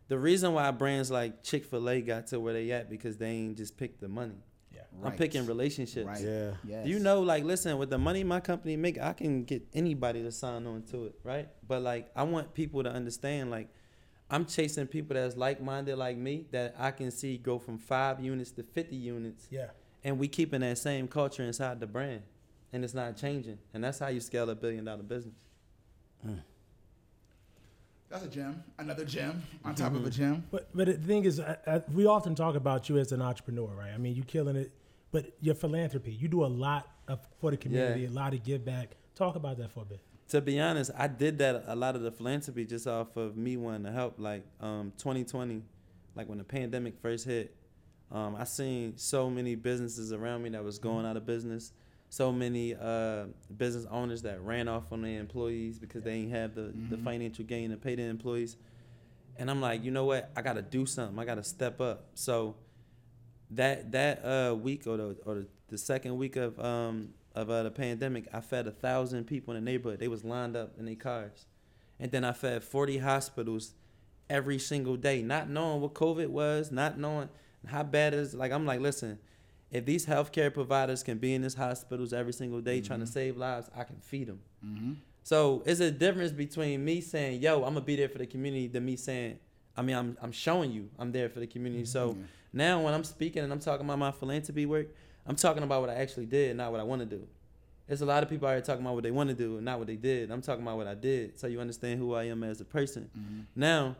the 0.08 0.18
reason 0.18 0.54
why 0.54 0.72
brands 0.72 1.12
like 1.12 1.44
Chick 1.44 1.64
fil 1.66 1.88
A 1.90 2.02
got 2.02 2.28
to 2.28 2.40
where 2.40 2.54
they 2.54 2.72
at 2.72 2.90
because 2.90 3.18
they 3.18 3.30
ain't 3.30 3.58
just 3.58 3.78
picked 3.78 4.02
the 4.02 4.08
money. 4.08 4.44
Yeah. 4.74 4.82
I'm 5.04 5.12
picking 5.14 5.46
relationships. 5.46 6.08
Right. 6.08 6.22
Yeah. 6.24 6.52
Yes. 6.66 6.88
You 6.88 7.00
know, 7.00 7.22
like, 7.22 7.44
listen, 7.44 7.78
with 7.78 7.90
the 7.92 7.98
money 8.00 8.24
my 8.24 8.40
company 8.40 8.76
make, 8.76 9.00
I 9.00 9.14
can 9.14 9.44
get 9.44 9.68
anybody 9.74 10.24
to 10.24 10.32
sign 10.32 10.66
on 10.66 10.82
to 10.92 11.06
it, 11.06 11.16
right? 11.24 11.50
But 11.68 11.84
like, 11.84 12.10
I 12.16 12.24
want 12.24 12.54
people 12.56 12.82
to 12.84 12.90
understand, 12.92 13.52
like, 13.52 13.70
I'm 14.32 14.46
chasing 14.46 14.88
people 14.88 15.16
that's 15.16 15.36
like-minded 15.38 15.98
like 15.98 16.18
me 16.18 16.46
that 16.52 16.76
I 16.78 16.92
can 16.92 17.12
see 17.12 17.38
go 17.38 17.58
from 17.60 17.78
five 17.78 18.20
units 18.20 18.52
to 18.52 18.64
50 18.64 18.96
units, 18.96 19.48
Yeah. 19.52 19.68
and 20.04 20.18
we 20.20 20.28
keeping 20.28 20.62
that 20.62 20.78
same 20.78 21.08
culture 21.08 21.44
inside 21.44 21.80
the 21.80 21.88
brand, 21.88 22.22
and 22.74 22.84
it's 22.84 22.94
not 22.94 23.16
changing, 23.18 23.58
and 23.74 23.84
that's 23.84 24.00
how 24.00 24.08
you 24.08 24.20
scale 24.20 24.50
a 24.50 24.56
billion-dollar 24.56 25.04
business. 25.04 25.36
That's 28.10 28.24
a 28.26 28.28
gem. 28.28 28.64
Another 28.80 29.06
gem 29.06 29.44
on 29.64 29.76
top 29.76 29.94
of 29.94 30.06
a 30.06 30.10
gem. 30.10 30.44
But 30.52 30.70
but 30.74 30.88
the 30.88 30.94
thing 30.94 31.26
is, 31.26 31.40
I, 31.40 31.58
I, 31.68 31.82
we 31.94 32.08
often 32.08 32.34
talk 32.34 32.56
about 32.56 32.90
you 32.90 32.98
as 32.98 33.12
an 33.12 33.22
entrepreneur, 33.22 33.68
right? 33.68 33.92
I 33.94 33.98
mean, 33.98 34.16
you're 34.16 34.26
killing 34.26 34.56
it, 34.56 34.72
but 35.12 35.32
your 35.42 35.54
philanthropy, 35.54 36.12
you 36.12 36.28
do 36.28 36.44
a 36.44 36.48
lot 36.48 36.88
of 37.08 37.20
for 37.40 37.52
the 37.52 37.58
community, 37.58 38.06
a 38.06 38.10
lot 38.10 38.34
of 38.34 38.44
give 38.44 38.66
back. 38.66 38.96
Talk 39.16 39.36
about 39.36 39.58
that 39.58 39.72
for 39.72 39.82
a 39.82 39.86
bit. 39.86 40.00
to 40.30 40.42
be 40.42 40.60
honest, 40.60 40.90
I 40.98 41.08
did 41.08 41.38
that 41.40 41.66
a 41.68 41.76
lot 41.76 41.96
of 41.96 42.02
the 42.02 42.12
philanthropy 42.12 42.66
just 42.66 42.88
off 42.88 43.16
of 43.16 43.38
me 43.38 43.58
wanting 43.58 43.84
to 43.84 43.92
help. 43.92 44.16
Like 44.18 44.44
um, 44.60 44.92
2020, 44.98 45.62
like 46.16 46.28
when 46.28 46.38
the 46.40 46.44
pandemic 46.44 46.98
first 47.00 47.26
hit, 47.26 47.56
um, 48.12 48.36
I 48.36 48.44
seen 48.46 48.98
so 48.98 49.30
many 49.30 49.54
businesses 49.54 50.12
around 50.14 50.42
me 50.42 50.50
that 50.50 50.64
was 50.64 50.80
going 50.80 51.06
out 51.06 51.16
of 51.18 51.28
business. 51.28 51.74
So 52.10 52.32
many 52.32 52.76
uh, 52.76 53.26
business 53.56 53.86
owners 53.90 54.24
that 54.24 54.42
ran 54.42 54.68
off 54.68 54.92
on 54.92 55.04
their 55.04 55.20
employees 55.20 55.78
because 55.78 56.04
they 56.04 56.22
didn't 56.22 56.32
have 56.32 56.56
the, 56.56 56.74
the 56.90 56.98
financial 56.98 57.46
gain 57.46 57.70
to 57.70 57.78
pay 57.78 57.96
their 57.96 58.10
employees. 58.10 58.58
And 59.38 59.50
I'm 59.50 59.62
like, 59.62 59.84
you 59.84 59.92
know 59.92 60.06
what? 60.06 60.32
I 60.36 60.42
got 60.42 60.54
to 60.54 60.62
do 60.62 60.86
something. 60.86 61.18
I 61.20 61.26
got 61.26 61.36
to 61.36 61.44
step 61.44 61.80
up. 61.80 62.08
So 62.16 62.56
that 63.52 63.92
that 63.92 64.26
uh, 64.26 64.56
week 64.56 64.86
or 64.86 64.98
the 64.98 65.18
or 65.26 65.36
the, 65.36 65.48
the 65.70 65.78
second 65.78 66.18
week 66.18 66.36
of 66.36 66.60
um 66.60 67.10
of 67.36 67.50
uh, 67.50 67.64
the 67.64 67.72
pandemic, 67.72 68.28
I 68.34 68.42
fed 68.42 68.68
a 68.68 68.72
thousand 68.72 69.26
people 69.26 69.56
in 69.56 69.64
the 69.64 69.72
neighborhood. 69.72 70.00
They 70.00 70.08
was 70.08 70.24
lined 70.24 70.56
up 70.56 70.74
in 70.78 70.86
their 70.86 70.96
cars, 70.96 71.46
and 72.00 72.12
then 72.12 72.24
I 72.24 72.34
fed 72.34 72.64
forty 72.64 72.98
hospitals 72.98 73.74
every 74.30 74.60
single 74.60 74.96
day, 74.96 75.22
not 75.22 75.50
knowing 75.50 75.82
what 75.82 75.94
COVID 75.94 76.28
was, 76.28 76.72
not 76.72 77.00
knowing 77.00 77.30
how 77.66 77.84
bad 77.84 78.14
it 78.14 78.20
is. 78.20 78.34
Like 78.34 78.52
I'm 78.52 78.66
like, 78.66 78.80
listen, 78.80 79.20
if 79.72 79.86
these 79.86 80.06
healthcare 80.06 80.54
providers 80.54 81.04
can 81.04 81.18
be 81.18 81.34
in 81.34 81.42
these 81.42 81.54
hospitals 81.54 82.14
every 82.14 82.34
single 82.34 82.62
day 82.62 82.82
trying 82.82 83.00
to 83.00 83.06
mm-hmm. 83.06 83.14
save 83.14 83.38
lives, 83.38 83.70
I 83.76 83.84
can 83.84 83.98
feed 83.98 84.28
them. 84.28 84.40
Mm-hmm. 84.66 84.94
So 85.24 85.62
it's 85.66 85.80
a 85.80 85.92
difference 85.92 86.32
between 86.32 86.84
me 86.84 87.02
saying, 87.02 87.42
"Yo, 87.42 87.58
I'm 87.58 87.74
gonna 87.74 87.82
be 87.82 87.96
there 87.96 88.10
for 88.10 88.18
the 88.18 88.26
community," 88.26 88.68
than 88.68 88.86
me 88.86 88.96
saying, 88.96 89.38
"I 89.78 89.82
mean, 89.82 89.96
I'm 89.96 90.18
I'm 90.22 90.32
showing 90.32 90.72
you 90.72 90.90
I'm 90.98 91.12
there 91.12 91.30
for 91.30 91.40
the 91.40 91.48
community." 91.48 91.86
So 91.86 92.12
mm-hmm. 92.12 92.22
now 92.54 92.82
when 92.82 92.94
I'm 92.94 93.04
speaking 93.04 93.44
and 93.44 93.52
I'm 93.54 93.60
talking 93.60 93.86
about 93.86 94.00
my 94.00 94.12
philanthropy 94.12 94.66
work, 94.66 94.88
I'm 95.28 95.36
talking 95.36 95.62
about 95.62 95.82
what 95.82 95.90
I 95.90 95.96
actually 95.96 96.26
did, 96.26 96.58
not 96.58 96.72
what 96.72 96.80
I 96.80 96.84
want 96.84 97.02
to 97.02 97.06
do. 97.06 97.28
There's 97.86 98.02
a 98.02 98.06
lot 98.06 98.24
of 98.24 98.30
people 98.30 98.48
out 98.48 98.52
here 98.52 98.62
talking 98.62 98.82
about 98.84 98.96
what 98.96 99.04
they 99.04 99.12
want 99.12 99.30
to 99.30 99.36
do 99.36 99.58
and 99.58 99.66
not 99.66 99.80
what 99.80 99.88
they 99.88 99.96
did. 99.96 100.30
I'm 100.32 100.42
talking 100.42 100.64
about 100.64 100.78
what 100.78 100.88
I 100.88 100.94
did, 100.94 101.40
so 101.40 101.48
you 101.48 101.60
understand 101.60 102.00
who 102.00 102.14
I 102.14 102.26
am 102.26 102.44
as 102.44 102.62
a 102.62 102.66
person. 102.66 103.10
Now, 103.56 103.96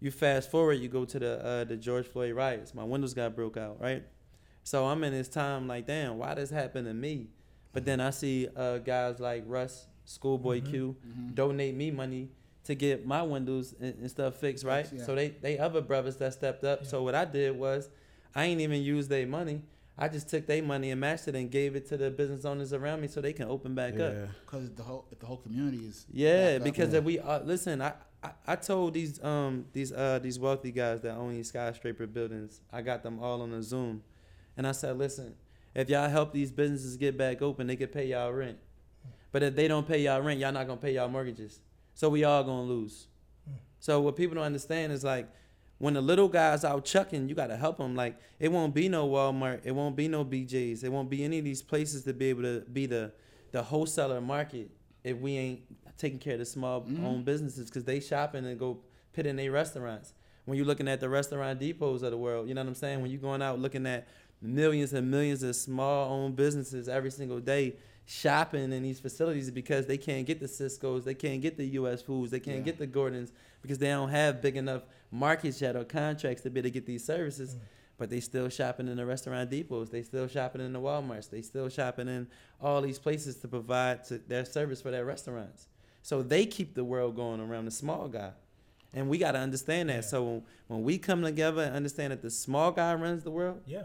you 0.00 0.10
fast 0.12 0.50
forward, 0.50 0.74
you 0.74 0.88
go 0.88 1.04
to 1.04 1.18
the 1.18 1.44
uh, 1.44 1.64
the 1.64 1.76
George 1.76 2.06
Floyd 2.06 2.34
riots. 2.34 2.74
My 2.74 2.84
windows 2.84 3.14
got 3.14 3.34
broke 3.34 3.56
out, 3.56 3.80
right? 3.80 4.04
So 4.64 4.86
I'm 4.86 5.04
in 5.04 5.12
this 5.12 5.28
time 5.28 5.68
like, 5.68 5.86
damn, 5.86 6.18
why 6.18 6.34
this 6.34 6.50
happened 6.50 6.86
to 6.86 6.94
me? 6.94 7.28
But 7.72 7.84
then 7.84 8.00
I 8.00 8.10
see 8.10 8.48
uh, 8.56 8.78
guys 8.78 9.20
like 9.20 9.44
Russ, 9.46 9.86
Schoolboy 10.04 10.62
Q, 10.62 10.96
donate 11.34 11.74
me 11.74 11.90
money 11.90 12.30
to 12.64 12.74
get 12.74 13.06
my 13.06 13.22
windows 13.22 13.74
and, 13.78 13.94
and 14.00 14.10
stuff 14.10 14.36
fixed, 14.36 14.64
right? 14.64 14.86
yeah. 14.92 15.04
So 15.04 15.14
they 15.14 15.28
they 15.28 15.58
other 15.58 15.80
brothers 15.80 16.16
that 16.16 16.32
stepped 16.32 16.64
up. 16.64 16.86
So 16.86 17.02
what 17.02 17.14
I 17.14 17.24
did 17.24 17.56
was, 17.56 17.90
I 18.34 18.44
ain't 18.46 18.60
even 18.60 18.82
use 18.82 19.06
their 19.08 19.26
money. 19.26 19.62
I 19.96 20.08
just 20.08 20.28
took 20.28 20.46
their 20.46 20.62
money 20.62 20.90
and 20.90 21.00
matched 21.00 21.28
it 21.28 21.36
and 21.36 21.48
gave 21.50 21.76
it 21.76 21.86
to 21.88 21.96
the 21.96 22.10
business 22.10 22.44
owners 22.44 22.72
around 22.72 23.00
me 23.00 23.06
so 23.06 23.20
they 23.20 23.32
can 23.32 23.48
open 23.48 23.74
back 23.76 23.94
up. 24.00 24.12
Yeah. 24.12 24.26
Because 24.44 24.70
the 24.70 24.82
whole 24.82 25.06
the 25.18 25.26
whole 25.26 25.36
community 25.36 25.78
is 25.86 26.06
Yeah, 26.10 26.56
up, 26.56 26.64
because 26.64 26.94
if 26.94 27.04
we 27.04 27.18
uh, 27.20 27.40
listen, 27.40 27.80
I, 27.82 27.92
I 28.22 28.30
I 28.46 28.56
told 28.56 28.94
these 28.94 29.22
um 29.22 29.66
these 29.72 29.92
uh 29.92 30.18
these 30.22 30.38
wealthy 30.38 30.72
guys 30.72 31.00
that 31.02 31.14
own 31.16 31.34
these 31.34 31.48
skyscraper 31.48 32.06
buildings, 32.06 32.60
I 32.72 32.82
got 32.82 33.02
them 33.02 33.20
all 33.20 33.42
on 33.42 33.52
a 33.52 33.62
Zoom, 33.62 34.02
and 34.56 34.66
I 34.66 34.72
said, 34.72 34.98
listen, 34.98 35.34
if 35.74 35.88
y'all 35.88 36.08
help 36.08 36.32
these 36.32 36.52
businesses 36.52 36.96
get 36.96 37.18
back 37.18 37.42
open, 37.42 37.66
they 37.66 37.76
could 37.76 37.92
pay 37.92 38.06
y'all 38.06 38.32
rent, 38.32 38.58
but 39.32 39.42
if 39.42 39.56
they 39.56 39.68
don't 39.68 39.86
pay 39.86 40.02
y'all 40.02 40.20
rent, 40.20 40.40
y'all 40.40 40.52
not 40.52 40.66
gonna 40.66 40.80
pay 40.80 40.94
y'all 40.94 41.08
mortgages, 41.08 41.60
so 41.94 42.08
we 42.08 42.24
all 42.24 42.44
gonna 42.44 42.62
lose. 42.62 43.08
So 43.80 44.00
what 44.00 44.16
people 44.16 44.36
don't 44.36 44.44
understand 44.44 44.92
is 44.92 45.04
like 45.04 45.28
when 45.78 45.94
the 45.94 46.00
little 46.00 46.28
guys 46.28 46.64
out 46.64 46.84
chucking, 46.84 47.28
you 47.28 47.34
gotta 47.34 47.56
help 47.56 47.76
them. 47.78 47.94
Like 47.94 48.16
it 48.38 48.50
won't 48.50 48.74
be 48.74 48.88
no 48.88 49.06
Walmart, 49.06 49.60
it 49.64 49.72
won't 49.72 49.96
be 49.96 50.08
no 50.08 50.24
BJ's, 50.24 50.84
it 50.84 50.90
won't 50.90 51.10
be 51.10 51.24
any 51.24 51.38
of 51.38 51.44
these 51.44 51.60
places 51.60 52.04
to 52.04 52.14
be 52.14 52.26
able 52.30 52.42
to 52.42 52.60
be 52.72 52.86
the 52.86 53.12
the 53.52 53.62
wholesaler 53.62 54.20
market 54.20 54.70
if 55.04 55.18
we 55.18 55.36
ain't 55.36 55.60
taking 55.98 56.18
care 56.18 56.32
of 56.32 56.38
the 56.38 56.46
small 56.46 56.80
mm-hmm. 56.80 57.04
owned 57.04 57.24
businesses 57.24 57.68
because 57.68 57.84
they 57.84 58.00
shopping 58.00 58.46
and 58.46 58.58
go 58.58 58.78
put 59.12 59.26
in 59.26 59.36
their 59.36 59.52
restaurants. 59.52 60.14
When 60.44 60.56
you're 60.56 60.66
looking 60.66 60.88
at 60.88 61.00
the 61.00 61.08
restaurant 61.08 61.60
depots 61.60 62.02
of 62.02 62.10
the 62.10 62.16
world, 62.16 62.48
you 62.48 62.54
know 62.54 62.62
what 62.62 62.68
I'm 62.68 62.74
saying? 62.74 63.00
When 63.00 63.10
you're 63.10 63.20
going 63.20 63.42
out 63.42 63.58
looking 63.58 63.86
at 63.86 64.08
millions 64.40 64.92
and 64.92 65.10
millions 65.10 65.42
of 65.42 65.56
small 65.56 66.12
owned 66.12 66.36
businesses 66.36 66.88
every 66.88 67.10
single 67.10 67.40
day 67.40 67.74
shopping 68.06 68.72
in 68.72 68.82
these 68.82 69.00
facilities 69.00 69.50
because 69.50 69.86
they 69.86 69.96
can't 69.96 70.26
get 70.26 70.40
the 70.40 70.46
Sysco's, 70.46 71.04
they 71.04 71.14
can't 71.14 71.40
get 71.40 71.56
the 71.56 71.66
US 71.66 72.02
foods, 72.02 72.30
they 72.30 72.40
can't 72.40 72.64
get 72.64 72.78
the 72.78 72.86
Gordons 72.86 73.32
because 73.62 73.78
they 73.78 73.88
don't 73.88 74.10
have 74.10 74.42
big 74.42 74.56
enough 74.56 74.82
markets 75.10 75.60
yet 75.60 75.76
or 75.76 75.84
contracts 75.84 76.42
to 76.42 76.50
be 76.50 76.60
able 76.60 76.66
to 76.66 76.70
get 76.70 76.86
these 76.86 77.04
services. 77.04 77.54
Mm. 77.54 77.58
But 77.96 78.10
they 78.10 78.20
still 78.20 78.48
shopping 78.48 78.88
in 78.88 78.96
the 78.96 79.06
restaurant 79.06 79.50
depots. 79.50 79.88
They 79.88 80.02
still 80.02 80.26
shopping 80.26 80.60
in 80.60 80.72
the 80.72 80.80
WalMarts. 80.80 81.30
They 81.30 81.42
still 81.42 81.68
shopping 81.68 82.08
in 82.08 82.26
all 82.60 82.82
these 82.82 82.98
places 82.98 83.36
to 83.36 83.48
provide 83.48 84.04
to 84.06 84.18
their 84.18 84.44
service 84.44 84.82
for 84.82 84.90
their 84.90 85.04
restaurants. 85.04 85.68
So 86.02 86.20
they 86.20 86.44
keep 86.44 86.74
the 86.74 86.84
world 86.84 87.14
going 87.14 87.40
around 87.40 87.66
the 87.66 87.70
small 87.70 88.08
guy. 88.08 88.32
And 88.92 89.08
we 89.08 89.16
got 89.16 89.32
to 89.32 89.38
understand 89.38 89.90
that. 89.90 90.04
So 90.04 90.42
when 90.66 90.82
we 90.82 90.98
come 90.98 91.22
together 91.22 91.62
and 91.62 91.74
understand 91.74 92.12
that 92.12 92.20
the 92.20 92.30
small 92.30 92.72
guy 92.72 92.94
runs 92.94 93.22
the 93.22 93.30
world, 93.30 93.62
Yeah. 93.66 93.84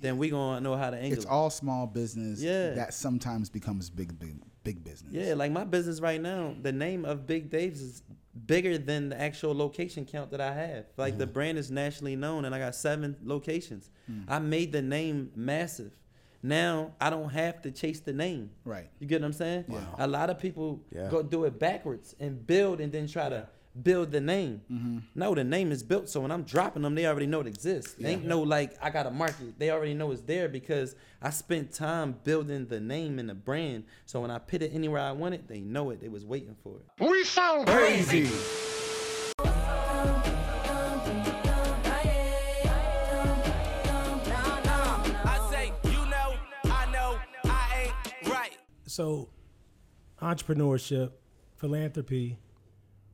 Then 0.00 0.18
we 0.18 0.28
going 0.30 0.58
to 0.58 0.60
know 0.62 0.76
how 0.76 0.90
to 0.90 0.96
angle 0.96 1.12
It's 1.14 1.24
it. 1.24 1.30
all 1.30 1.50
small 1.50 1.86
business 1.86 2.40
Yeah. 2.40 2.70
that 2.74 2.94
sometimes 2.94 3.48
becomes 3.48 3.88
big, 3.90 4.18
big, 4.18 4.36
big 4.62 4.84
business. 4.84 5.12
Yeah, 5.12 5.34
like 5.34 5.52
my 5.52 5.64
business 5.64 6.00
right 6.00 6.20
now, 6.20 6.54
the 6.60 6.72
name 6.72 7.04
of 7.04 7.26
Big 7.26 7.50
Dave's 7.50 7.80
is 7.80 8.02
bigger 8.46 8.76
than 8.76 9.08
the 9.08 9.18
actual 9.20 9.54
location 9.56 10.04
count 10.04 10.30
that 10.32 10.40
I 10.40 10.52
have. 10.52 10.84
Like 10.98 11.16
the 11.16 11.26
brand 11.26 11.56
is 11.56 11.70
nationally 11.70 12.16
known 12.16 12.44
and 12.44 12.54
I 12.54 12.58
got 12.58 12.74
seven 12.74 13.16
locations. 13.24 13.90
Hmm. 14.06 14.20
I 14.28 14.38
made 14.38 14.72
the 14.72 14.82
name 14.82 15.30
massive. 15.34 15.92
Now 16.42 16.92
I 17.00 17.08
don't 17.08 17.30
have 17.30 17.62
to 17.62 17.70
chase 17.70 18.00
the 18.00 18.12
name. 18.12 18.50
Right. 18.64 18.90
You 19.00 19.06
get 19.06 19.22
what 19.22 19.26
I'm 19.28 19.32
saying? 19.32 19.64
A 19.98 20.06
lot 20.06 20.28
of 20.28 20.38
people 20.38 20.82
Yeah. 20.94 21.08
go 21.10 21.22
do 21.22 21.44
it 21.44 21.58
backwards 21.58 22.14
and 22.20 22.46
build 22.46 22.80
and 22.82 22.92
then 22.92 23.06
try 23.06 23.30
to 23.30 23.48
build 23.82 24.10
the 24.10 24.20
name. 24.20 24.62
Mm-hmm. 24.70 24.98
No, 25.14 25.34
the 25.34 25.44
name 25.44 25.72
is 25.72 25.82
built, 25.82 26.08
so 26.08 26.20
when 26.20 26.30
I'm 26.30 26.42
dropping 26.42 26.82
them, 26.82 26.94
they 26.94 27.06
already 27.06 27.26
know 27.26 27.40
it 27.40 27.46
exists. 27.46 27.94
They 27.94 28.10
ain't 28.10 28.24
no 28.24 28.40
like 28.42 28.76
I 28.80 28.90
got 28.90 29.06
a 29.06 29.10
market. 29.10 29.58
They 29.58 29.70
already 29.70 29.94
know 29.94 30.10
it's 30.12 30.22
there 30.22 30.48
because 30.48 30.94
I 31.20 31.30
spent 31.30 31.72
time 31.72 32.16
building 32.24 32.66
the 32.66 32.80
name 32.80 33.18
and 33.18 33.28
the 33.28 33.34
brand. 33.34 33.84
So 34.06 34.20
when 34.20 34.30
I 34.30 34.38
put 34.38 34.62
it 34.62 34.72
anywhere 34.74 35.00
I 35.00 35.12
want 35.12 35.34
it, 35.34 35.48
they 35.48 35.60
know 35.60 35.90
it. 35.90 36.00
They 36.00 36.08
was 36.08 36.24
waiting 36.24 36.56
for 36.62 36.78
it. 36.78 36.86
We 37.04 37.24
sound 37.24 37.66
crazy. 37.68 38.28
I 45.28 45.48
say, 45.50 45.72
you 45.84 46.06
know, 46.06 46.34
I 46.64 46.90
know, 46.92 47.18
I 47.44 47.92
ain't 48.22 48.28
right. 48.32 48.56
So, 48.86 49.28
entrepreneurship, 50.22 51.12
philanthropy, 51.56 52.38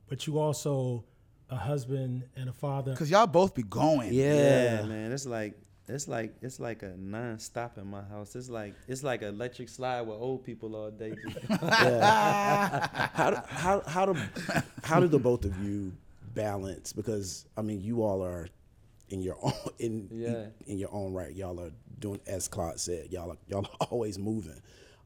but 0.07 0.27
you 0.27 0.39
also 0.39 1.03
a 1.49 1.55
husband 1.55 2.23
and 2.35 2.49
a 2.49 2.53
father. 2.53 2.95
Cause 2.95 3.09
y'all 3.09 3.27
both 3.27 3.53
be 3.53 3.63
going. 3.63 4.13
Yeah, 4.13 4.83
man. 4.83 5.11
It's 5.11 5.25
like 5.25 5.53
it's 5.87 6.07
like 6.07 6.33
it's 6.41 6.59
like 6.59 6.81
a 6.83 6.95
non-stop 6.97 7.77
in 7.77 7.87
my 7.87 8.01
house. 8.03 8.35
It's 8.35 8.49
like 8.49 8.73
it's 8.87 9.03
like 9.03 9.21
an 9.21 9.29
electric 9.29 9.69
slide 9.69 10.01
with 10.01 10.17
old 10.17 10.43
people 10.43 10.75
all 10.75 10.89
day. 10.91 11.13
how 11.59 13.29
do, 13.31 13.37
how 13.47 13.81
how 13.85 14.05
do 14.05 14.15
how 14.83 14.99
do 14.99 15.07
the 15.07 15.19
both 15.19 15.45
of 15.45 15.57
you 15.63 15.91
balance? 16.33 16.93
Because 16.93 17.45
I 17.57 17.61
mean, 17.61 17.81
you 17.81 18.03
all 18.03 18.23
are 18.23 18.47
in 19.09 19.21
your 19.21 19.37
own 19.43 19.53
in 19.79 20.07
Yeah. 20.11 20.45
in 20.67 20.77
your 20.77 20.93
own 20.93 21.13
right. 21.13 21.33
Y'all 21.35 21.59
are 21.59 21.71
doing 21.99 22.19
as 22.27 22.47
Claude 22.47 22.79
said. 22.79 23.11
Y'all 23.11 23.31
are 23.31 23.37
y'all 23.47 23.65
are 23.81 23.87
always 23.91 24.17
moving. 24.17 24.61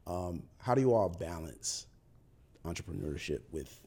Um, 0.06 0.44
how 0.60 0.76
do 0.76 0.82
you 0.82 0.94
all 0.94 1.10
balance 1.10 1.88
entrepreneurship 2.66 3.40
with 3.52 3.82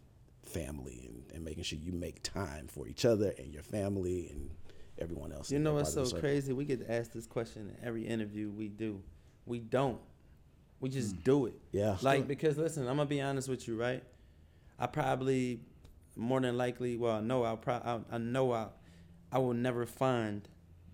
family 0.51 1.07
and, 1.09 1.23
and 1.35 1.45
making 1.45 1.65
sure 1.65 1.79
you 1.79 1.93
make 1.93 2.23
time 2.23 2.67
for 2.69 2.87
each 2.87 3.05
other 3.05 3.33
and 3.39 3.53
your 3.53 3.63
family 3.63 4.29
and 4.31 4.51
everyone 4.99 5.33
else? 5.33 5.51
You 5.51 5.59
know 5.59 5.75
what's 5.75 5.95
so 5.95 6.05
crazy? 6.11 6.53
We 6.53 6.65
get 6.65 6.87
asked 6.89 7.13
this 7.15 7.27
question 7.27 7.75
in 7.75 7.87
every 7.87 8.07
interview 8.07 8.51
we 8.51 8.69
do. 8.69 9.03
We 9.47 9.59
don't. 9.61 10.01
We 10.81 10.89
just 10.89 11.23
do 11.25 11.47
it. 11.47 11.55
Yeah. 11.73 11.97
Like 12.01 12.27
because 12.27 12.57
listen, 12.57 12.83
I'm 12.89 12.97
gonna 12.97 13.07
be 13.07 13.21
honest 13.21 13.49
with 13.49 13.69
you, 13.69 13.77
right? 13.77 14.03
I 14.79 14.87
probably 14.87 15.61
more 16.17 16.41
than 16.41 16.57
likely, 16.57 16.97
well, 16.97 17.17
I 17.17 17.21
know 17.21 17.45
I'll 17.45 17.57
pro- 17.57 17.75
I, 17.75 18.01
I 18.11 18.19
know 18.19 18.53
I, 18.53 18.69
I 19.31 19.39
will 19.39 19.55
never 19.55 19.87
find 19.87 20.47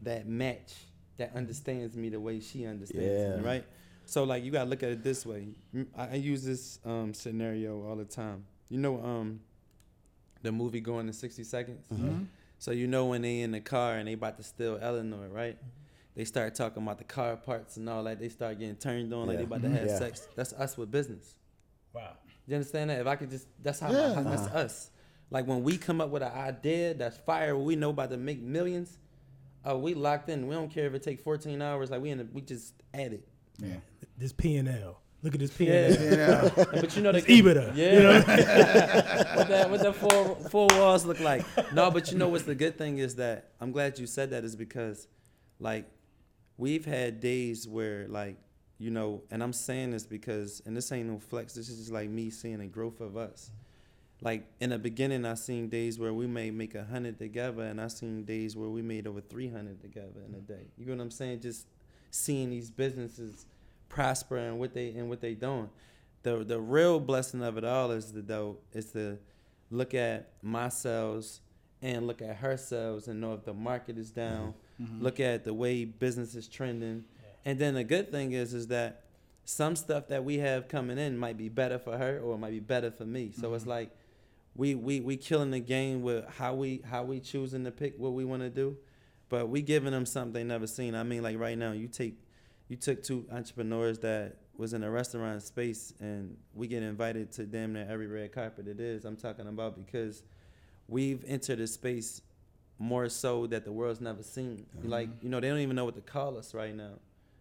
that 0.03 0.27
match 0.27 0.75
that 1.17 1.35
understands 1.35 1.97
me 1.97 2.09
the 2.11 2.21
way 2.21 2.41
she 2.41 2.67
understands 2.67 3.23
Yeah. 3.23 3.37
me, 3.37 3.43
right? 3.43 3.65
So 4.07 4.25
like 4.25 4.45
you 4.45 4.51
gotta 4.51 4.69
look 4.69 4.83
at 4.83 4.91
it 4.91 5.03
this 5.03 5.25
way. 5.25 5.49
Mm, 5.75 5.87
I, 5.97 6.09
I 6.09 6.15
use 6.15 6.45
this 6.45 6.79
um, 6.85 7.15
scenario 7.15 7.85
all 7.89 7.97
the 7.97 8.05
time. 8.05 8.45
You 8.69 8.79
know, 8.79 9.03
um, 9.03 9.41
the 10.43 10.53
movie 10.53 10.81
Gone 10.81 11.07
in 11.07 11.13
60 11.13 11.45
Seconds. 11.45 11.87
Mm-hmm. 11.93 12.07
Mm-hmm. 12.07 12.25
So 12.59 12.71
you 12.71 12.87
know 12.87 13.07
when 13.07 13.23
they 13.23 13.41
in 13.41 13.53
the 13.53 13.61
car 13.61 13.97
and 13.97 14.09
they 14.09 14.15
about 14.15 14.39
to 14.39 14.43
steal 14.43 14.79
Eleanor, 14.81 15.29
right? 15.29 15.59
They 16.15 16.25
start 16.25 16.55
talking 16.55 16.83
about 16.83 16.99
the 16.99 17.05
car 17.05 17.37
parts 17.37 17.77
and 17.77 17.89
all 17.89 18.03
that. 18.05 18.19
They 18.19 18.31
start 18.31 18.59
getting 18.59 18.77
turned 18.77 19.13
on 19.13 19.27
like 19.27 19.35
Yeah. 19.35 19.39
they 19.39 19.45
about 19.45 19.63
to 19.63 19.69
mm-hmm. 19.69 19.77
have 19.77 19.87
Yeah. 19.87 19.99
sex. 19.99 20.27
That's 20.35 20.53
us 20.55 20.79
with 20.79 20.91
business. 20.91 21.35
Wow. 21.93 22.15
You 22.47 22.55
understand 22.55 22.91
that? 22.91 23.01
If 23.01 23.07
I 23.07 23.17
could 23.17 23.31
just, 23.31 23.49
that's 23.63 23.81
how, 23.81 23.91
Yeah. 23.91 24.15
how 24.15 24.23
that's 24.23 24.43
uh-huh. 24.43 24.59
us. 24.59 24.91
Like 25.31 25.47
when 25.47 25.63
we 25.63 25.77
come 25.77 26.01
up 26.01 26.11
with 26.11 26.23
an 26.23 26.33
idea 26.33 26.95
that's 26.95 27.19
fire, 27.19 27.57
we 27.57 27.77
know 27.77 27.91
about 27.91 28.11
to 28.11 28.17
make 28.17 28.41
millions. 28.41 28.99
Oh, 29.65 29.77
we 29.79 29.95
locked 29.95 30.29
in. 30.31 30.47
We 30.47 30.55
don't 30.55 30.71
care 30.71 30.87
if 30.87 30.95
it 30.95 31.03
take 31.03 31.21
14 31.21 31.61
hours. 31.61 31.91
Like 31.91 32.01
we 32.01 32.11
in, 32.11 32.19
the, 32.19 32.29
we 32.33 32.41
just 32.41 32.73
add 32.95 33.13
it. 33.13 33.29
Yeah. 33.59 33.77
This 34.17 34.33
P 34.33 34.57
and 34.57 34.69
L. 34.69 35.01
Look 35.27 35.35
at 35.35 35.41
this 35.41 35.51
pen. 35.51 35.67
Yeah, 35.67 36.49
but 36.55 36.95
you 36.95 37.03
know 37.03 37.11
the 37.11 37.19
It's 37.19 37.27
EBITDA. 37.27 37.75
Yeah, 37.75 37.93
You 37.95 38.01
know? 38.01 38.13
what 39.35 39.49
that 39.49 39.69
what 39.69 39.83
the 39.83 39.93
four 39.93 40.37
four 40.51 40.69
walls 40.69 41.05
look 41.05 41.19
like. 41.19 41.45
No, 41.73 41.91
but 41.91 42.13
you 42.13 42.17
know 42.17 42.29
what's 42.29 42.45
the 42.45 42.55
good 42.55 42.79
thing 42.79 42.99
is 42.99 43.17
that 43.17 43.51
I'm 43.61 43.73
glad 43.73 43.99
you 43.99 44.07
said 44.07 44.31
that 44.31 44.45
is 44.45 44.55
because, 44.55 45.09
like, 45.59 45.91
we've 46.59 46.85
had 46.85 47.19
days 47.19 47.67
where 47.67 48.07
like 48.07 48.37
you 48.79 48.93
know, 48.93 49.25
and 49.33 49.43
I'm 49.43 49.53
saying 49.53 49.91
this 49.91 50.07
because, 50.07 50.63
and 50.65 50.77
this 50.77 50.93
ain't 50.93 51.09
no 51.09 51.19
flex. 51.19 51.55
This 51.55 51.71
is 51.71 51.79
just 51.79 51.91
like 51.91 52.09
me 52.09 52.31
seeing 52.31 52.59
the 52.59 52.67
growth 52.67 53.01
of 53.01 53.17
us. 53.17 53.51
Like 54.21 54.47
in 54.61 54.71
the 54.71 54.79
beginning, 54.79 55.25
I 55.25 55.35
seen 55.35 55.69
days 55.69 55.99
where 55.99 56.15
we 56.15 56.29
may 56.29 56.53
make 56.53 56.77
a 56.77 56.85
hundred 56.85 57.19
together, 57.19 57.65
and 57.65 57.81
I 57.81 57.89
seen 57.89 58.23
days 58.23 58.57
where 58.57 58.69
we 58.69 58.81
made 58.81 59.09
over 59.09 59.21
three 59.21 59.49
hundred 59.49 59.81
together 59.81 60.21
in 60.29 60.37
a 60.37 60.41
day. 60.41 60.69
You 60.79 60.87
know 60.87 60.95
what 60.95 61.03
I'm 61.03 61.11
saying? 61.11 61.41
Just 61.41 61.67
seeing 62.13 62.51
these 62.51 62.71
businesses 62.71 63.45
prosper 63.89 64.37
and 64.37 64.59
what 64.59 64.75
they 64.75 64.91
and 64.91 65.09
what 65.09 65.21
they 65.21 65.35
doing. 65.35 65.71
The 66.23 66.45
the 66.45 66.61
real 66.61 67.01
blessing 67.01 67.43
of 67.43 67.57
it 67.57 67.65
all 67.65 67.91
is 67.91 68.13
the 68.13 68.23
though 68.23 68.59
is 68.73 68.93
to 68.93 69.19
look 69.71 69.95
at 69.95 70.31
myself 70.43 71.41
and 71.83 72.07
look 72.07 72.23
at 72.23 72.37
her 72.37 72.57
sales 72.57 73.09
and 73.09 73.21
know 73.21 73.35
if 73.35 73.45
the 73.45 73.55
market 73.55 73.99
is 73.99 74.11
down. 74.11 74.55
Mm-hmm. 74.81 74.85
Mm-hmm. 74.85 75.05
Look 75.05 75.21
at 75.21 75.45
the 75.45 75.55
way 75.55 75.85
business 75.85 76.35
is 76.35 76.49
trending. 76.49 77.05
And 77.45 77.59
then 77.59 77.75
the 77.75 77.85
good 77.85 78.11
thing 78.11 78.33
is 78.33 78.55
is 78.55 78.67
that 78.69 79.05
some 79.45 79.77
stuff 79.77 80.09
that 80.09 80.25
we 80.25 80.39
have 80.39 80.69
coming 80.69 80.99
in 80.99 81.17
might 81.17 81.37
be 81.37 81.49
better 81.49 81.79
for 81.79 81.97
her 81.97 82.19
or 82.19 82.35
it 82.35 82.39
might 82.39 82.51
be 82.51 82.61
better 82.61 82.91
for 82.91 83.05
me. 83.05 83.33
So 83.33 83.55
it's 83.55 83.63
mm-hmm. 83.63 83.71
like 83.71 83.97
we 84.57 84.75
we 84.75 85.01
we 85.01 85.17
killing 85.17 85.51
the 85.51 85.61
game 85.61 86.03
with 86.03 86.29
how 86.37 86.55
we 86.55 86.83
how 86.85 87.05
we 87.05 87.21
choosing 87.21 87.65
to 87.65 87.71
pick 87.71 87.95
what 87.99 88.13
we 88.13 88.25
want 88.25 88.43
to 88.43 88.51
do, 88.51 88.77
but 89.29 89.49
we 89.49 89.63
giving 89.63 89.93
them 89.93 90.07
something 90.07 90.33
they 90.33 90.45
never 90.45 90.67
seen. 90.67 90.95
I 90.95 91.03
mean, 91.03 91.23
like 91.23 91.39
right 91.39 91.57
now, 91.57 91.73
you 91.73 91.89
take 91.89 92.19
you 92.69 92.77
took 92.77 93.03
two 93.03 93.27
entrepreneurs 93.31 93.99
that 94.01 94.37
was 94.57 94.73
in 94.73 94.83
a 94.83 94.91
restaurant 94.91 95.43
space, 95.43 95.93
and 96.01 96.37
we 96.55 96.67
get 96.67 96.83
invited 96.83 97.31
to 97.33 97.45
damn 97.45 97.73
near 97.73 97.87
every 97.89 98.07
red 98.07 98.33
carpet 98.33 98.67
it 98.67 98.81
is. 98.81 99.05
I'm 99.05 99.17
talking 99.17 99.47
about 99.47 99.77
because 99.77 100.23
we've 100.89 101.25
entered 101.27 101.61
a 101.61 101.67
space 101.67 102.23
more 102.79 103.09
so 103.09 103.47
that 103.47 103.65
the 103.65 103.73
world's 103.73 104.01
never 104.01 104.23
seen. 104.23 104.67
Mm-hmm. 104.79 104.89
Like 104.89 105.09
you 105.23 105.29
know, 105.29 105.41
they 105.41 105.49
don't 105.49 105.61
even 105.61 105.77
know 105.77 105.85
what 105.85 105.95
to 105.95 106.01
call 106.01 106.37
us 106.37 106.55
right 106.55 106.75
now. 106.75 106.95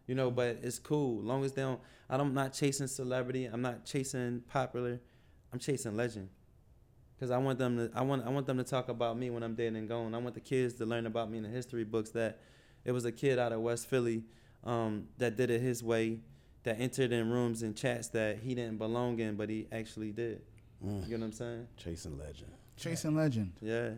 You 0.08 0.14
know, 0.14 0.30
but 0.30 0.60
it's 0.62 0.78
cool. 0.78 1.22
Long 1.22 1.44
as 1.44 1.54
they 1.54 1.64
don't, 1.64 1.80
I'm 2.10 2.34
not 2.34 2.54
chasing 2.54 2.88
celebrity. 2.88 3.46
I'm 3.46 3.64
not 3.64 3.86
chasing 3.86 4.44
popular. 4.48 5.00
I'm 5.52 5.58
chasing 5.58 5.98
legend. 5.98 6.30
Cause 7.20 7.32
I 7.32 7.38
want 7.38 7.58
them 7.58 7.78
to, 7.78 7.90
I 7.98 8.02
want, 8.02 8.26
I 8.26 8.30
want 8.30 8.46
them 8.46 8.58
to 8.58 8.64
talk 8.64 8.90
about 8.90 9.18
me 9.18 9.30
when 9.30 9.42
I'm 9.42 9.56
dead 9.56 9.74
and 9.74 9.88
gone. 9.88 10.14
I 10.14 10.18
want 10.18 10.36
the 10.36 10.42
kids 10.42 10.74
to 10.76 10.86
learn 10.86 11.06
about 11.06 11.32
me 11.32 11.38
in 11.38 11.44
the 11.46 11.50
history 11.50 11.86
books 11.86 12.10
that 12.10 12.42
it 12.84 12.92
was 12.92 13.06
a 13.06 13.12
kid 13.12 13.40
out 13.40 13.54
of 13.54 13.62
West 13.62 13.88
Philly 13.88 14.26
um, 14.66 15.08
that 15.18 15.36
did 15.38 15.50
it 15.50 15.62
his 15.62 15.84
way, 15.84 16.20
that 16.64 16.80
entered 16.80 17.12
in 17.12 17.30
rooms 17.30 17.62
and 17.62 17.76
chats 17.76 18.08
that 18.10 18.40
he 18.40 18.56
didn't 18.56 18.78
belong 18.78 19.20
in, 19.20 19.36
but 19.36 19.50
he 19.50 19.68
actually 19.72 20.12
did. 20.12 20.42
You 20.82 20.90
know 20.92 21.00
what 21.18 21.24
I'm 21.26 21.32
saying? 21.32 21.68
Chasing 21.78 22.18
legend. 22.18 22.52
Chasing 22.78 23.16
Legend. 23.16 23.54
Yeah, 23.62 23.92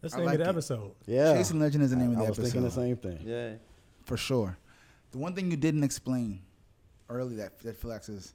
That's 0.00 0.14
I 0.14 0.18
the 0.18 0.20
name 0.22 0.26
like 0.26 0.34
of 0.34 0.38
the 0.38 0.44
it. 0.44 0.48
episode. 0.50 0.92
Yeah. 1.06 1.34
Chasing 1.34 1.58
Legend 1.58 1.82
is 1.84 1.90
the 1.90 1.96
name 1.96 2.12
of 2.12 2.16
the 2.18 2.24
episode. 2.24 2.42
I 2.42 2.44
was 2.44 2.54
episode. 2.54 2.70
thinking 2.70 2.96
the 2.96 3.08
same 3.10 3.18
thing. 3.18 3.28
yeah. 3.28 3.54
for 4.04 4.16
sure. 4.16 4.56
The 5.10 5.18
one 5.18 5.34
thing 5.34 5.50
you 5.50 5.56
didn't 5.56 5.82
explain 5.82 6.40
early 7.10 7.36
that 7.36 7.58
that 7.60 7.76
Flex 7.76 8.08
is 8.08 8.34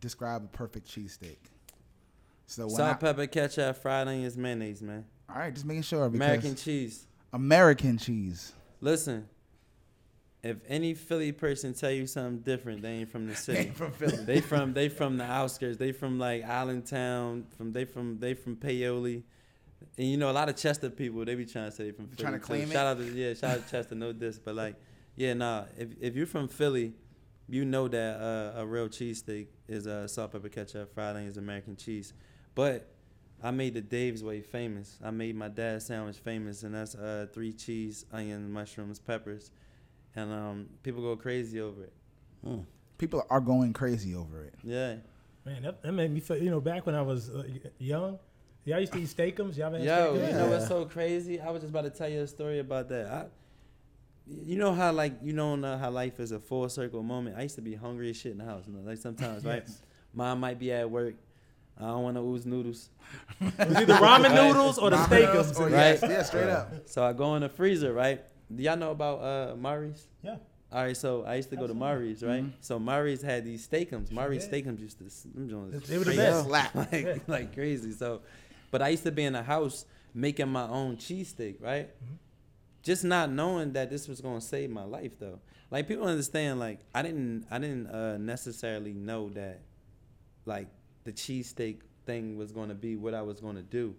describe 0.00 0.44
a 0.44 0.48
perfect 0.48 0.88
cheesesteak. 0.88 1.36
So 2.46 2.66
when 2.66 2.74
I, 2.74 2.76
Salt, 2.88 3.00
pepper, 3.00 3.26
ketchup, 3.26 3.76
fried 3.76 4.08
onions, 4.08 4.36
mayonnaise, 4.36 4.82
man. 4.82 5.04
all 5.28 5.38
right, 5.38 5.52
just 5.54 5.66
making 5.66 5.82
sure 5.82 6.08
because 6.08 6.26
American 6.26 6.56
cheese. 6.56 7.06
American 7.32 7.98
cheese. 7.98 8.52
Listen, 8.80 9.28
if 10.48 10.56
any 10.68 10.94
Philly 10.94 11.32
person 11.32 11.74
tell 11.74 11.90
you 11.90 12.06
something 12.06 12.38
different, 12.40 12.82
they 12.82 12.90
ain't 12.90 13.10
from 13.10 13.26
the 13.26 13.34
city. 13.46 13.64
they 13.64 13.70
from 13.70 13.92
Philly. 13.92 14.24
they 14.24 14.40
from 14.40 14.72
they 14.74 14.88
from 14.88 15.16
the 15.16 15.24
outskirts. 15.24 15.76
They 15.78 15.92
from 15.92 16.18
like 16.18 16.42
Allentown. 16.42 17.46
From 17.56 17.72
they 17.72 17.84
from 17.84 18.18
they 18.18 18.34
from 18.34 18.56
Paoli. 18.56 19.24
And 19.96 20.06
you 20.08 20.16
know 20.16 20.30
a 20.30 20.32
lot 20.32 20.48
of 20.48 20.56
Chester 20.56 20.90
people 20.90 21.24
they 21.24 21.34
be 21.34 21.46
trying 21.46 21.70
to 21.70 21.76
say 21.76 21.84
they 21.84 21.92
from 21.92 22.08
Philly. 22.08 22.22
Trying 22.22 22.32
to 22.34 22.40
claim 22.40 22.62
it? 22.70 22.72
Shout 22.72 22.86
out 22.86 22.98
to 22.98 23.04
yeah, 23.04 23.34
shout 23.34 23.58
out 23.58 23.66
to 23.66 23.70
Chester. 23.70 23.94
No 23.94 24.12
this, 24.12 24.38
but 24.38 24.54
like 24.54 24.76
yeah, 25.16 25.34
nah. 25.34 25.64
If 25.76 25.90
if 26.00 26.16
you're 26.16 26.26
from 26.26 26.48
Philly, 26.48 26.94
you 27.48 27.64
know 27.64 27.88
that 27.88 28.20
uh, 28.20 28.60
a 28.60 28.66
real 28.66 28.88
cheesesteak 28.88 29.48
is 29.66 29.86
uh, 29.86 30.06
salt, 30.06 30.32
pepper, 30.32 30.48
ketchup, 30.48 30.94
fried 30.94 31.16
onions, 31.16 31.36
American 31.36 31.76
cheese. 31.76 32.12
But 32.54 32.88
I 33.42 33.50
made 33.50 33.74
the 33.74 33.80
Dave's 33.80 34.22
way 34.22 34.40
famous. 34.40 34.98
I 35.02 35.10
made 35.10 35.36
my 35.36 35.48
dad's 35.48 35.86
sandwich 35.86 36.16
famous, 36.18 36.62
and 36.62 36.74
that's 36.74 36.94
uh, 36.94 37.26
three 37.32 37.52
cheese, 37.52 38.04
onions, 38.12 38.50
mushrooms, 38.50 38.98
peppers, 38.98 39.50
and 40.16 40.32
um, 40.32 40.66
people 40.82 41.02
go 41.02 41.16
crazy 41.16 41.60
over 41.60 41.84
it. 41.84 41.92
People 42.98 43.24
are 43.30 43.40
going 43.40 43.72
crazy 43.72 44.14
over 44.14 44.44
it. 44.44 44.54
Yeah. 44.64 44.96
Man, 45.44 45.62
that, 45.62 45.82
that 45.82 45.92
made 45.92 46.10
me 46.10 46.20
feel. 46.20 46.36
You 46.36 46.50
know, 46.50 46.60
back 46.60 46.84
when 46.84 46.94
I 46.94 47.02
was 47.02 47.30
uh, 47.30 47.44
young, 47.78 48.18
y'all 48.64 48.80
used 48.80 48.92
to 48.92 48.98
eat 49.00 49.08
Steak-umms. 49.08 49.56
Y'all 49.56 49.68
ever 49.68 49.78
had 49.78 49.86
Yo, 49.86 50.16
Steak-umms? 50.16 50.32
you 50.32 50.38
know 50.38 50.50
what's 50.50 50.68
so 50.68 50.84
crazy? 50.84 51.40
I 51.40 51.50
was 51.50 51.62
just 51.62 51.70
about 51.70 51.84
to 51.84 51.90
tell 51.90 52.08
you 52.08 52.20
a 52.20 52.26
story 52.26 52.58
about 52.58 52.88
that. 52.88 53.06
I, 53.06 53.26
you 54.26 54.56
know 54.58 54.74
how 54.74 54.92
like 54.92 55.14
you 55.22 55.32
know 55.32 55.56
know 55.56 55.78
how 55.78 55.90
life 55.90 56.20
is 56.20 56.32
a 56.32 56.38
full 56.38 56.68
circle 56.68 57.02
moment. 57.02 57.36
I 57.38 57.42
used 57.42 57.54
to 57.54 57.62
be 57.62 57.74
hungry 57.74 58.10
as 58.10 58.16
shit 58.16 58.32
in 58.32 58.38
the 58.38 58.44
house. 58.44 58.64
You 58.66 58.74
know, 58.74 58.80
like 58.80 58.98
sometimes, 58.98 59.44
right? 59.44 59.66
Mom 60.12 60.40
might 60.40 60.58
be 60.58 60.72
at 60.72 60.90
work. 60.90 61.14
I 61.80 61.82
don't 61.86 62.02
want 62.02 62.16
to 62.16 62.22
ooze 62.22 62.44
noodles. 62.44 62.90
It 63.40 63.68
was 63.68 63.76
either 63.76 63.94
ramen 63.94 64.34
noodles 64.48 64.78
or 64.78 64.90
the 64.90 65.02
Steak-umms. 65.06 65.58
Right. 65.58 65.98
yeah, 66.02 66.22
straight 66.24 66.48
up. 66.48 66.88
So 66.88 67.04
I 67.04 67.12
go 67.12 67.36
in 67.36 67.42
the 67.42 67.48
freezer, 67.48 67.92
right? 67.92 68.20
Do 68.54 68.62
y'all 68.62 68.76
know 68.76 68.90
about 68.90 69.20
uh 69.22 69.56
Murray's? 69.56 70.06
Yeah. 70.22 70.36
All 70.70 70.82
right, 70.84 70.96
so 70.96 71.24
I 71.24 71.36
used 71.36 71.48
to 71.50 71.56
go 71.56 71.66
to 71.66 71.72
Murray's, 71.74 72.22
right? 72.22 72.44
So 72.60 72.78
Murray's 72.78 73.22
had 73.22 73.42
these 73.46 73.64
Steak-umms. 73.64 74.12
Murray's 74.12 74.42
did. 74.42 74.48
Steak-umms 74.48 74.82
used 74.82 74.98
to 74.98 75.06
s- 75.06 75.22
them 75.34 75.48
joints 75.48 75.88
They 75.88 75.96
were 75.96 76.04
the 76.04 76.14
best. 76.16 76.46
Slap. 76.46 76.74
like 76.92 77.26
like 77.26 77.54
crazy. 77.54 77.92
So, 77.92 78.20
but 78.70 78.82
I 78.82 78.88
used 78.88 79.04
to 79.04 79.10
be 79.12 79.24
in 79.24 79.32
the 79.32 79.42
house 79.42 79.86
making 80.12 80.48
my 80.48 80.68
own 80.68 80.96
cheesesteak, 80.98 81.62
right? 81.62 81.88
Just 82.82 83.02
not 83.04 83.30
knowing 83.30 83.72
that 83.72 83.88
this 83.90 84.08
was 84.08 84.20
gonna 84.20 84.40
save 84.42 84.68
my 84.70 84.84
life 84.84 85.18
though. 85.18 85.40
Like 85.70 85.88
people 85.88 86.06
understand, 86.06 86.60
like 86.60 86.80
I 86.94 87.00
didn't 87.02 87.46
I 87.50 87.58
didn't 87.58 87.86
uh, 87.86 88.18
necessarily 88.18 88.92
know 88.92 89.30
that 89.30 89.60
like 90.44 90.68
the 91.04 91.12
cheesesteak 91.12 91.80
thing 92.06 92.36
was 92.36 92.52
gonna 92.52 92.74
be 92.74 92.96
what 92.96 93.14
I 93.14 93.22
was 93.22 93.40
gonna 93.40 93.62
do. 93.62 93.94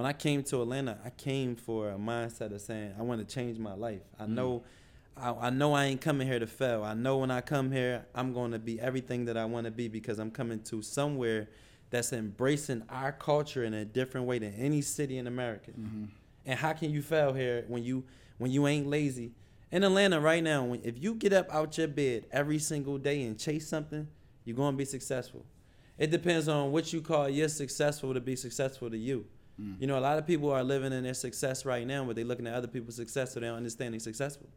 When 0.00 0.06
I 0.06 0.14
came 0.14 0.42
to 0.44 0.62
Atlanta, 0.62 0.96
I 1.04 1.10
came 1.10 1.56
for 1.56 1.90
a 1.90 1.96
mindset 1.96 2.54
of 2.54 2.62
saying 2.62 2.94
I 2.98 3.02
want 3.02 3.20
to 3.20 3.34
change 3.34 3.58
my 3.58 3.74
life. 3.74 4.00
I 4.18 4.24
mm. 4.24 4.28
know, 4.30 4.62
I, 5.14 5.30
I 5.32 5.50
know 5.50 5.74
I 5.74 5.84
ain't 5.84 6.00
coming 6.00 6.26
here 6.26 6.38
to 6.38 6.46
fail. 6.46 6.82
I 6.82 6.94
know 6.94 7.18
when 7.18 7.30
I 7.30 7.42
come 7.42 7.70
here, 7.70 8.06
I'm 8.14 8.32
going 8.32 8.52
to 8.52 8.58
be 8.58 8.80
everything 8.80 9.26
that 9.26 9.36
I 9.36 9.44
want 9.44 9.66
to 9.66 9.70
be 9.70 9.88
because 9.88 10.18
I'm 10.18 10.30
coming 10.30 10.62
to 10.62 10.80
somewhere 10.80 11.50
that's 11.90 12.14
embracing 12.14 12.82
our 12.88 13.12
culture 13.12 13.62
in 13.62 13.74
a 13.74 13.84
different 13.84 14.26
way 14.26 14.38
than 14.38 14.54
any 14.54 14.80
city 14.80 15.18
in 15.18 15.26
America. 15.26 15.72
Mm-hmm. 15.72 16.04
And 16.46 16.58
how 16.58 16.72
can 16.72 16.90
you 16.90 17.02
fail 17.02 17.34
here 17.34 17.66
when 17.68 17.84
you 17.84 18.04
when 18.38 18.50
you 18.50 18.66
ain't 18.66 18.86
lazy? 18.86 19.32
In 19.70 19.84
Atlanta 19.84 20.18
right 20.18 20.42
now, 20.42 20.64
when, 20.64 20.80
if 20.82 20.94
you 20.96 21.14
get 21.14 21.34
up 21.34 21.54
out 21.54 21.76
your 21.76 21.88
bed 21.88 22.24
every 22.32 22.58
single 22.58 22.96
day 22.96 23.24
and 23.24 23.38
chase 23.38 23.68
something, 23.68 24.08
you're 24.46 24.56
going 24.56 24.72
to 24.72 24.78
be 24.78 24.86
successful. 24.86 25.44
It 25.98 26.10
depends 26.10 26.48
on 26.48 26.72
what 26.72 26.90
you 26.90 27.02
call 27.02 27.28
your 27.28 27.48
successful 27.48 28.14
to 28.14 28.20
be 28.22 28.34
successful 28.34 28.88
to 28.88 28.96
you. 28.96 29.26
Mm. 29.58 29.80
You 29.80 29.86
know, 29.86 29.98
a 29.98 30.00
lot 30.00 30.18
of 30.18 30.26
people 30.26 30.50
are 30.50 30.62
living 30.62 30.92
in 30.92 31.02
their 31.02 31.14
success 31.14 31.64
right 31.64 31.86
now, 31.86 32.04
but 32.04 32.16
they're 32.16 32.24
looking 32.24 32.46
at 32.46 32.54
other 32.54 32.68
people's 32.68 32.96
success, 32.96 33.32
so 33.32 33.40
they 33.40 33.46
don't 33.46 33.56
understand 33.56 33.94
they're 33.94 34.00
successful. 34.00 34.48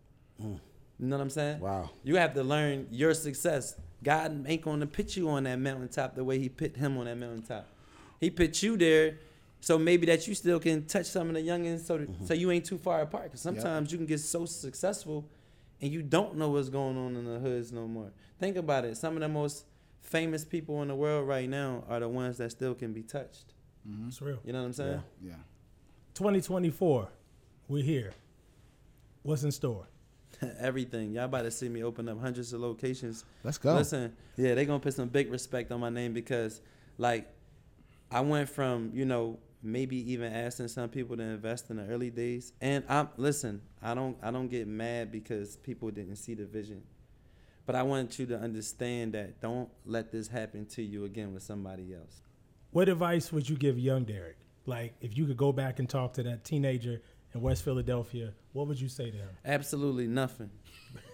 Mm. 0.41 0.59
You 0.99 1.07
know 1.07 1.17
what 1.17 1.23
I'm 1.23 1.29
saying? 1.29 1.59
Wow. 1.59 1.89
You 2.03 2.15
have 2.17 2.33
to 2.33 2.43
learn 2.43 2.87
your 2.91 3.13
success. 3.13 3.75
God 4.03 4.45
ain't 4.47 4.61
gonna 4.61 4.85
put 4.85 5.15
you 5.15 5.29
on 5.29 5.43
that 5.43 5.59
mountaintop 5.59 6.15
the 6.15 6.23
way 6.23 6.39
He 6.39 6.49
put 6.49 6.75
him 6.75 6.97
on 6.97 7.05
that 7.05 7.17
mountaintop. 7.17 7.67
He 8.19 8.29
put 8.29 8.61
you 8.61 8.77
there, 8.77 9.17
so 9.59 9.77
maybe 9.77 10.05
that 10.07 10.27
you 10.27 10.35
still 10.35 10.59
can 10.59 10.85
touch 10.85 11.05
some 11.05 11.29
of 11.29 11.35
the 11.35 11.41
youngins, 11.41 11.85
so 11.85 11.97
that, 11.97 12.09
so 12.25 12.33
you 12.33 12.51
ain't 12.51 12.65
too 12.65 12.77
far 12.77 13.01
apart. 13.01 13.25
Because 13.25 13.41
sometimes 13.41 13.91
you 13.91 13.97
can 13.97 14.07
get 14.07 14.19
so 14.19 14.45
successful, 14.45 15.29
and 15.81 15.91
you 15.91 16.01
don't 16.01 16.35
know 16.35 16.49
what's 16.49 16.69
going 16.69 16.97
on 16.97 17.15
in 17.15 17.25
the 17.25 17.39
hoods 17.39 17.71
no 17.71 17.87
more. 17.87 18.11
Think 18.39 18.55
about 18.55 18.85
it. 18.85 18.97
Some 18.97 19.15
of 19.15 19.21
the 19.21 19.29
most 19.29 19.65
famous 20.01 20.45
people 20.45 20.81
in 20.81 20.89
the 20.89 20.95
world 20.95 21.27
right 21.27 21.49
now 21.49 21.83
are 21.89 21.99
the 21.99 22.09
ones 22.09 22.37
that 22.37 22.51
still 22.51 22.75
can 22.75 22.93
be 22.93 23.03
touched. 23.03 23.52
Mm-hmm. 23.87 24.07
It's 24.07 24.21
real. 24.21 24.39
You 24.45 24.53
know 24.53 24.59
what 24.59 24.67
I'm 24.67 24.73
saying? 24.73 25.03
Yeah. 25.21 25.33
2024, 26.15 27.09
we're 27.67 27.83
here. 27.83 28.13
What's 29.23 29.43
in 29.43 29.51
store? 29.51 29.87
Everything. 30.59 31.11
Y'all 31.13 31.25
about 31.25 31.43
to 31.43 31.51
see 31.51 31.69
me 31.69 31.83
open 31.83 32.07
up 32.09 32.19
hundreds 32.19 32.53
of 32.53 32.61
locations. 32.61 33.25
Let's 33.43 33.57
go. 33.57 33.75
Listen, 33.75 34.15
yeah, 34.35 34.55
they're 34.55 34.65
gonna 34.65 34.79
put 34.79 34.93
some 34.93 35.07
big 35.07 35.31
respect 35.31 35.71
on 35.71 35.79
my 35.79 35.89
name 35.89 36.13
because, 36.13 36.61
like, 36.97 37.27
I 38.11 38.21
went 38.21 38.49
from 38.49 38.91
you 38.93 39.05
know 39.05 39.39
maybe 39.61 40.11
even 40.11 40.33
asking 40.33 40.67
some 40.67 40.89
people 40.89 41.15
to 41.17 41.23
invest 41.23 41.69
in 41.69 41.77
the 41.77 41.85
early 41.87 42.09
days, 42.09 42.53
and 42.61 42.83
I'm 42.89 43.09
listen. 43.17 43.61
I 43.81 43.93
don't 43.93 44.17
I 44.21 44.31
don't 44.31 44.49
get 44.49 44.67
mad 44.67 45.11
because 45.11 45.57
people 45.57 45.89
didn't 45.91 46.17
see 46.17 46.33
the 46.33 46.45
vision, 46.45 46.83
but 47.65 47.75
I 47.75 47.83
want 47.83 48.19
you 48.19 48.25
to 48.27 48.37
understand 48.37 49.13
that 49.13 49.39
don't 49.41 49.69
let 49.85 50.11
this 50.11 50.27
happen 50.27 50.65
to 50.67 50.83
you 50.83 51.05
again 51.05 51.33
with 51.33 51.43
somebody 51.43 51.93
else. 51.93 52.21
What 52.73 52.89
advice 52.89 53.31
would 53.31 53.47
you 53.47 53.55
give 53.55 53.77
young 53.77 54.03
Derrick? 54.03 54.35
Like, 54.65 54.95
if 54.99 55.15
you 55.15 55.27
could 55.27 55.37
go 55.37 55.51
back 55.51 55.77
and 55.77 55.87
talk 55.87 56.13
to 56.13 56.23
that 56.23 56.43
teenager 56.43 57.01
in 57.33 57.41
West 57.41 57.63
Philadelphia, 57.63 58.33
what 58.51 58.67
would 58.67 58.81
you 58.81 58.89
say 58.89 59.11
to 59.11 59.17
him? 59.17 59.29
Absolutely 59.45 60.07
nothing. 60.07 60.49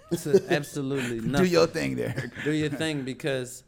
Absolutely 0.49 1.19
nothing. 1.19 1.45
Do 1.45 1.51
your 1.51 1.67
thing, 1.67 1.95
Derrick. 1.95 2.31
do 2.45 2.51
your 2.51 2.69
thing 2.69 3.03
because 3.03 3.65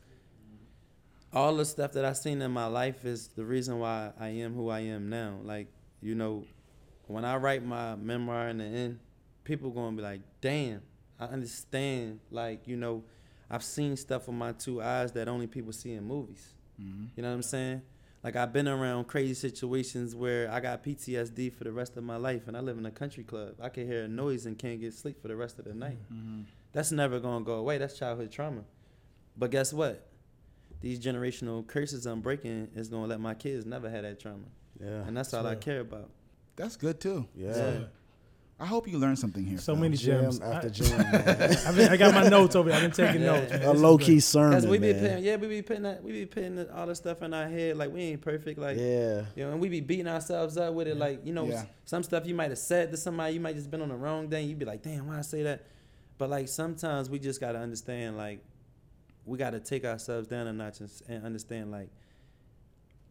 all 1.33 1.53
the 1.57 1.65
stuff 1.65 1.91
that 1.91 2.05
I've 2.05 2.15
seen 2.15 2.41
in 2.41 2.51
my 2.51 2.67
life 2.67 3.03
is 3.03 3.27
the 3.35 3.43
reason 3.43 3.77
why 3.79 4.11
I 4.17 4.29
am 4.29 4.53
who 4.53 4.69
I 4.69 4.79
am 4.79 5.09
now. 5.09 5.39
Like, 5.43 5.67
you 6.01 6.15
know, 6.15 6.45
when 7.07 7.25
I 7.25 7.35
write 7.35 7.65
my 7.65 7.95
memoir 7.97 8.47
in 8.47 8.59
the 8.59 8.63
end, 8.63 8.99
people 9.43 9.69
gonna 9.69 9.97
be 9.97 10.01
like, 10.01 10.21
damn, 10.39 10.81
I 11.19 11.25
understand. 11.25 12.21
Like, 12.31 12.69
you 12.69 12.77
know, 12.77 13.03
I've 13.49 13.63
seen 13.63 13.97
stuff 13.97 14.27
with 14.27 14.37
my 14.37 14.53
two 14.53 14.81
eyes 14.81 15.11
that 15.11 15.27
only 15.27 15.47
people 15.47 15.73
see 15.73 15.91
in 15.91 16.05
movies. 16.05 16.53
Mm-hmm. 16.81 17.05
You 17.15 17.23
know 17.23 17.29
what 17.29 17.35
I'm 17.35 17.43
saying? 17.43 17.81
Like 18.23 18.35
I've 18.35 18.53
been 18.53 18.67
around 18.67 19.05
crazy 19.07 19.33
situations 19.33 20.15
where 20.15 20.51
I 20.51 20.59
got 20.59 20.83
PTSD 20.83 21.53
for 21.53 21.63
the 21.63 21.71
rest 21.71 21.97
of 21.97 22.03
my 22.03 22.17
life, 22.17 22.47
and 22.47 22.55
I 22.55 22.59
live 22.59 22.77
in 22.77 22.85
a 22.85 22.91
country 22.91 23.23
club. 23.23 23.55
I 23.59 23.69
can 23.69 23.87
hear 23.87 24.03
a 24.03 24.07
noise 24.07 24.45
and 24.45 24.57
can't 24.57 24.79
get 24.79 24.93
sleep 24.93 25.21
for 25.21 25.27
the 25.27 25.35
rest 25.35 25.59
of 25.59 25.65
the 25.65 25.73
night. 25.73 25.97
Mm-hmm. 26.13 26.41
That's 26.73 26.91
never 26.91 27.19
gonna 27.19 27.43
go 27.43 27.53
away. 27.53 27.77
That's 27.77 27.97
childhood 27.97 28.31
trauma. 28.31 28.63
But 29.37 29.51
guess 29.51 29.73
what? 29.73 30.07
These 30.81 30.99
generational 30.99 31.65
curses 31.65 32.05
I'm 32.05 32.21
breaking 32.21 32.69
is 32.75 32.89
gonna 32.89 33.07
let 33.07 33.19
my 33.19 33.33
kids 33.33 33.65
never 33.65 33.89
have 33.89 34.03
that 34.03 34.19
trauma. 34.19 34.45
Yeah. 34.79 35.05
And 35.05 35.15
that's 35.15 35.33
all 35.33 35.45
I 35.45 35.55
care 35.55 35.81
about. 35.81 36.09
That's 36.55 36.75
good 36.75 36.99
too. 36.99 37.27
Yeah. 37.35 37.85
I 38.61 38.65
hope 38.67 38.87
you 38.87 38.99
learned 38.99 39.17
something 39.17 39.43
here. 39.43 39.57
So 39.57 39.73
Phil. 39.73 39.81
many 39.81 39.97
Gym 39.97 40.21
gems. 40.21 40.39
after 40.39 40.67
I, 40.67 40.69
gym, 40.69 40.97
man. 40.97 41.57
I've 41.67 41.75
been, 41.75 41.89
I 41.91 41.97
got 41.97 42.13
my 42.13 42.29
notes 42.29 42.55
over. 42.55 42.69
here. 42.69 42.75
I've 42.77 42.83
been 42.83 42.91
taking 43.07 43.21
Yeah. 43.23 43.39
notes. 43.39 43.51
man. 43.51 43.63
a 43.63 43.73
low 43.73 43.97
great. 43.97 44.05
key 44.05 44.15
Cause 44.17 44.25
sermon, 44.25 44.69
we 44.69 44.77
be 44.77 44.93
man. 44.93 45.01
putting, 45.01 45.23
yeah, 45.23 45.35
we 45.37 45.47
be 45.47 45.61
putting 45.63 45.83
that, 45.83 46.03
we 46.03 46.11
be 46.11 46.25
putting 46.27 46.69
all 46.69 46.85
the 46.85 46.93
stuff 46.95 47.23
in 47.23 47.33
our 47.33 47.47
head. 47.49 47.75
Like 47.77 47.91
we 47.91 48.01
ain't 48.01 48.21
perfect. 48.21 48.59
Like 48.59 48.77
yeah. 48.77 49.23
You 49.35 49.45
know, 49.45 49.51
and 49.53 49.59
we 49.59 49.67
be 49.67 49.79
beating 49.81 50.07
ourselves 50.07 50.57
up 50.57 50.73
with 50.75 50.87
it. 50.87 50.95
Like, 50.97 51.25
you 51.25 51.33
know, 51.33 51.47
Yeah. 51.47 51.65
some 51.85 52.03
stuff 52.03 52.27
you 52.27 52.35
might 52.35 52.49
have 52.51 52.59
said 52.59 52.91
to 52.91 52.97
somebody, 52.97 53.33
you 53.33 53.39
might 53.39 53.55
just 53.55 53.71
been 53.71 53.81
on 53.81 53.89
the 53.89 53.95
wrong 53.95 54.29
thing. 54.29 54.47
You'd 54.47 54.59
be 54.59 54.65
like, 54.65 54.83
damn, 54.83 55.07
why 55.07 55.17
I 55.17 55.21
say 55.21 55.41
that? 55.43 55.65
But 56.19 56.29
like 56.29 56.47
sometimes 56.47 57.09
we 57.09 57.17
just 57.17 57.41
gotta 57.41 57.57
understand, 57.57 58.15
like, 58.15 58.43
we 59.25 59.39
gotta 59.39 59.59
take 59.59 59.85
ourselves 59.85 60.27
down 60.27 60.45
a 60.45 60.53
notch 60.53 60.81
and, 60.81 60.91
and 61.09 61.25
understand, 61.25 61.71
like, 61.71 61.89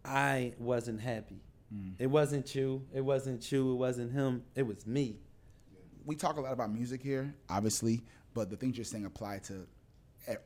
I 0.04 0.54
wasn't 0.58 1.00
happy. 1.00 1.40
Mm. 1.74 1.94
It 1.98 2.06
wasn't 2.06 2.54
you. 2.54 2.86
It 2.94 3.00
wasn't 3.00 3.50
you. 3.52 3.72
It 3.72 3.76
wasn't 3.76 4.12
him. 4.12 4.42
It 4.54 4.66
was 4.66 4.86
me. 4.86 5.18
We 6.04 6.16
talk 6.16 6.36
a 6.36 6.40
lot 6.40 6.52
about 6.52 6.72
music 6.72 7.02
here, 7.02 7.34
obviously, 7.48 8.02
but 8.34 8.50
the 8.50 8.56
things 8.56 8.76
you're 8.76 8.84
saying 8.84 9.04
apply 9.06 9.38
to 9.44 9.66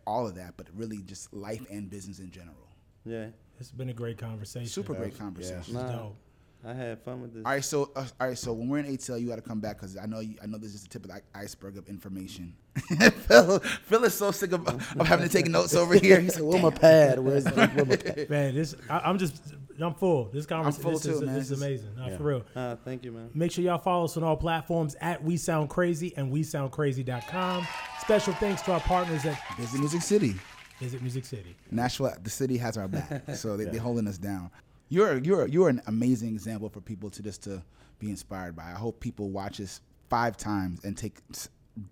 all 0.06 0.26
of 0.26 0.34
that, 0.36 0.54
but 0.56 0.68
really 0.74 0.98
just 1.02 1.32
life 1.34 1.64
and 1.70 1.90
business 1.90 2.18
in 2.18 2.30
general. 2.30 2.68
Yeah. 3.04 3.26
It's 3.60 3.70
been 3.70 3.88
a 3.90 3.94
great 3.94 4.18
conversation. 4.18 4.66
Super 4.68 4.94
great 4.94 5.18
conversation. 5.18 5.58
It's 5.58 5.68
Nah. 5.72 5.92
dope. 5.92 6.16
I 6.66 6.72
had 6.72 7.02
fun 7.02 7.20
with 7.20 7.34
this. 7.34 7.44
All 7.44 7.52
right, 7.52 7.62
so 7.62 7.90
uh, 7.94 8.06
all 8.18 8.28
right, 8.28 8.38
so 8.38 8.54
when 8.54 8.70
we're 8.70 8.78
in 8.78 8.86
ATL, 8.86 9.20
you 9.20 9.28
got 9.28 9.36
to 9.36 9.42
come 9.42 9.60
back 9.60 9.76
because 9.76 9.98
I 9.98 10.06
know 10.06 10.20
you, 10.20 10.36
I 10.42 10.46
know 10.46 10.56
this 10.56 10.72
is 10.74 10.82
the 10.82 10.88
tip 10.88 11.04
of 11.04 11.10
the 11.10 11.20
iceberg 11.34 11.76
of 11.76 11.88
information. 11.90 12.54
Phil, 13.26 13.58
Phil 13.58 14.04
is 14.04 14.14
so 14.14 14.30
sick 14.30 14.52
of, 14.52 14.66
of 14.66 15.06
having 15.06 15.28
to 15.28 15.32
take 15.32 15.46
notes 15.46 15.74
over 15.74 15.94
here. 15.94 16.18
He's 16.22 16.40
like, 16.40 16.44
Where 16.50 16.62
my 16.62 16.70
pad? 16.70 17.18
Where's 17.18 17.44
my 17.54 17.66
pad? 17.66 18.30
Man, 18.30 18.54
this 18.54 18.74
I, 18.88 19.00
I'm 19.00 19.18
just 19.18 19.42
I'm 19.80 19.94
full. 19.94 20.26
This 20.26 20.46
conversation 20.46 20.82
full 20.82 20.92
this, 20.92 21.02
too, 21.02 21.10
is, 21.10 21.20
man. 21.22 21.34
this 21.34 21.50
is 21.50 21.62
amazing. 21.62 21.94
No, 21.96 22.06
Yeah. 22.06 22.16
For 22.16 22.22
real. 22.22 22.44
Ah, 22.54 22.76
thank 22.84 23.04
you, 23.04 23.12
man. 23.12 23.30
Make 23.34 23.52
sure 23.52 23.64
y'all 23.64 23.78
follow 23.78 24.04
us 24.04 24.16
on 24.16 24.22
all 24.22 24.36
platforms 24.36 24.96
at 25.00 25.22
We 25.22 25.36
Sound 25.36 25.70
Crazy 25.70 26.12
and 26.16 26.32
WeSoundCrazy.com. 26.32 27.66
Special 28.00 28.32
thanks 28.34 28.62
to 28.62 28.72
our 28.72 28.80
partners 28.80 29.24
at 29.24 29.38
Visit 29.56 29.78
Music 29.78 30.02
City. 30.02 30.34
Visit 30.80 31.02
Music 31.02 31.24
City. 31.24 31.56
Nashville, 31.70 32.12
the 32.22 32.30
city 32.30 32.56
has 32.58 32.76
our 32.76 32.88
back, 32.88 33.22
so 33.34 33.56
they, 33.56 33.64
they're 33.64 33.80
holding 33.80 34.06
us 34.08 34.18
down. 34.18 34.50
You're 34.88 35.18
you're 35.18 35.46
you're 35.46 35.68
an 35.68 35.80
amazing 35.86 36.28
example 36.28 36.68
for 36.68 36.80
people 36.80 37.10
to 37.10 37.22
just 37.22 37.42
to 37.44 37.62
be 37.98 38.10
inspired 38.10 38.54
by. 38.54 38.64
I 38.64 38.74
hope 38.74 39.00
people 39.00 39.30
watch 39.30 39.58
this 39.58 39.80
five 40.10 40.36
times 40.36 40.84
and 40.84 40.96
take 40.96 41.18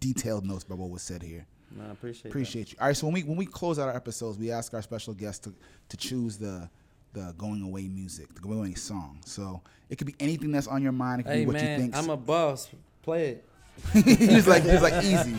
detailed 0.00 0.44
notes 0.44 0.64
about 0.64 0.78
what 0.78 0.90
was 0.90 1.02
said 1.02 1.22
here. 1.22 1.46
Nah, 1.70 1.88
I 1.88 1.92
appreciate 1.92 2.26
it. 2.26 2.28
Appreciate 2.28 2.72
you. 2.72 2.78
All 2.80 2.88
right, 2.88 2.96
so 2.96 3.06
when 3.06 3.14
we 3.14 3.22
when 3.22 3.36
we 3.36 3.46
close 3.46 3.78
out 3.78 3.88
our 3.88 3.96
episodes, 3.96 4.36
we 4.38 4.50
ask 4.50 4.74
our 4.74 4.82
special 4.82 5.14
guests 5.14 5.44
to 5.46 5.54
to 5.88 5.96
choose 5.96 6.36
the 6.36 6.68
the 7.12 7.34
going 7.36 7.62
away 7.62 7.88
music, 7.88 8.34
the 8.34 8.40
going 8.40 8.58
away 8.58 8.74
song. 8.74 9.20
So 9.24 9.62
it 9.90 9.96
could 9.98 10.06
be 10.06 10.14
anything 10.20 10.52
that's 10.52 10.66
on 10.66 10.82
your 10.82 10.92
mind. 10.92 11.20
It 11.20 11.24
could 11.24 11.32
Hey, 11.32 11.40
be 11.40 11.46
what 11.46 11.54
man, 11.54 11.78
you 11.80 11.84
think. 11.86 11.96
I'm 11.96 12.10
a 12.10 12.16
boss. 12.16 12.70
Play 13.02 13.28
it. 13.28 13.48
he's 14.04 14.46
like 14.46 14.62
he's 14.64 14.82
like 14.82 15.02
easy. 15.02 15.34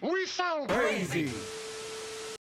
We 0.00 0.26
sound 0.26 0.68
crazy. 0.68 1.30